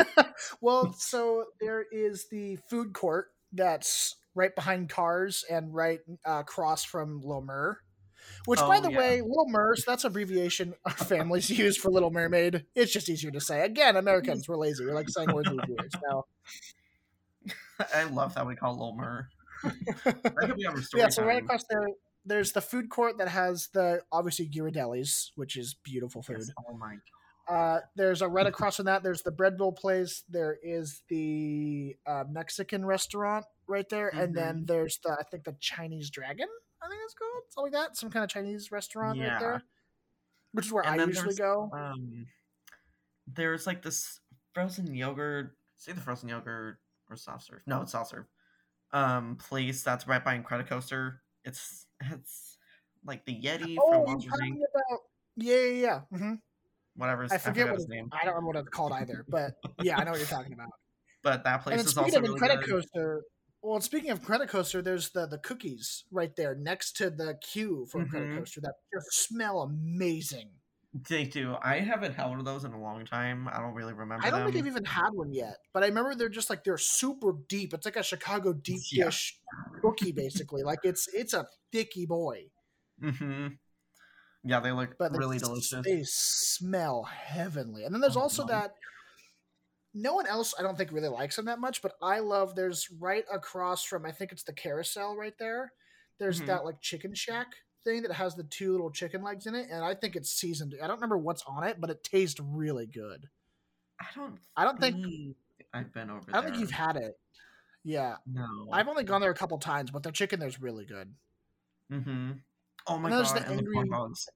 well, 0.62 0.94
so 0.94 1.46
there 1.62 1.86
is 1.92 2.28
the 2.30 2.58
food 2.70 2.94
court 2.94 3.28
that's 3.52 4.16
right 4.34 4.56
behind 4.56 4.90
Cars 4.90 5.46
and 5.50 5.74
right 5.74 6.00
uh, 6.28 6.40
across 6.40 6.84
from 6.84 7.22
Little 7.22 7.44
Mer. 7.44 7.80
Which, 8.46 8.60
Oh, 8.60 8.68
by 8.68 8.80
the 8.80 8.90
yeah. 8.90 8.98
way, 8.98 9.22
Little 9.22 9.50
Mer, 9.50 9.76
that's 9.86 10.06
abbreviation 10.06 10.74
our 10.86 10.92
families 10.92 11.50
use 11.50 11.78
for 11.78 11.92
Little 11.92 12.10
Mermaid. 12.12 12.66
It's 12.74 12.92
just 12.92 13.10
easier 13.10 13.32
to 13.32 13.42
say. 13.42 13.62
Again, 13.62 13.98
Americans, 13.98 14.48
we're 14.48 14.58
lazy. 14.58 14.86
We're 14.86 14.96
like 14.96 15.10
saying 15.10 15.32
words 15.32 15.50
easier. 15.50 15.90
So, 16.10 16.26
I 17.94 18.06
love 18.06 18.34
that 18.36 18.48
we 18.48 18.56
call 18.56 18.80
Lil 18.80 18.96
Mer. 18.96 19.30
That 19.64 20.36
could 20.38 20.56
be 20.56 20.66
our 20.66 20.82
story 20.82 21.04
yeah, 21.04 21.10
so 21.10 21.24
right 21.24 21.44
across 21.44 21.64
there, 21.70 21.88
there's 22.26 22.52
the 22.52 22.62
food 22.62 22.90
court 22.90 23.18
that 23.18 23.28
has 23.28 23.68
the 23.74 24.02
obviously 24.12 24.48
Ghirardelli's, 24.48 25.32
which 25.36 25.58
is 25.58 25.76
beautiful 25.84 26.22
food. 26.22 26.38
Yes, 26.40 26.52
Oh 26.70 26.74
my 26.78 26.96
Uh, 27.48 27.80
there's 27.96 28.22
a 28.22 28.28
right 28.28 28.48
across 28.54 28.78
from 28.78 28.86
that. 28.86 29.04
There's 29.04 29.22
the 29.22 29.32
bread 29.32 29.58
bowl 29.58 29.72
place. 29.72 30.24
There 30.30 30.58
is 30.64 31.02
the 31.10 31.96
uh, 32.06 32.24
Mexican 32.30 32.86
restaurant 32.86 33.46
right 33.68 33.88
there, 33.90 34.10
and 34.10 34.36
then 34.36 34.66
there's 34.66 35.00
the 35.04 35.12
I 35.12 35.24
think 35.24 35.44
the 35.44 35.56
Chinese 35.60 36.10
Dragon. 36.10 36.48
I 36.82 36.90
think 36.90 37.02
it's 37.06 37.14
called 37.14 37.44
something 37.50 37.74
like 37.74 37.82
that. 37.90 37.98
Some 37.98 38.10
kind 38.10 38.24
of 38.24 38.30
Chinese 38.30 38.72
restaurant 38.72 39.20
right 39.20 39.40
there, 39.40 39.64
which 40.52 40.66
is 40.68 40.74
where 40.74 40.86
And 40.86 41.02
I 41.02 41.06
usually 41.06 41.36
go. 41.36 41.70
Um, 41.74 42.28
there's 43.28 43.68
like 43.68 43.82
this 43.82 44.20
frozen 44.54 44.94
yogurt. 44.94 45.56
Say 45.78 45.92
the 45.92 46.02
frozen 46.02 46.30
yogurt 46.30 46.78
or 47.10 47.18
soft 47.18 47.48
serve. 47.48 47.62
No, 47.66 47.82
it's 47.82 47.92
soft 47.92 48.12
serve. 48.12 48.26
Um, 48.92 49.38
place 49.38 49.82
that's 49.82 50.08
right 50.08 50.24
by 50.24 50.38
Incredicoaster. 50.38 51.18
It's 51.46 51.88
it's 52.12 52.58
like 53.06 53.26
the 53.26 53.34
Yeti 53.40 53.78
Oh, 53.80 54.06
from 54.06 54.20
you're 54.20 54.32
talking 54.32 54.64
about 54.74 55.00
yeah, 55.36 55.56
yeah, 55.58 55.82
yeah. 56.12 56.18
hmm 56.18 56.34
Whatever. 56.96 57.28
I 57.30 57.38
forget 57.40 57.66
what 57.68 57.76
his 57.76 57.88
name. 57.88 58.10
I 58.12 58.24
don't 58.24 58.36
remember 58.36 58.48
what 58.48 58.56
it's 58.58 58.70
called 58.70 58.92
either, 58.94 59.26
but 59.28 59.54
yeah, 59.82 59.98
I 59.98 60.04
know 60.04 60.12
what 60.12 60.20
you're 60.20 60.28
talking 60.28 60.54
about. 60.54 60.70
But 61.24 61.46
that 61.46 61.64
place 61.64 61.80
and 61.80 61.88
is 61.88 61.98
also 61.98 62.18
of 62.18 62.24
really 62.24 62.38
Credit 62.38 62.60
good. 62.60 62.70
Coaster, 62.70 63.24
well, 63.62 63.80
speaking 63.80 64.10
of 64.10 64.22
Credit 64.22 64.50
Coaster, 64.50 64.82
there's 64.82 65.12
the 65.12 65.26
the 65.26 65.38
cookies 65.38 66.04
right 66.12 66.36
there 66.36 66.54
next 66.54 66.98
to 66.98 67.10
the 67.10 67.36
queue 67.42 67.88
for 67.90 68.06
Credit 68.06 68.30
Mhm. 68.32 68.36
Coaster 68.40 68.60
that 68.60 68.74
just 68.94 69.26
smell 69.26 69.62
amazing. 69.62 70.50
They 71.10 71.24
do. 71.26 71.56
I 71.62 71.80
haven't 71.80 72.14
had 72.14 72.28
one 72.28 72.38
of 72.38 72.46
those 72.46 72.66
in 72.66 72.72
a 72.74 72.80
long 72.80 73.04
time. 73.06 73.48
I 73.52 73.58
don't 73.60 73.74
really 73.74 73.94
remember 73.94 74.24
I 74.26 74.30
don't 74.30 74.42
them. 74.42 74.52
think 74.52 74.64
I've 74.64 74.72
even 74.72 74.86
had 74.86 75.10
one 75.12 75.34
yet, 75.34 75.56
but 75.74 75.82
I 75.84 75.88
remember 75.88 76.14
they're 76.14 76.30
just 76.30 76.52
like 76.52 76.64
they're 76.64 76.78
super 76.78 77.34
deep. 77.50 77.74
It's 77.74 77.86
like 77.86 77.96
a 77.96 78.04
Chicago 78.04 78.54
deep 78.54 78.82
Yeah. 78.92 79.06
dish 79.06 79.40
cookie, 79.82 80.12
basically. 80.12 80.62
like 80.62 80.80
it's 80.84 81.08
it's 81.14 81.34
a 81.34 81.48
thicky 81.72 82.06
boy, 82.06 82.52
Mm-hmm. 83.02 83.48
Yeah, 84.44 84.60
they 84.60 84.72
look 84.72 84.96
but 85.00 85.12
really 85.18 85.38
it's- 85.38 85.50
delicious. 85.50 85.84
They 85.84 86.04
smell 86.06 87.04
heavenly. 87.04 87.86
And 87.86 87.94
then 87.94 88.02
there's 88.02 88.18
Oh, 88.18 88.22
also 88.22 88.44
no. 88.44 88.50
that. 88.50 88.76
No 89.96 90.14
one 90.14 90.26
else, 90.28 90.54
I 90.58 90.64
don't 90.64 90.76
think, 90.78 90.92
really 90.92 91.08
likes 91.08 91.36
them 91.36 91.46
that 91.46 91.60
much, 91.60 91.82
but 91.82 91.94
I 92.02 92.20
love. 92.20 92.56
There's 92.56 92.88
right 93.00 93.26
across 93.32 93.84
from, 93.84 94.06
I 94.06 94.12
think 94.12 94.32
it's 94.32 94.44
the 94.44 94.54
carousel 94.54 95.16
right 95.16 95.38
there. 95.40 95.72
There's 96.20 96.42
Mhm. 96.42 96.48
that 96.48 96.66
like 96.66 96.82
chicken 96.82 97.14
shack 97.16 97.48
thing 97.84 98.02
that 98.04 98.12
has 98.14 98.36
the 98.36 98.44
two 98.44 98.72
little 98.72 98.90
chicken 98.92 99.24
legs 99.24 99.46
in 99.46 99.56
it, 99.56 99.68
and 99.72 99.84
I 99.84 99.94
think 99.94 100.16
it's 100.16 100.32
seasoned. 100.32 100.76
I 100.82 100.88
don't 100.88 100.98
remember 100.98 101.18
what's 101.18 101.44
on 101.48 101.64
it, 101.64 101.80
but 101.80 101.90
it 101.90 102.04
tastes 102.04 102.40
really 102.40 102.86
good. 102.86 103.28
I 104.00 104.06
don't. 104.16 104.38
I 104.56 104.64
don't 104.64 104.80
think 104.80 105.36
I've 105.74 105.94
been 105.94 106.10
over 106.10 106.22
I 106.30 106.32
don't 106.32 106.32
there. 106.32 106.42
think 106.52 106.58
you've 106.62 106.72
had 106.72 106.96
it. 106.98 107.18
Yeah, 107.84 108.16
No. 108.26 108.48
I've 108.72 108.88
only 108.88 109.04
gone 109.04 109.20
there 109.22 109.32
a 109.32 109.36
couple 109.36 109.58
times, 109.58 109.92
but 109.92 110.04
their 110.04 110.12
chicken 110.14 110.40
there's 110.40 110.62
really 110.62 110.86
good. 110.86 111.14
Mm-hmm. 111.92 112.32
Oh 112.88 112.98
my 112.98 113.10
And 113.10 113.18
there's 113.18 113.32
god! 113.34 113.42
the 113.44 113.48
and 113.50 113.54
the 113.56 113.58
angry- 113.60 113.74
corn 113.76 113.90
dogs. 113.90 114.30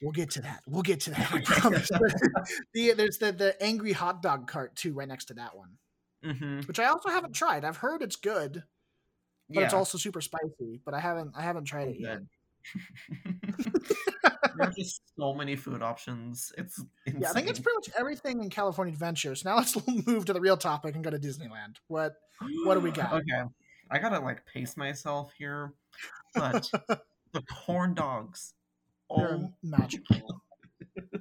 We'll 0.00 0.12
get 0.12 0.30
to 0.30 0.42
that. 0.42 0.62
We'll 0.68 0.82
get 0.82 1.00
to 1.00 1.10
that. 1.10 1.32
I 1.32 1.40
promise. 1.44 1.90
The, 2.74 2.92
there's 2.92 3.18
the 3.18 3.32
the 3.32 3.60
angry 3.62 3.92
hot 3.92 4.22
dog 4.22 4.46
cart 4.46 4.76
too, 4.76 4.92
right 4.94 5.08
next 5.08 5.26
to 5.26 5.34
that 5.34 5.56
one, 5.56 5.70
Mm-hmm. 6.24 6.60
which 6.68 6.78
I 6.78 6.86
also 6.86 7.08
haven't 7.10 7.32
tried. 7.34 7.64
I've 7.64 7.76
heard 7.78 8.00
it's 8.02 8.16
good, 8.16 8.62
but 9.48 9.60
Yeah. 9.60 9.64
it's 9.66 9.74
also 9.74 9.98
super 9.98 10.20
spicy. 10.20 10.80
But 10.84 10.94
I 10.94 11.00
haven't 11.00 11.32
I 11.36 11.42
haven't 11.42 11.64
tried 11.64 11.88
oh, 11.88 11.90
it 11.90 12.00
yet. 12.00 12.20
There's 14.56 14.74
just 14.74 15.02
so 15.16 15.34
many 15.34 15.56
food 15.56 15.82
options. 15.82 16.52
It's 16.58 16.82
insane. 17.06 17.22
Yeah, 17.22 17.30
I 17.30 17.32
think 17.32 17.48
it's 17.48 17.60
pretty 17.60 17.76
much 17.76 17.90
everything 17.98 18.42
in 18.42 18.50
California 18.50 18.92
Adventures. 18.92 19.44
Now 19.44 19.56
let's 19.56 19.76
move 20.06 20.24
to 20.26 20.32
the 20.32 20.40
real 20.40 20.56
topic 20.56 20.94
and 20.94 21.04
go 21.04 21.10
to 21.10 21.18
Disneyland. 21.18 21.76
What? 21.86 22.14
what 22.64 22.74
do 22.74 22.80
we 22.80 22.90
got? 22.92 23.12
Okay, 23.12 23.42
I 23.90 23.98
gotta 23.98 24.20
like 24.20 24.44
pace 24.46 24.76
myself 24.76 25.32
here, 25.38 25.72
but 26.34 26.68
the 27.32 27.42
corn 27.64 27.94
dogs. 27.94 28.54
They're 29.16 29.38
Oh, 29.40 29.52
magical. 29.62 30.42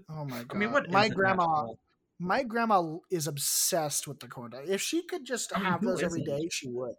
Oh 0.09 0.25
my 0.25 0.39
god! 0.43 0.47
I 0.51 0.55
mean, 0.55 0.71
what? 0.71 0.89
my 0.91 1.07
grandma, 1.07 1.45
magical? 1.47 1.79
my 2.19 2.43
grandma 2.43 2.97
is 3.11 3.27
obsessed 3.27 4.07
with 4.07 4.19
the 4.19 4.27
corn 4.27 4.51
dog. 4.51 4.63
If 4.67 4.81
she 4.81 5.03
could 5.03 5.23
just 5.25 5.55
I 5.55 5.59
mean, 5.59 5.71
have 5.71 5.81
those 5.81 6.03
every 6.03 6.21
isn't? 6.23 6.41
day, 6.41 6.49
she 6.51 6.67
would. 6.69 6.95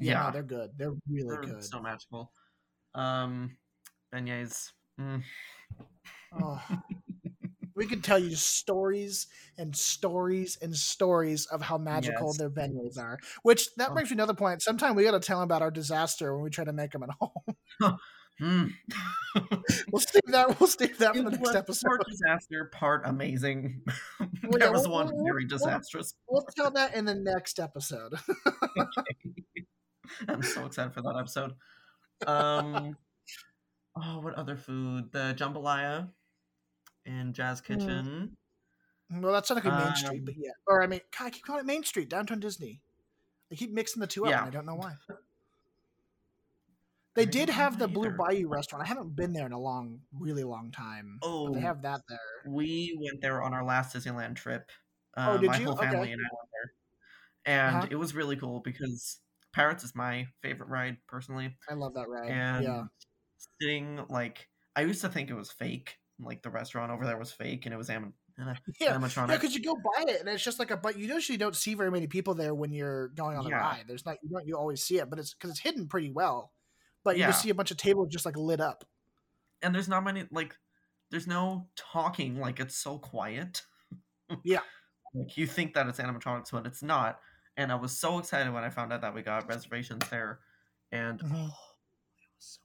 Yeah, 0.00 0.24
Yeah. 0.26 0.30
they're 0.32 0.42
good. 0.42 0.70
They're 0.76 0.94
really 1.08 1.28
They're 1.28 1.54
good. 1.54 1.64
so 1.64 1.80
magical. 1.80 2.32
Um, 2.94 3.56
beignets. 4.12 4.72
Mm. 5.00 5.22
Oh. 6.42 6.60
we 7.76 7.86
could 7.86 8.02
tell 8.02 8.18
you 8.18 8.34
stories 8.36 9.26
and 9.56 9.74
stories 9.76 10.58
and 10.60 10.74
stories 10.76 11.46
of 11.46 11.62
how 11.62 11.78
magical 11.78 12.28
Yes. 12.28 12.38
their 12.38 12.50
beignets 12.50 12.98
are. 12.98 13.18
Which 13.42 13.72
that 13.76 13.90
Oh. 13.90 13.94
brings 13.94 14.10
me 14.10 14.16
to 14.16 14.22
another 14.22 14.34
point. 14.34 14.62
Sometime 14.62 14.94
we 14.96 15.04
got 15.04 15.12
to 15.12 15.20
tell 15.20 15.38
them 15.38 15.44
about 15.44 15.62
our 15.62 15.70
disaster 15.70 16.34
when 16.34 16.42
we 16.44 16.50
try 16.50 16.64
to 16.64 16.72
make 16.72 16.90
them 16.92 17.02
at 17.04 17.10
home. 17.20 17.98
Mm. 18.40 18.72
We'll 19.92 20.00
save 20.00 20.22
that. 20.32 20.58
We'll 20.58 20.68
save 20.68 20.98
that 20.98 21.14
for 21.14 21.22
the 21.22 21.30
next 21.30 21.54
episode. 21.54 21.86
Part 21.88 22.06
disaster, 22.08 22.64
part 22.72 23.02
amazing. 23.04 23.82
Well, 24.18 24.28
there 24.58 24.64
yeah, 24.64 24.70
was 24.70 24.82
we'll- 24.82 24.90
one 24.90 25.10
we'll- 25.14 25.24
very 25.24 25.44
disastrous. 25.46 26.14
We'll 26.28 26.44
tell 26.56 26.72
that 26.72 26.94
in 26.94 27.04
the 27.04 27.14
next 27.14 27.60
episode. 27.60 28.14
I'm 30.28 30.42
so 30.42 30.66
excited 30.66 30.92
for 30.94 31.02
that 31.02 31.16
episode. 31.18 31.54
Um, 32.26 32.96
oh, 33.96 34.20
what 34.20 34.34
other 34.34 34.56
food? 34.56 35.10
The 35.12 35.34
jambalaya 35.36 36.08
in 37.06 37.32
Jazz 37.32 37.60
Hmm. 37.60 37.74
Kitchen. 37.74 38.36
well, 39.10 39.32
that's 39.32 39.50
not 39.50 39.56
technically 39.62 39.84
Main 39.84 39.94
Street, 39.96 40.18
Um, 40.20 40.24
but 40.24 40.34
yeah. 40.36 40.50
Or 40.66 40.82
I 40.82 40.86
mean, 40.86 41.00
God, 41.18 41.26
I 41.26 41.30
keep 41.30 41.44
calling 41.44 41.60
it 41.60 41.66
Main 41.66 41.84
Street, 41.84 42.08
Downtown 42.08 42.40
Disney. 42.40 42.80
I 43.50 43.56
keep 43.56 43.72
mixing 43.72 44.00
the 44.00 44.06
two 44.06 44.24
up, 44.26 44.30
Yeah. 44.30 44.38
and 44.40 44.48
I 44.48 44.50
don't 44.50 44.66
know 44.66 44.76
why. 44.76 44.94
They 47.16 47.22
I 47.22 47.26
did 47.26 47.48
have 47.48 47.76
the 47.78 47.88
Blue. 47.88 48.10
Bayou 48.10 48.46
restaurant. 48.48 48.84
I 48.84 48.86
haven't 48.88 49.16
been 49.16 49.32
there 49.32 49.44
in 49.44 49.50
a 49.52 49.58
long, 49.58 50.00
really 50.16 50.44
long 50.44 50.70
time. 50.70 51.18
but 51.20 51.26
Oh, 51.28 51.52
they 51.52 51.60
have 51.60 51.82
that 51.82 52.02
there. 52.08 52.18
we 52.46 52.96
went 53.02 53.20
there 53.20 53.42
on 53.42 53.52
our 53.52 53.64
last 53.64 53.94
Disneyland 53.94 54.36
trip. 54.36 54.70
Oh, 55.16 55.22
Uh, 55.32 55.36
did 55.38 55.50
my 55.50 55.58
you? 55.58 55.64
whole 55.64 55.74
Okay. 55.74 55.86
and 55.86 55.96
I 55.96 55.98
went 56.04 56.18
there, 56.52 56.72
and 57.46 57.76
Uh-huh. 57.78 57.86
it 57.90 57.96
was 57.96 58.14
really 58.14 58.36
cool 58.36 58.60
because 58.60 59.18
Pirates 59.52 59.84
is 59.84 59.94
my 59.94 60.26
favorite 60.42 60.68
ride 60.68 60.96
personally, 61.08 61.56
I 61.68 61.74
love 61.74 61.94
that 61.94 62.08
ride. 62.08 62.30
and 62.30 62.64
yeah. 62.64 62.82
sitting 63.60 64.00
like 64.08 64.48
I 64.76 64.82
used 64.82 65.00
to 65.02 65.08
think 65.08 65.30
it 65.30 65.34
was 65.34 65.50
fake, 65.50 65.96
like 66.20 66.42
the 66.42 66.50
restaurant 66.50 66.92
over 66.92 67.04
there 67.04 67.18
was 67.18 67.32
fake, 67.32 67.66
and 67.66 67.74
it 67.74 67.76
was 67.76 67.90
uh, 67.90 68.00
Yeah. 68.38 68.96
animatronic. 68.96 69.28
Yeah, 69.28 69.36
because 69.36 69.54
you 69.54 69.62
go 69.62 69.74
by 69.74 70.04
it 70.12 70.20
and 70.20 70.28
it's 70.28 70.42
just 70.44 70.58
like 70.58 70.70
a 70.70 70.76
but 70.76 70.96
you 70.98 71.06
usually 71.12 71.36
don't 71.38 71.56
see 71.56 71.74
very 71.74 71.90
many 71.90 72.06
people 72.06 72.34
there 72.34 72.54
when 72.54 72.72
you're 72.72 73.08
going 73.08 73.36
on 73.36 73.44
the 73.44 73.50
Yeah. 73.50 73.58
ride. 73.60 73.84
There's 73.86 74.06
not 74.06 74.16
you 74.22 74.30
don't 74.30 74.46
you 74.46 74.56
always 74.56 74.82
see 74.82 74.98
it, 74.98 75.10
but 75.10 75.18
it's 75.18 75.34
because 75.34 75.50
it's 75.50 75.60
hidden 75.60 75.88
pretty 75.88 76.10
well. 76.10 76.52
But 77.04 77.16
you 77.18 77.24
just 77.24 77.42
see 77.42 77.50
a 77.50 77.54
bunch 77.54 77.70
of 77.70 77.76
tables 77.78 78.08
just 78.10 78.24
like 78.26 78.36
lit 78.36 78.60
up. 78.60 78.84
and 79.62 79.74
there's 79.74 79.88
not 79.88 80.04
many 80.04 80.26
like 80.30 80.54
there's 81.10 81.26
no 81.26 81.68
talking 81.76 82.38
like 82.38 82.60
it's 82.60 82.76
so 82.76 82.98
quiet 82.98 83.62
Yeah. 84.44 84.60
like 85.14 85.36
you 85.36 85.46
think 85.46 85.74
that 85.74 85.86
it's 85.88 85.98
animatronics 85.98 86.52
but 86.52 86.66
it's 86.66 86.82
not 86.82 87.18
and 87.60 87.70
i 87.70 87.74
was 87.74 87.98
so 87.98 88.18
excited 88.18 88.52
when 88.52 88.64
i 88.64 88.70
found 88.70 88.92
out 88.92 89.00
that 89.02 89.14
we 89.14 89.22
got 89.22 89.46
reservations 89.48 90.08
there 90.10 90.40
and 90.92 91.20
Mhm. 91.20 91.50
oh 91.52 91.66
it 92.16 92.30
was 92.36 92.58
so 92.58 92.60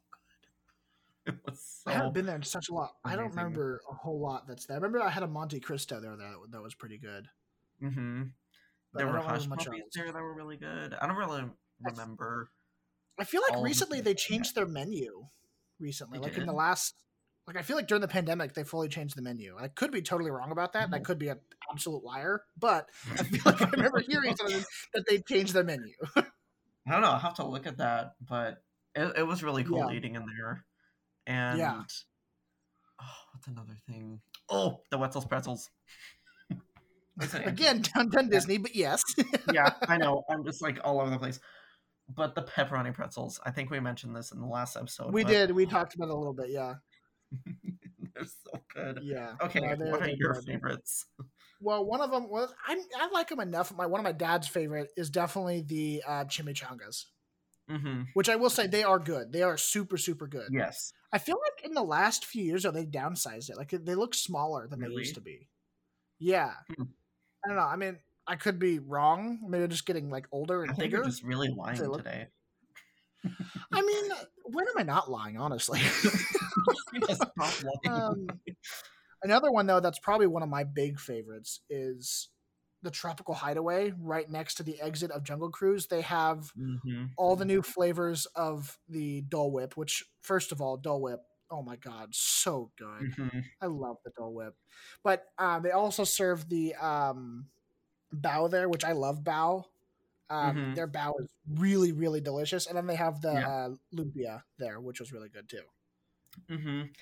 good 1.25 1.33
it 1.33 1.39
was 1.45 1.59
so 1.83 1.91
I 1.91 1.93
haven't 1.93 2.13
been 2.13 2.25
there 2.25 2.35
in 2.35 2.43
such 2.43 2.69
a 2.69 2.73
lot. 2.73 2.91
I 3.03 3.15
don't 3.15 3.29
remember 3.29 3.81
a 3.89 3.93
whole 3.93 4.19
lot 4.19 4.47
that's 4.47 4.65
there. 4.65 4.75
I 4.75 4.79
remember 4.79 5.01
I 5.01 5.09
had 5.09 5.23
a 5.23 5.27
Monte 5.27 5.59
Cristo 5.59 5.99
there 5.99 6.15
that 6.15 6.33
that 6.51 6.61
was 6.61 6.73
pretty 6.75 6.97
good. 6.97 7.27
hmm 7.79 8.23
But 8.93 8.99
there 8.99 9.07
I 9.07 9.11
were 9.11 9.19
hush 9.19 9.47
much 9.47 9.65
puppies 9.65 9.83
there 9.93 10.11
that 10.11 10.21
were 10.21 10.33
really 10.33 10.57
good 10.57 10.93
i 10.93 11.05
don't 11.07 11.17
really 11.17 11.43
remember 11.81 12.51
I 13.17 13.23
feel 13.23 13.41
like 13.41 13.53
the 13.53 13.61
recently 13.63 14.01
they 14.01 14.13
changed 14.13 14.55
their 14.55 14.65
menu. 14.65 15.27
Recently, 15.79 16.19
They 16.19 16.23
like 16.23 16.37
in 16.37 16.45
the 16.45 16.53
last, 16.53 16.95
like 17.47 17.57
I 17.57 17.61
feel 17.61 17.75
like 17.75 17.87
during 17.87 18.01
the 18.01 18.07
pandemic 18.07 18.53
they 18.53 18.63
fully 18.63 18.87
changed 18.87 19.15
the 19.15 19.21
menu. 19.21 19.55
I 19.59 19.67
could 19.67 19.91
be 19.91 20.01
totally 20.01 20.31
wrong 20.31 20.51
about 20.51 20.73
that, 20.73 20.85
and 20.85 20.95
I 20.95 20.99
Mhm. 20.99 21.03
could 21.05 21.19
be 21.19 21.27
an 21.29 21.39
absolute 21.71 22.03
liar. 22.03 22.43
But 22.57 22.89
I 23.11 23.15
feel 23.23 23.41
like 23.45 23.61
I 23.61 23.69
remember 23.69 23.99
hearing 23.99 24.35
something 24.35 24.63
that 24.93 25.05
they 25.07 25.19
changed 25.19 25.53
the 25.53 25.63
menu. 25.63 25.93
i 26.87 26.91
don't 26.91 27.01
know 27.01 27.09
i'll 27.09 27.17
have 27.17 27.33
to 27.33 27.43
look 27.43 27.65
at 27.65 27.77
that 27.77 28.13
but 28.21 28.61
it, 28.93 29.13
it 29.17 29.23
was 29.23 29.41
really 29.43 29.63
cool 29.63 29.79
Yeah. 29.89 29.97
eating 29.97 30.13
in 30.13 30.23
there 30.37 30.63
and 31.25 31.59
oh 31.59 33.03
what's 33.31 33.47
another 33.47 33.75
thing 33.87 34.21
oh 34.49 34.81
the 34.91 34.97
wetzel's 34.99 35.25
pretzels 35.25 35.71
Again, 37.33 37.81
done, 37.95 38.09
done 38.09 38.29
Disney, 38.29 38.57
but 38.57 38.75
yes. 38.75 39.01
yeah, 39.53 39.69
I 39.87 39.95
know. 39.97 40.23
I'm 40.29 40.43
just 40.43 40.61
like 40.61 40.79
all 40.83 40.99
over 40.99 41.09
the 41.09 41.17
place. 41.17 41.39
But 42.13 42.35
the 42.35 42.41
pepperoni 42.43 42.93
pretzels, 42.93 43.39
I 43.45 43.51
think 43.51 43.69
we 43.71 43.79
mentioned 43.79 44.13
this 44.13 44.33
in 44.33 44.41
the 44.41 44.45
last 44.45 44.75
episode. 44.75 45.13
we 45.13 45.23
but 45.23 45.29
did. 45.31 45.51
We 45.51 45.65
talked 45.65 45.95
about 45.95 46.09
it 46.09 46.11
a 46.11 46.15
little 46.15 46.33
bit. 46.33 46.49
Yeah. 46.49 46.73
They're 48.15 48.23
so 48.25 48.59
good. 48.73 48.99
Yeah. 49.03 49.33
Okay, 49.41 49.59
they're- 49.59 49.91
what 49.91 50.01
are 50.01 50.09
your 50.09 50.35
favorites? 50.35 51.05
Well, 51.61 51.85
one 51.85 52.01
of 52.01 52.11
them 52.11 52.29
was 52.29 52.53
I. 52.67 52.77
I 52.99 53.09
like 53.11 53.29
them 53.29 53.39
enough. 53.39 53.73
My 53.75 53.85
one 53.85 53.99
of 53.99 54.03
my 54.03 54.11
dad's 54.11 54.47
favorite 54.47 54.89
is 54.97 55.09
definitely 55.09 55.61
the 55.61 56.03
uh, 56.07 56.25
chimichangas, 56.25 57.05
Mm-hmm. 57.71 58.03
which 58.13 58.29
I 58.29 58.35
will 58.35 58.49
say 58.49 58.67
they 58.67 58.83
are 58.83 58.99
good. 58.99 59.31
They 59.31 59.41
are 59.41 59.57
super 59.57 59.97
super 59.97 60.27
good. 60.27 60.49
Yes. 60.51 60.91
I 61.11 61.17
feel 61.17 61.37
like 61.41 61.65
in 61.65 61.73
the 61.73 61.81
last 61.81 62.25
few 62.25 62.43
years, 62.43 62.63
though, 62.63 62.71
they 62.71 62.85
downsized 62.85 63.49
it. 63.49 63.57
Like 63.57 63.69
they 63.71 63.95
look 63.95 64.13
smaller 64.15 64.67
than 64.67 64.79
they 64.81 64.89
used 64.89 65.15
to 65.15 65.21
be. 65.21 65.47
Yeah. 66.19 66.51
Hmm. 66.75 66.83
I 67.43 67.47
don't 67.47 67.57
know. 67.57 67.63
I 67.63 67.75
mean, 67.77 67.97
I 68.27 68.35
could 68.35 68.59
be 68.59 68.79
wrong. 68.79 69.39
Maybe 69.43 69.59
they're 69.59 69.67
just 69.67 69.85
getting 69.85 70.09
like 70.09 70.27
older 70.31 70.61
I 70.63 70.67
and 70.67 70.77
think 70.77 70.91
bigger. 70.91 71.03
just 71.05 71.23
really 71.23 71.49
lying 71.49 71.81
look- 71.83 72.03
today. 72.03 72.27
I 73.73 73.81
mean, 73.81 74.11
when 74.45 74.65
am 74.67 74.77
I 74.77 74.83
not 74.83 75.09
lying? 75.09 75.37
Honestly. 75.37 75.79
Just 77.07 77.21
stop 77.21 77.63
lying. 77.85 78.01
um, 78.01 78.27
another 79.23 79.51
one 79.51 79.65
though 79.65 79.79
that's 79.79 79.99
probably 79.99 80.27
one 80.27 80.43
of 80.43 80.49
my 80.49 80.63
big 80.63 80.99
favorites 80.99 81.61
is 81.69 82.29
the 82.83 82.91
Tropical 82.91 83.33
Hideaway 83.33 83.93
right 83.99 84.29
next 84.29 84.55
to 84.55 84.63
the 84.63 84.79
exit 84.79 85.09
of 85.11 85.23
Jungle 85.23 85.49
Cruise. 85.49 85.87
They 85.87 86.01
have 86.01 86.51
Mhm. 86.57 87.09
all 87.17 87.35
the 87.35 87.45
new 87.45 87.61
flavors 87.61 88.27
of 88.35 88.77
the 88.87 89.21
Dole 89.21 89.51
Whip, 89.51 89.75
which 89.75 90.03
first 90.21 90.51
of 90.51 90.61
all, 90.61 90.77
Dole 90.77 91.01
Whip, 91.01 91.21
oh 91.49 91.63
my 91.63 91.75
god, 91.77 92.09
so 92.13 92.71
good. 92.77 93.11
Mhm. 93.17 93.43
I 93.61 93.65
love 93.65 93.97
the 94.05 94.11
Dole 94.15 94.33
Whip. 94.35 94.55
But 95.03 95.25
um, 95.39 95.63
they 95.63 95.71
also 95.71 96.03
serve 96.03 96.47
the 96.49 96.75
um, 96.75 97.47
bao 98.13 98.49
there, 98.51 98.69
which 98.69 98.85
I 98.85 98.91
love 98.91 99.23
bao. 99.23 99.65
Um, 100.29 100.55
Mhm. 100.57 100.75
Their 100.75 100.87
bao 100.87 101.13
is 101.21 101.33
really, 101.47 101.91
really 101.91 102.21
delicious. 102.21 102.67
And 102.67 102.75
then 102.77 102.87
they 102.87 102.95
have 102.95 103.21
the 103.21 103.33
Yeah. 103.33 103.47
uh, 103.49 103.75
lumpia 103.93 104.43
there, 104.57 104.79
which 104.81 104.99
was 104.99 105.11
really 105.13 105.29
good 105.29 105.47
too. 105.49 105.63
Mhm. 106.49 106.95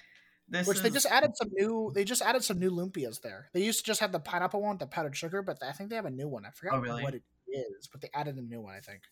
This 0.47 0.67
Which 0.67 0.79
they 0.79 0.89
just 0.89 1.05
added 1.05 1.31
some 1.37 1.49
new. 1.53 1.91
They 1.95 2.03
just 2.03 2.21
added 2.21 2.43
some 2.43 2.59
new 2.59 2.69
lumpias 2.71 3.21
there. 3.21 3.49
They 3.53 3.63
used 3.63 3.79
to 3.79 3.85
just 3.85 4.01
have 4.01 4.11
the 4.11 4.19
pineapple 4.19 4.61
one, 4.61 4.77
the 4.77 4.87
powdered 4.87 5.15
sugar, 5.15 5.41
but 5.41 5.63
I 5.63 5.71
think 5.71 5.89
they 5.89 5.95
have 5.95 6.05
a 6.05 6.11
new 6.11 6.27
one. 6.27 6.45
I 6.45 6.51
forgot 6.51 6.75
Oh, 6.75 6.79
really? 6.81 7.03
what 7.03 7.15
it 7.15 7.23
is, 7.47 7.87
but 7.87 8.01
they 8.01 8.09
added 8.13 8.37
a 8.37 8.41
new 8.41 8.61
one. 8.61 8.75
I 8.75 8.81
think. 8.81 9.03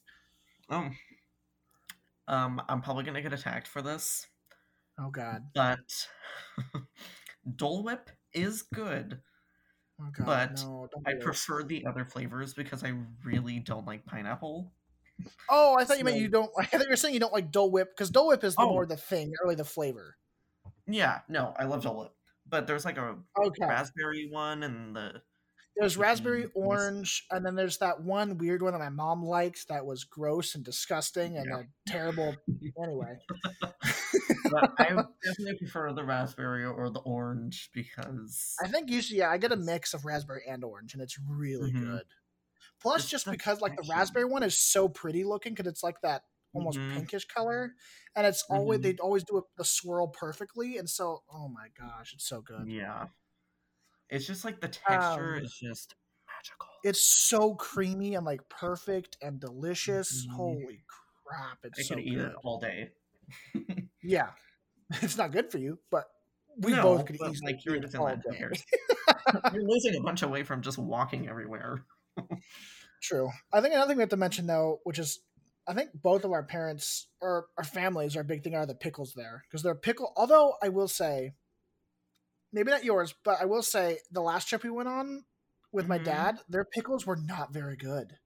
Oh. 0.70 0.91
Um, 2.28 2.62
I'm 2.70 2.82
probably 2.82 3.03
gonna 3.03 3.22
get 3.22 3.34
attacked 3.34 3.68
for 3.68 3.82
this, 3.82 4.28
Oh 4.97 5.09
God. 5.09 5.51
but 5.53 6.09
Dole 7.55 7.84
Whip 7.84 8.09
is 8.34 8.64
good. 8.64 9.22
Oh 10.02 10.10
God. 10.12 10.26
But 10.26 10.60
no, 10.62 10.88
I 11.06 11.14
prefer 11.14 11.64
the 11.64 11.86
other 11.86 12.06
flavors 12.06 12.54
because 12.54 12.84
I 12.84 12.93
really 13.24 13.60
don't 13.60 13.86
like 13.86 14.06
pineapple. 14.06 14.72
Oh, 15.49 15.76
I 15.78 15.86
thought 15.86 15.99
you 15.99 16.06
meant 16.06 16.18
you 16.18 16.30
don't. 16.30 16.52
I 16.58 16.66
thought 16.66 16.84
you 16.84 16.89
were 16.89 16.95
saying 16.95 17.14
you 17.14 17.20
don't 17.20 17.34
like 17.34 17.52
Dole 17.52 17.72
Whip 17.72 17.89
because 17.95 18.10
Dole 18.10 18.28
Whip 18.28 18.43
is 18.43 18.56
the 18.56 18.64
Oh. 18.64 18.70
more 18.70 18.86
the 18.86 18.97
thing, 18.97 19.32
not 19.32 19.43
really 19.43 19.56
the 19.56 19.66
flavor. 19.66 20.18
Yeah, 20.88 21.20
no, 21.30 21.54
I 21.58 21.66
love 21.66 21.84
Dole 21.84 21.99
Whip, 21.99 22.12
but 22.47 22.68
there's 22.68 22.86
like 22.86 22.97
a 22.97 23.18
Okay. 23.38 23.66
raspberry 23.66 24.30
one 24.32 24.64
and 24.64 24.95
the 24.95 25.22
There's 25.76 25.97
raspberry 25.97 26.47
orange, 26.53 27.26
and 27.32 27.45
then 27.45 27.55
there's 27.55 27.78
that 27.80 28.01
one 28.03 28.38
weird 28.38 28.61
one 28.61 28.74
that 28.74 28.80
my 28.80 28.89
mom 28.89 29.24
liked 29.24 29.67
that 29.69 29.86
was 29.86 30.03
gross 30.03 30.53
and 30.55 30.63
disgusting 30.65 31.38
and 31.38 31.51
Yeah. 31.51 31.53
a 31.53 31.67
terrible. 31.86 32.43
Anyway, 32.82 33.19
but 34.49 34.63
I 34.80 34.89
definitely 35.24 35.57
prefer 35.59 35.93
the 35.93 36.03
raspberry 36.03 36.65
or 36.65 36.89
the 36.89 36.99
orange 37.01 37.69
because 37.74 38.63
I 38.63 38.67
think 38.67 38.89
usually 38.89 39.19
yeah, 39.19 39.32
I 39.32 39.38
get 39.38 39.51
a 39.51 39.55
mix 39.55 39.93
of 39.93 40.05
raspberry 40.05 40.43
and 40.47 40.63
orange, 40.63 40.93
and 40.93 41.01
it's 41.01 41.17
really 41.19 41.72
Mhm. 41.72 41.74
good. 41.74 42.05
Plus, 42.82 43.05
It's 43.05 43.09
just 43.09 43.30
because 43.30 43.61
like 43.61 43.76
the 43.78 43.84
raspberry 43.84 44.26
one 44.26 44.43
is 44.43 44.57
so 44.57 44.89
pretty 44.89 45.24
looking, 45.26 45.53
because 45.55 45.72
it's 45.72 45.84
like 45.84 46.01
that 46.01 46.24
almost 46.53 46.82
Mhm. 46.82 46.89
pinkish 46.89 47.26
color, 47.28 47.76
and 48.15 48.28
it's 48.28 48.43
always 48.49 48.82
Mhm. 48.82 48.82
they 48.82 48.95
always 48.97 49.24
do 49.26 49.38
it 49.39 49.45
the 49.57 49.65
swirl 49.65 50.09
perfectly, 50.09 50.78
and 50.78 50.89
so 50.89 51.24
oh 51.30 51.49
my 51.49 51.69
gosh, 51.69 52.13
it's 52.13 52.26
so 52.28 52.41
good. 52.41 52.67
yeah, 52.67 53.09
it's 54.12 54.28
just 54.28 54.45
like 54.45 54.62
the 54.62 54.68
texture 54.68 55.38
Um, 55.38 55.43
is 55.43 55.53
just 55.53 55.95
magical. 56.28 56.68
It's 56.84 57.01
so 57.01 57.55
creamy 57.55 58.16
and 58.16 58.26
like 58.26 58.47
perfect 58.49 59.18
and 59.22 59.39
delicious. 59.39 60.28
Mhm. 60.28 60.32
Holy 60.36 60.84
crap, 61.26 61.57
it's 61.64 61.80
I 61.80 61.84
so 61.84 61.95
could 61.95 62.03
eat 62.03 62.16
good. 62.16 62.32
it 62.32 62.36
all 62.43 62.59
day. 62.59 62.91
Yeah, 64.03 64.32
it's 65.01 65.18
not 65.18 65.32
good 65.32 65.51
for 65.51 65.57
you, 65.57 65.80
but 65.89 66.05
we 66.57 66.74
No, 66.74 66.84
both 66.84 67.05
could 67.05 67.18
but, 67.18 67.32
easily 67.32 67.53
like 67.53 67.66
you're 67.66 67.78
eat 67.78 67.95
all 67.95 68.07
day. 68.16 68.51
you're 69.53 69.64
losing 69.64 69.95
a 69.95 70.01
bunch 70.01 70.22
of 70.22 70.30
weight 70.30 70.45
from 70.47 70.62
just 70.62 70.78
walking 70.78 71.28
everywhere. 71.30 71.86
True. 73.01 73.30
I 73.53 73.62
think 73.62 73.74
another 73.74 73.88
thing 73.89 73.97
we 73.97 74.03
have 74.03 74.09
to 74.09 74.18
mention 74.18 74.47
though, 74.47 74.80
which 74.84 74.99
is 74.99 75.22
I 75.68 75.74
think 75.74 75.91
both 75.93 76.26
of 76.26 76.32
our 76.32 76.43
parents 76.43 77.07
or 77.22 77.47
our 77.57 77.64
families 77.64 78.16
are 78.18 78.22
a 78.22 78.26
big 78.26 78.43
thing 78.43 78.55
are 78.55 78.66
the 78.66 78.76
pickles 78.76 79.14
there 79.16 79.43
because 79.47 79.64
they're 79.64 79.76
pickle. 79.76 80.12
Although 80.18 80.55
I 80.62 80.70
will 80.70 80.88
say, 80.88 81.34
maybe 82.52 82.72
not 82.72 82.84
yours, 82.84 83.14
but 83.24 83.41
I 83.41 83.45
will 83.45 83.64
say 83.64 83.99
the 84.12 84.22
last 84.22 84.47
trip 84.47 84.64
we 84.64 84.70
went 84.72 84.89
on 84.89 85.26
with 85.72 85.88
my 85.88 85.97
Mhm. 85.97 85.97
dad, 85.97 86.41
their 86.49 86.66
pickles 86.66 87.06
were 87.06 87.16
not 87.16 87.54
very 87.54 87.78
good. 87.78 88.18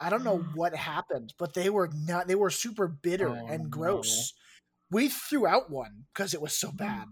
I 0.00 0.10
don't 0.10 0.24
know 0.24 0.38
what 0.38 0.74
happened, 0.76 1.34
but 1.38 1.54
they 1.54 1.70
were 1.70 1.88
not. 1.94 2.28
They 2.28 2.34
were 2.36 2.50
super 2.50 2.88
bitter 2.88 3.42
Oh, 3.42 3.48
and 3.48 3.70
gross. 3.70 4.34
We 4.90 5.08
threw 5.08 5.46
out 5.46 5.70
one 5.70 6.06
because 6.14 6.34
it 6.34 6.42
was 6.42 6.56
so 6.56 6.72
bad. 6.72 7.08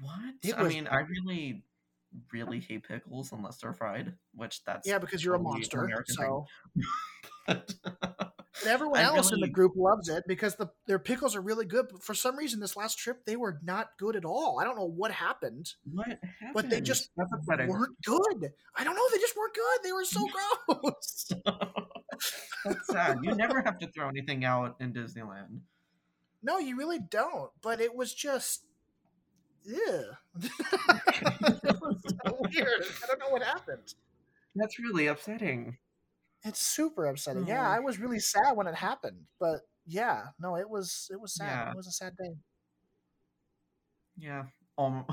What? 0.00 0.34
It 0.42 0.56
I 0.56 0.62
was 0.62 0.74
mean, 0.74 0.86
I 0.86 1.00
really, 1.00 1.64
really 2.32 2.60
hate 2.60 2.84
pickles 2.88 3.32
unless 3.32 3.58
they're 3.60 3.72
fried, 3.74 4.18
which 4.34 4.64
that's 4.64 4.84
Yeah, 4.84 4.98
because 4.98 5.24
you're 5.24 5.34
a 5.34 5.40
monster. 5.40 5.92
American 5.92 6.06
So 6.06 6.46
thing. 6.46 6.48
But 7.46 7.74
And 8.20 8.27
everyone 8.66 9.00
I 9.00 9.04
else 9.04 9.32
in 9.32 9.40
the 9.40 9.48
group 9.48 9.72
loves 9.76 10.08
it 10.08 10.24
because 10.26 10.56
the 10.56 10.68
their 10.86 10.98
pickles 10.98 11.36
are 11.36 11.40
really 11.40 11.66
good. 11.66 11.86
But 11.90 12.02
for 12.02 12.14
some 12.14 12.36
reason, 12.36 12.60
this 12.60 12.76
last 12.76 12.98
trip 12.98 13.24
they 13.24 13.36
were 13.36 13.58
not 13.62 13.90
good 13.98 14.16
at 14.16 14.24
all. 14.24 14.58
I 14.60 14.64
don't 14.64 14.76
know 14.76 14.84
what 14.84 15.10
happened, 15.10 15.72
what 15.92 16.06
happened? 16.08 16.52
but 16.54 16.70
they 16.70 16.80
just 16.80 17.10
weren't 17.16 17.96
good. 18.04 18.52
I 18.74 18.84
don't 18.84 18.94
know. 18.96 19.08
They 19.12 19.18
just 19.18 19.36
weren't 19.36 19.54
good. 19.54 19.78
They 19.84 19.92
were 19.92 20.04
so 20.04 20.26
gross. 20.66 21.32
that's 22.64 22.86
sad. 22.88 23.18
You 23.22 23.34
never 23.34 23.62
have 23.62 23.78
to 23.78 23.86
throw 23.88 24.08
anything 24.08 24.44
out 24.44 24.76
in 24.80 24.92
Disneyland. 24.92 25.60
no, 26.42 26.58
you 26.58 26.76
really 26.76 26.98
don't. 26.98 27.50
But 27.62 27.80
it 27.80 27.94
was 27.94 28.12
just, 28.14 28.64
yeah, 29.64 30.02
it 30.42 31.80
was 31.80 32.02
so 32.24 32.38
weird. 32.40 32.84
I 33.02 33.06
don't 33.06 33.18
know 33.20 33.28
what 33.30 33.42
happened. 33.42 33.94
That's 34.56 34.78
really 34.78 35.06
upsetting. 35.06 35.76
It's 36.44 36.60
super 36.60 37.06
upsetting. 37.06 37.46
Yeah, 37.46 37.66
Oh. 37.68 37.72
I 37.72 37.80
was 37.80 37.98
really 37.98 38.20
sad 38.20 38.56
when 38.56 38.66
it 38.66 38.74
happened. 38.74 39.26
But 39.40 39.60
yeah, 39.86 40.28
no, 40.38 40.56
it 40.56 40.68
was 40.68 41.08
it 41.10 41.20
was 41.20 41.34
sad. 41.34 41.46
Yeah. 41.66 41.70
It 41.70 41.76
was 41.76 41.86
a 41.86 41.92
sad 41.92 42.16
day. 42.16 42.36
Yeah. 44.16 44.44
Um, 44.76 45.04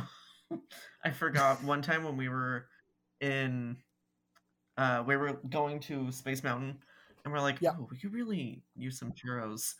I 1.03 1.11
forgot 1.11 1.63
one 1.63 1.81
time 1.81 2.03
when 2.03 2.17
we 2.17 2.29
were 2.29 2.67
in, 3.21 3.77
uh, 4.77 5.03
we 5.05 5.15
were 5.15 5.33
going 5.49 5.79
to 5.81 6.11
Space 6.11 6.43
Mountain, 6.43 6.77
and 7.23 7.33
we're 7.33 7.39
like, 7.39 7.57
Yeah. 7.61 7.71
oh, 7.79 7.87
we 7.89 7.97
could 7.97 8.13
really 8.13 8.63
use 8.75 8.99
some 8.99 9.11
churros. 9.13 9.73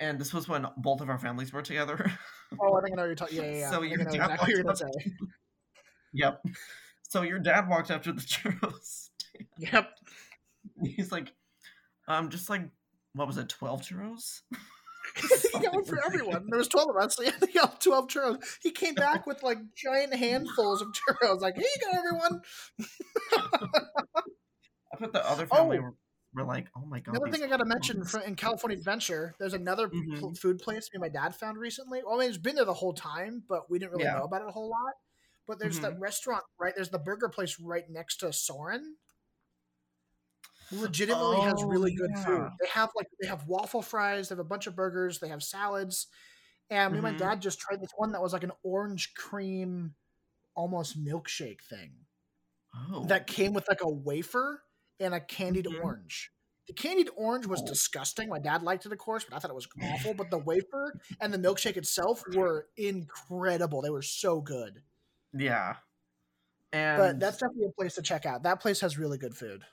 And 0.00 0.18
this 0.18 0.32
was 0.32 0.48
when 0.48 0.64
both 0.76 1.00
of 1.00 1.08
our 1.08 1.18
families 1.18 1.52
were 1.52 1.62
together. 1.62 2.12
Oh, 2.60 2.76
I 2.76 2.82
think 2.82 2.92
I 2.94 2.96
know 2.96 3.04
you're 3.04 3.14
talking. 3.16 3.36
Yeah, 3.36 3.50
yeah, 3.50 3.58
yeah. 3.58 3.70
So 3.70 3.82
I 3.82 3.86
your 3.86 3.98
dad 3.98 4.14
exactly 4.14 4.62
walked 4.62 4.82
yep. 6.12 6.40
So 7.08 7.22
your 7.22 7.38
dad 7.40 7.68
walked 7.68 7.90
up 7.90 8.02
to 8.04 8.12
the 8.12 8.20
churros. 8.22 9.08
Yep. 9.58 9.90
He's 10.96 11.12
like, 11.12 11.32
um, 12.06 12.28
just 12.30 12.48
like, 12.50 12.62
what 13.14 13.26
was 13.26 13.38
it, 13.38 13.48
12 13.48 13.82
churros? 13.82 14.40
he 15.52 15.58
got 15.60 15.74
one 15.74 15.84
for 15.84 15.98
everyone. 16.06 16.46
There 16.50 16.58
was 16.58 16.68
twelve 16.68 16.90
of 16.90 16.96
us, 17.02 17.16
so 17.16 17.22
yeah, 17.24 17.30
he 17.46 17.52
got 17.58 17.80
twelve 17.80 18.08
churros. 18.08 18.42
He 18.62 18.70
came 18.70 18.94
back 18.94 19.26
with 19.26 19.42
like 19.42 19.58
giant 19.74 20.14
handfuls 20.14 20.82
of 20.82 20.88
churros. 20.88 21.40
Like, 21.40 21.56
here 21.56 21.64
you 21.64 21.92
go, 21.92 21.98
everyone. 21.98 22.42
I 24.92 24.96
put 24.98 25.12
the 25.12 25.28
other 25.28 25.46
family 25.46 25.78
Oh. 25.78 25.82
were, 25.82 25.94
were 26.34 26.44
like, 26.44 26.66
oh 26.76 26.84
my 26.86 27.00
god. 27.00 27.16
Another 27.16 27.32
thing 27.32 27.42
I 27.42 27.46
got 27.48 27.58
to 27.58 27.64
mention 27.64 28.02
in 28.26 28.34
California 28.36 28.76
Adventure, 28.76 29.34
there's 29.38 29.54
another 29.54 29.88
pl- 29.88 30.32
Mhm. 30.32 30.38
food 30.38 30.58
place 30.58 30.90
me 30.92 30.96
and 30.96 31.00
my 31.00 31.08
dad 31.08 31.34
found 31.34 31.58
recently. 31.58 32.02
Well, 32.04 32.16
I 32.16 32.20
mean, 32.20 32.28
it's 32.28 32.38
been 32.38 32.56
there 32.56 32.64
the 32.64 32.74
whole 32.74 32.92
time, 32.94 33.42
but 33.48 33.70
we 33.70 33.78
didn't 33.78 33.92
really 33.92 34.04
Yeah. 34.04 34.18
know 34.18 34.24
about 34.24 34.42
it 34.42 34.48
a 34.48 34.52
whole 34.52 34.68
lot. 34.70 34.94
But 35.46 35.58
there's 35.58 35.80
that 35.80 35.98
restaurant 35.98 36.44
right. 36.60 36.74
There's 36.76 36.90
the 36.90 36.98
burger 36.98 37.30
place 37.30 37.58
right 37.58 37.84
next 37.88 38.18
to 38.18 38.32
Soarin'. 38.32 38.96
Legitimately 40.70 41.40
has 41.40 41.62
Oh, 41.62 41.66
really 41.66 41.94
good 41.94 42.16
food. 42.18 42.50
They 42.60 42.68
have 42.68 42.90
like 42.94 43.06
they 43.20 43.26
have 43.28 43.46
waffle 43.46 43.82
fries. 43.82 44.28
They 44.28 44.34
have 44.34 44.38
a 44.40 44.44
bunch 44.44 44.66
of 44.66 44.76
burgers. 44.76 45.18
They 45.18 45.28
have 45.28 45.42
salads. 45.42 46.08
And 46.70 46.92
me 46.92 46.98
and 46.98 47.02
my 47.02 47.12
dad 47.12 47.40
just 47.42 47.58
tried 47.60 47.80
this 47.80 47.90
one 47.96 48.12
that 48.12 48.22
was 48.22 48.32
like 48.34 48.44
an 48.44 48.52
orange 48.62 49.14
cream, 49.14 49.94
almost 50.54 51.02
milkshake 51.02 51.62
thing 51.62 52.06
Oh. 52.74 53.06
that 53.06 53.26
came 53.26 53.52
with 53.54 53.68
like 53.68 53.82
a 53.82 53.90
wafer 53.90 54.64
and 55.00 55.14
a 55.14 55.20
candied 55.20 55.66
Mhm. 55.66 55.82
orange. 55.84 56.32
The 56.68 56.74
candied 56.74 57.10
orange 57.16 57.46
was 57.46 57.62
Oh. 57.62 57.66
disgusting. 57.66 58.28
My 58.28 58.38
dad 58.40 58.62
liked 58.62 58.86
it, 58.86 58.92
of 58.92 58.98
course, 58.98 59.24
but 59.24 59.34
I 59.34 59.38
thought 59.40 59.50
it 59.50 59.54
was 59.54 59.68
awful. 59.82 60.14
But 60.14 60.30
the 60.30 60.38
wafer 60.38 60.98
and 61.20 61.32
the 61.34 61.38
milkshake 61.38 61.76
itself 61.78 62.24
were 62.28 62.70
incredible. 62.76 63.82
They 63.82 63.90
were 63.90 64.02
so 64.02 64.40
good. 64.42 64.82
Yeah. 65.32 65.76
And 66.72 66.98
but 66.98 67.20
that's 67.20 67.38
definitely 67.38 67.66
a 67.68 67.72
place 67.72 67.94
to 67.94 68.02
check 68.02 68.26
out. 68.26 68.42
That 68.42 68.60
place 68.60 68.80
has 68.80 68.98
really 68.98 69.18
good 69.18 69.36
food. 69.36 69.64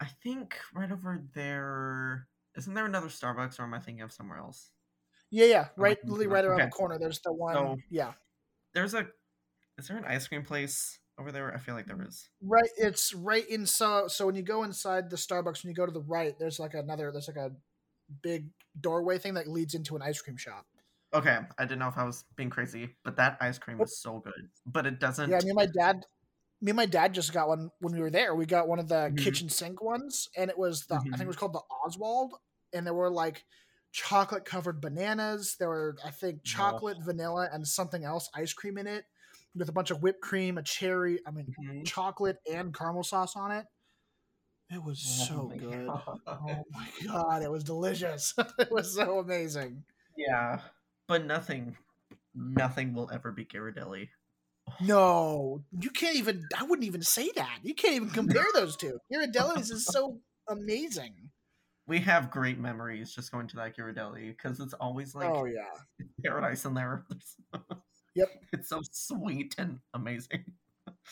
I 0.00 0.06
think 0.22 0.56
right 0.74 0.90
over 0.90 1.22
there 1.34 2.26
isn't 2.56 2.74
there 2.74 2.86
another 2.86 3.08
Starbucks 3.08 3.58
or 3.60 3.62
am 3.64 3.74
I 3.74 3.78
thinking 3.78 4.02
of 4.02 4.12
somewhere 4.12 4.38
else? 4.38 4.70
Yeah, 5.30 5.46
yeah, 5.46 5.68
right, 5.76 5.98
literally 6.04 6.26
right 6.26 6.44
around 6.44 6.60
okay. 6.60 6.64
the 6.66 6.70
corner. 6.72 6.98
There's 6.98 7.20
the 7.20 7.32
one. 7.32 7.54
So- 7.54 7.76
yeah, 7.90 8.12
There's 8.74 8.94
a 8.94 9.06
is 9.78 9.88
there 9.88 9.96
an 9.96 10.04
ice 10.04 10.26
cream 10.26 10.42
place 10.42 10.98
over 11.18 11.30
there? 11.32 11.54
I 11.54 11.58
feel 11.58 11.74
like 11.74 11.86
there 11.86 12.02
is. 12.06 12.28
right. 12.42 12.68
It's 12.76 13.14
right 13.14 13.48
inside. 13.48 14.10
So 14.10 14.26
when 14.26 14.34
you 14.34 14.42
go 14.42 14.64
inside 14.64 15.08
the 15.08 15.16
Starbucks, 15.16 15.62
when 15.62 15.70
you 15.70 15.74
go 15.74 15.86
to 15.86 15.92
the 15.92 16.02
right, 16.02 16.38
there's 16.38 16.58
like 16.58 16.74
another. 16.74 17.12
There's 17.12 17.28
like 17.28 17.36
a 17.36 17.52
big 18.22 18.48
doorway 18.80 19.18
thing 19.18 19.34
that 19.34 19.46
leads 19.46 19.74
into 19.74 19.96
an 19.96 20.02
ice 20.02 20.20
cream 20.20 20.36
shop. 20.36 20.66
Okay, 21.14 21.38
I 21.58 21.64
didn't 21.64 21.78
know 21.78 21.88
if 21.88 21.96
I 21.98 22.04
was 22.04 22.24
being 22.36 22.50
crazy, 22.50 22.96
but 23.04 23.16
that 23.16 23.38
ice 23.40 23.58
cream 23.58 23.78
What- 23.78 23.88
is 23.88 23.98
so 24.00 24.18
good. 24.18 24.50
But 24.66 24.86
it 24.86 24.98
doesn't 25.00 25.30
Yeah, 25.30 25.38
me 25.42 25.50
and 25.50 25.56
my 25.56 25.66
dad. 25.66 26.04
Me 26.62 26.70
and 26.70 26.76
my 26.76 26.86
dad 26.86 27.14
just 27.14 27.32
got 27.32 27.48
one 27.48 27.70
when 27.80 27.94
we 27.94 28.00
were 28.00 28.10
there. 28.10 28.34
We 28.34 28.44
got 28.46 28.68
one 28.68 28.78
of 28.78 28.88
the 28.88 29.12
Mhm. 29.12 29.16
kitchen 29.16 29.48
sink 29.48 29.80
ones, 29.82 30.28
and 30.36 30.50
it 30.50 30.58
was 30.58 30.86
the 30.86 30.96
I 30.96 31.16
think 31.16 31.20
it 31.22 31.26
was 31.26 31.36
called 31.36 31.54
the 31.54 31.62
Oswald, 31.86 32.34
and 32.72 32.86
there 32.86 32.94
were 32.94 33.10
like 33.10 33.46
chocolate 33.92 34.44
covered 34.44 34.80
bananas. 34.80 35.56
There 35.58 35.68
were 35.68 35.96
I 36.04 36.10
think 36.10 36.44
chocolate, 36.44 36.98
vanilla, 37.02 37.48
and 37.52 37.66
something 37.66 38.04
else 38.04 38.28
ice 38.34 38.52
cream 38.52 38.76
in 38.78 38.86
it, 38.86 39.06
with 39.54 39.68
a 39.70 39.72
bunch 39.72 39.90
of 39.90 40.02
whipped 40.02 40.20
cream, 40.20 40.58
a 40.58 40.62
cherry. 40.62 41.20
I 41.26 41.30
mean, 41.30 41.54
Mhm. 41.58 41.86
chocolate 41.86 42.38
and 42.50 42.74
caramel 42.74 43.04
sauce 43.04 43.36
on 43.36 43.52
it. 43.52 43.66
It 44.70 44.82
was 44.82 45.00
Oh 45.02 45.24
so 45.26 45.48
good. 45.48 45.86
God. 45.86 46.20
Oh 46.26 46.64
my 46.70 46.88
god, 47.04 47.42
it 47.42 47.50
was 47.50 47.64
delicious. 47.64 48.34
it 48.58 48.70
was 48.70 48.94
so 48.94 49.18
amazing. 49.18 49.84
Yeah, 50.16 50.60
but 51.08 51.24
nothing, 51.24 51.76
nothing 52.34 52.92
will 52.94 53.10
ever 53.10 53.32
be 53.32 53.44
Ghirardelli. 53.44 54.10
No, 54.80 55.62
you 55.78 55.90
can't 55.90 56.16
even. 56.16 56.46
I 56.56 56.64
wouldn't 56.64 56.86
even 56.86 57.02
say 57.02 57.30
that. 57.36 57.58
You 57.62 57.74
can't 57.74 57.94
even 57.94 58.10
compare 58.20 58.46
those 58.54 58.76
two. 58.76 58.98
Ghirardelli's 59.12 59.70
is 59.70 59.86
so 59.86 60.18
amazing. 60.48 61.14
We 61.86 61.98
have 62.00 62.30
great 62.30 62.58
memories 62.58 63.12
just 63.12 63.32
going 63.32 63.48
to 63.48 63.56
that 63.56 63.76
Ghirardelli 63.76 64.36
because 64.36 64.60
it's 64.60 64.74
always 64.74 65.14
like 65.14 65.28
oh 65.28 65.44
yeah, 65.44 65.64
paradise 66.24 66.64
in 66.64 66.74
there. 66.74 67.04
Yep. 68.16 68.28
It's 68.52 68.68
so 68.68 68.80
sweet 68.90 69.54
and 69.56 69.78
amazing. 69.94 70.44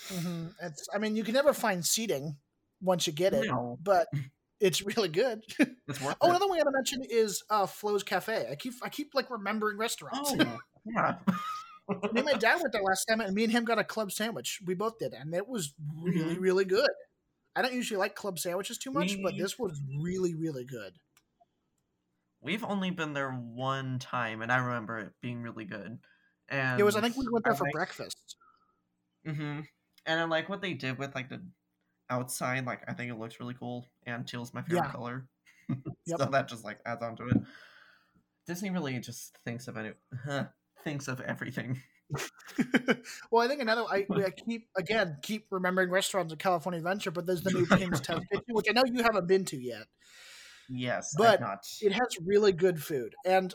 hmm 0.09 0.47
it's. 0.61 0.89
I 0.93 0.99
mean, 0.99 1.15
you 1.15 1.23
can 1.23 1.35
never 1.35 1.53
find 1.53 1.85
seating 1.85 2.37
once 2.83 3.07
you 3.07 3.13
get 3.13 3.35
it, 3.35 3.47
No, 3.47 3.79
but 3.83 4.09
it's 4.61 4.83
really 4.83 5.09
good. 5.09 5.43
it's 5.59 6.01
worth 6.01 6.17
oh, 6.21 6.27
it. 6.27 6.31
another 6.31 6.49
one 6.49 6.59
I 6.59 6.65
gotta 6.65 6.73
mention 6.73 7.03
is 7.09 7.45
uh, 7.51 7.67
Flo's 7.67 8.03
Cafe. 8.03 8.49
I 8.51 8.55
keep 8.57 8.75
I 8.83 8.89
keep 8.89 9.15
like 9.15 9.31
remembering 9.31 9.79
restaurants. 9.79 10.35
Oh, 10.39 10.59
yeah. 10.85 11.15
Me 11.89 12.20
and 12.20 12.24
my 12.24 12.32
dad 12.34 12.61
went 12.61 12.72
there 12.72 12.82
last 12.82 13.05
time, 13.07 13.20
and 13.20 13.34
me 13.34 13.45
and 13.45 13.53
him 13.53 13.64
got 13.64 13.78
a 13.78 13.84
club 13.84 14.12
sandwich. 14.12 14.61
We 14.66 14.74
both 14.74 14.99
did, 14.99 15.14
and 15.14 15.34
it 15.34 15.49
was 15.49 15.74
really, 16.03 16.39
really 16.39 16.64
good. 16.64 16.89
I 17.57 17.62
don't 17.62 17.72
usually 17.74 17.99
like 17.99 18.14
club 18.14 18.39
sandwiches 18.39 18.78
too 18.78 18.91
much, 18.93 19.16
but 19.22 19.34
this 19.36 19.59
was 19.59 19.80
really, 20.01 20.34
really 20.34 20.64
good. 20.64 20.93
We've 22.41 22.62
only 22.64 22.91
been 22.91 23.14
there 23.14 23.32
one 23.32 23.99
time, 23.99 24.43
and 24.43 24.53
I 24.53 24.59
remember 24.59 24.99
it 24.99 25.12
being 25.20 25.43
really 25.43 25.64
good. 25.64 25.99
And 26.49 26.78
it 26.80 26.84
was. 26.84 26.95
I 26.97 27.01
think 27.01 27.16
we 27.16 27.26
went 27.30 27.45
there 27.45 27.55
I 27.55 27.57
for 27.57 27.64
like- 27.64 27.72
breakfast. 27.72 28.36
Mm-hmm. 29.26 29.61
And 30.07 30.20
I 30.20 30.24
like 30.24 30.49
what 30.49 30.62
they 30.62 30.72
did 30.74 30.99
with 30.99 31.14
like 31.14 31.28
the 31.28 31.43
outside. 32.09 32.64
Like 32.64 32.82
I 32.89 32.93
think 32.95 33.11
it 33.11 33.18
looks 33.18 33.41
really 33.41 33.55
cool, 33.55 33.86
and 34.07 34.26
teal's 34.26 34.55
my 34.55 34.62
favorite 34.62 34.84
Yeah. 34.86 34.93
color. 34.93 35.28
Yep. 36.07 36.18
so 36.20 36.24
that 36.32 36.49
just 36.49 36.64
like 36.64 36.78
adds 36.86 37.03
on 37.03 37.14
to 37.16 37.28
it. 37.28 37.36
Disney 38.47 38.70
really 38.70 38.99
just 39.01 39.36
thinks 39.45 39.68
of 39.68 39.76
it. 39.76 39.99
Thinks 40.85 41.09
of 41.09 41.20
everything. 41.20 41.81
well, 43.31 43.45
I 43.45 43.49
think 43.49 43.61
another. 43.61 43.85
I, 43.91 44.07
I 44.14 44.31
keep 44.31 44.68
again 44.76 45.18
keep 45.22 45.47
remembering 45.51 45.91
restaurants 45.91 46.33
at 46.33 46.39
California 46.39 46.79
Adventure, 46.79 47.11
but 47.11 47.26
there's 47.26 47.43
the 47.43 47.51
new 47.51 47.66
King's 47.76 48.01
Test 48.01 48.22
Kitchen, 48.31 48.45
which 48.49 48.66
I 48.68 48.72
know 48.72 48.85
you 48.87 49.03
haven't 49.03 49.26
been 49.26 49.45
to 49.47 49.57
yet. 49.57 49.87
Yes, 50.70 51.14
But. 51.16 51.41
It 51.81 51.93
has 51.93 52.18
really 52.22 52.53
good 52.53 52.83
food, 52.83 53.14
and 53.24 53.55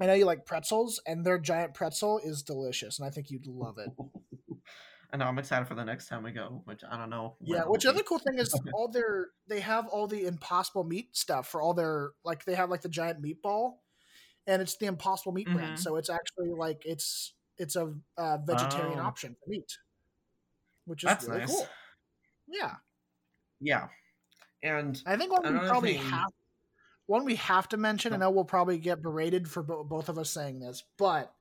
I 0.00 0.06
know 0.06 0.14
you 0.14 0.24
like 0.24 0.46
pretzels, 0.46 1.00
and 1.06 1.24
their 1.24 1.38
giant 1.38 1.74
pretzel 1.74 2.18
is 2.22 2.42
delicious, 2.42 2.98
and 2.98 3.06
I 3.06 3.10
think 3.10 3.30
you'd 3.30 3.46
love 3.46 3.76
it. 3.78 3.90
I 5.12 5.16
know 5.16 5.24
I'm 5.24 5.38
excited 5.38 5.66
for 5.66 5.74
the 5.74 5.84
next 5.84 6.08
time 6.08 6.22
we 6.22 6.32
go, 6.32 6.62
which 6.64 6.82
I 6.88 6.96
don't 6.98 7.08
know. 7.08 7.36
Yeah, 7.40 7.62
which 7.62 7.86
other 7.86 8.02
cool 8.02 8.18
thing 8.18 8.38
is 8.38 8.52
all 8.74 8.88
their 8.88 9.28
they 9.48 9.60
have 9.60 9.86
all 9.88 10.06
the 10.06 10.26
impossible 10.26 10.84
meat 10.84 11.16
stuff 11.16 11.48
for 11.48 11.62
all 11.62 11.72
their 11.72 12.10
like 12.24 12.44
they 12.44 12.54
have 12.54 12.68
like 12.68 12.82
the 12.82 12.90
giant 12.90 13.22
meatball, 13.22 13.76
and 14.48 14.60
it's 14.60 14.76
the 14.78 14.86
impossible 14.86 15.30
meat 15.32 15.46
Mhm. 15.46 15.52
brand, 15.54 15.78
so 15.78 15.94
it's 15.96 16.10
actually 16.10 16.48
like 16.50 16.82
it's 16.84 17.34
it's 17.58 17.76
a 17.76 17.94
uh, 18.16 18.38
vegetarian 18.38 18.98
Oh. 18.98 19.02
option 19.02 19.34
for 19.42 19.50
meat, 19.50 19.78
which 20.86 21.04
is 21.04 21.08
That's 21.08 21.26
really 21.26 21.40
nice. 21.40 21.50
cool. 21.50 21.68
Yeah, 22.48 22.76
Yeah, 23.60 23.88
and 24.62 25.00
I 25.06 25.16
think 25.16 25.30
one 25.32 25.52
we 25.52 25.68
probably 25.68 25.98
thing- 25.98 26.06
have 26.08 26.32
one 27.06 27.24
we 27.24 27.36
have 27.36 27.68
to 27.70 27.76
mention. 27.76 28.12
I 28.12 28.16
know 28.16 28.30
we'll 28.30 28.44
probably 28.44 28.78
get 28.78 29.02
berated 29.02 29.48
for 29.50 29.62
bo- 29.62 29.84
both 29.84 30.08
of 30.08 30.18
us 30.18 30.30
saying 30.30 30.60
this, 30.60 30.82
but 30.98 31.34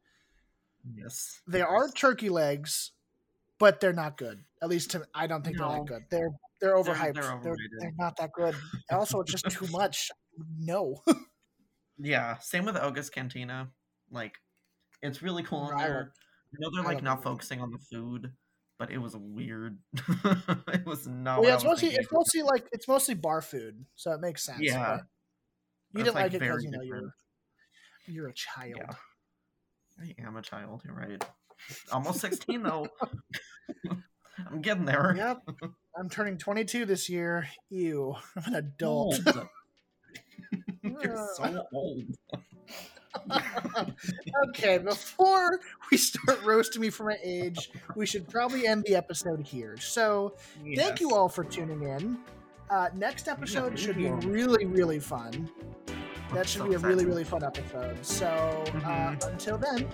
yes, 0.96 1.42
they 1.48 1.62
are 1.62 1.90
turkey 1.90 2.30
legs, 2.30 2.92
but 3.60 3.80
they're 3.80 3.94
not 3.94 4.18
good. 4.18 4.44
At 4.62 4.70
least 4.70 4.92
to, 4.92 5.08
I 5.14 5.28
don't 5.28 5.44
think 5.44 5.58
they're 5.58 5.66
No. 5.68 5.74
that 5.84 5.86
good. 5.86 6.06
They're 6.10 6.30
they're 6.60 6.76
overhyped. 6.76 7.14
they're 7.14 7.24
They're, 7.24 7.40
they're, 7.42 7.54
overrated. 7.54 7.98
not 7.98 8.16
that 8.18 8.32
good. 8.34 8.56
Also, 8.90 9.22
it's 9.22 9.32
just 9.32 9.50
too 9.52 9.68
much. 9.68 10.10
No. 10.58 11.04
Yeah, 12.00 12.38
same 12.38 12.66
with 12.66 12.76
Oga's 12.76 13.10
Cantina. 13.10 13.70
Like, 14.12 14.38
it's 15.02 15.22
really 15.22 15.44
cool 15.44 15.72
I 15.74 15.88
there. 15.88 16.12
I 16.54 16.58
know 16.60 16.70
they're 16.74 16.84
like 16.84 17.04
not 17.04 17.24
focusing 17.24 17.62
on 17.62 17.72
the 17.72 17.80
food, 17.92 18.32
but 18.80 18.92
it 18.92 19.00
was 19.00 19.16
weird. 19.16 19.78
it 19.94 20.86
was 20.86 21.08
not. 21.08 21.42
well, 21.42 21.50
yeah, 21.50 21.56
it's 21.56 21.64
mostly 21.64 21.90
it's 21.90 22.12
mostly 22.12 22.42
like 22.42 22.68
it's 22.72 22.88
mostly 22.88 23.16
bar 23.16 23.42
food, 23.42 23.86
so 23.96 24.12
it 24.12 24.22
makes 24.22 24.46
sense. 24.46 24.60
Yeah. 24.62 25.00
you 25.94 26.04
didn't 26.04 26.16
like, 26.16 26.26
like 26.26 26.34
it 26.36 26.40
because 26.40 26.64
you 26.64 26.72
know 26.72 26.82
different. 26.82 27.12
you're 28.06 28.16
you're 28.16 28.28
a 28.30 28.34
child. 28.34 28.78
Yeah. 28.78 28.94
I 30.00 30.28
am 30.28 30.38
a 30.38 30.42
child. 30.42 30.84
You're 30.86 30.96
right. 30.96 31.24
Almost 31.92 32.22
sixteen 32.22 32.64
though. 32.64 32.88
I'm 34.52 34.62
getting 34.62 34.86
there. 34.86 35.14
Yep. 35.18 35.42
I'm 35.98 36.10
turning 36.10 36.38
22 36.38 36.86
this 36.86 37.10
year. 37.10 37.48
Ew. 37.70 38.16
I'm 38.36 38.54
an 38.54 38.56
adult. 38.56 39.20
You're 40.84 41.28
so 41.36 41.68
old. 41.74 42.04
okay, 44.50 44.78
before 44.78 45.60
we 45.92 45.98
start 45.98 46.44
roasting 46.44 46.82
me 46.82 46.90
for 46.90 47.04
my 47.06 47.18
age, 47.24 47.72
we 47.96 48.06
should 48.06 48.28
probably 48.28 48.68
end 48.68 48.84
the 48.86 48.96
episode 48.96 49.46
here. 49.46 49.76
So, 49.78 50.36
thank 50.76 51.00
you 51.00 51.14
all 51.14 51.30
for 51.30 51.44
tuning 51.44 51.84
in. 51.84 52.20
Uh, 52.70 52.90
next 52.96 53.28
episode 53.28 53.70
thank 53.70 53.80
should 53.80 53.98
be 53.98 54.10
really, 54.28 54.66
really 54.66 55.00
fun. 55.00 55.50
That 56.34 56.48
should 56.48 56.62
so 56.62 56.68
be 56.68 56.76
a 56.76 56.80
really, 56.80 57.06
really 57.06 57.24
fun 57.24 57.44
episode. 57.44 58.06
So, 58.06 58.28
uh, 58.28 59.16
Mhm. 59.16 59.28
until 59.32 59.58
then, 59.58 59.88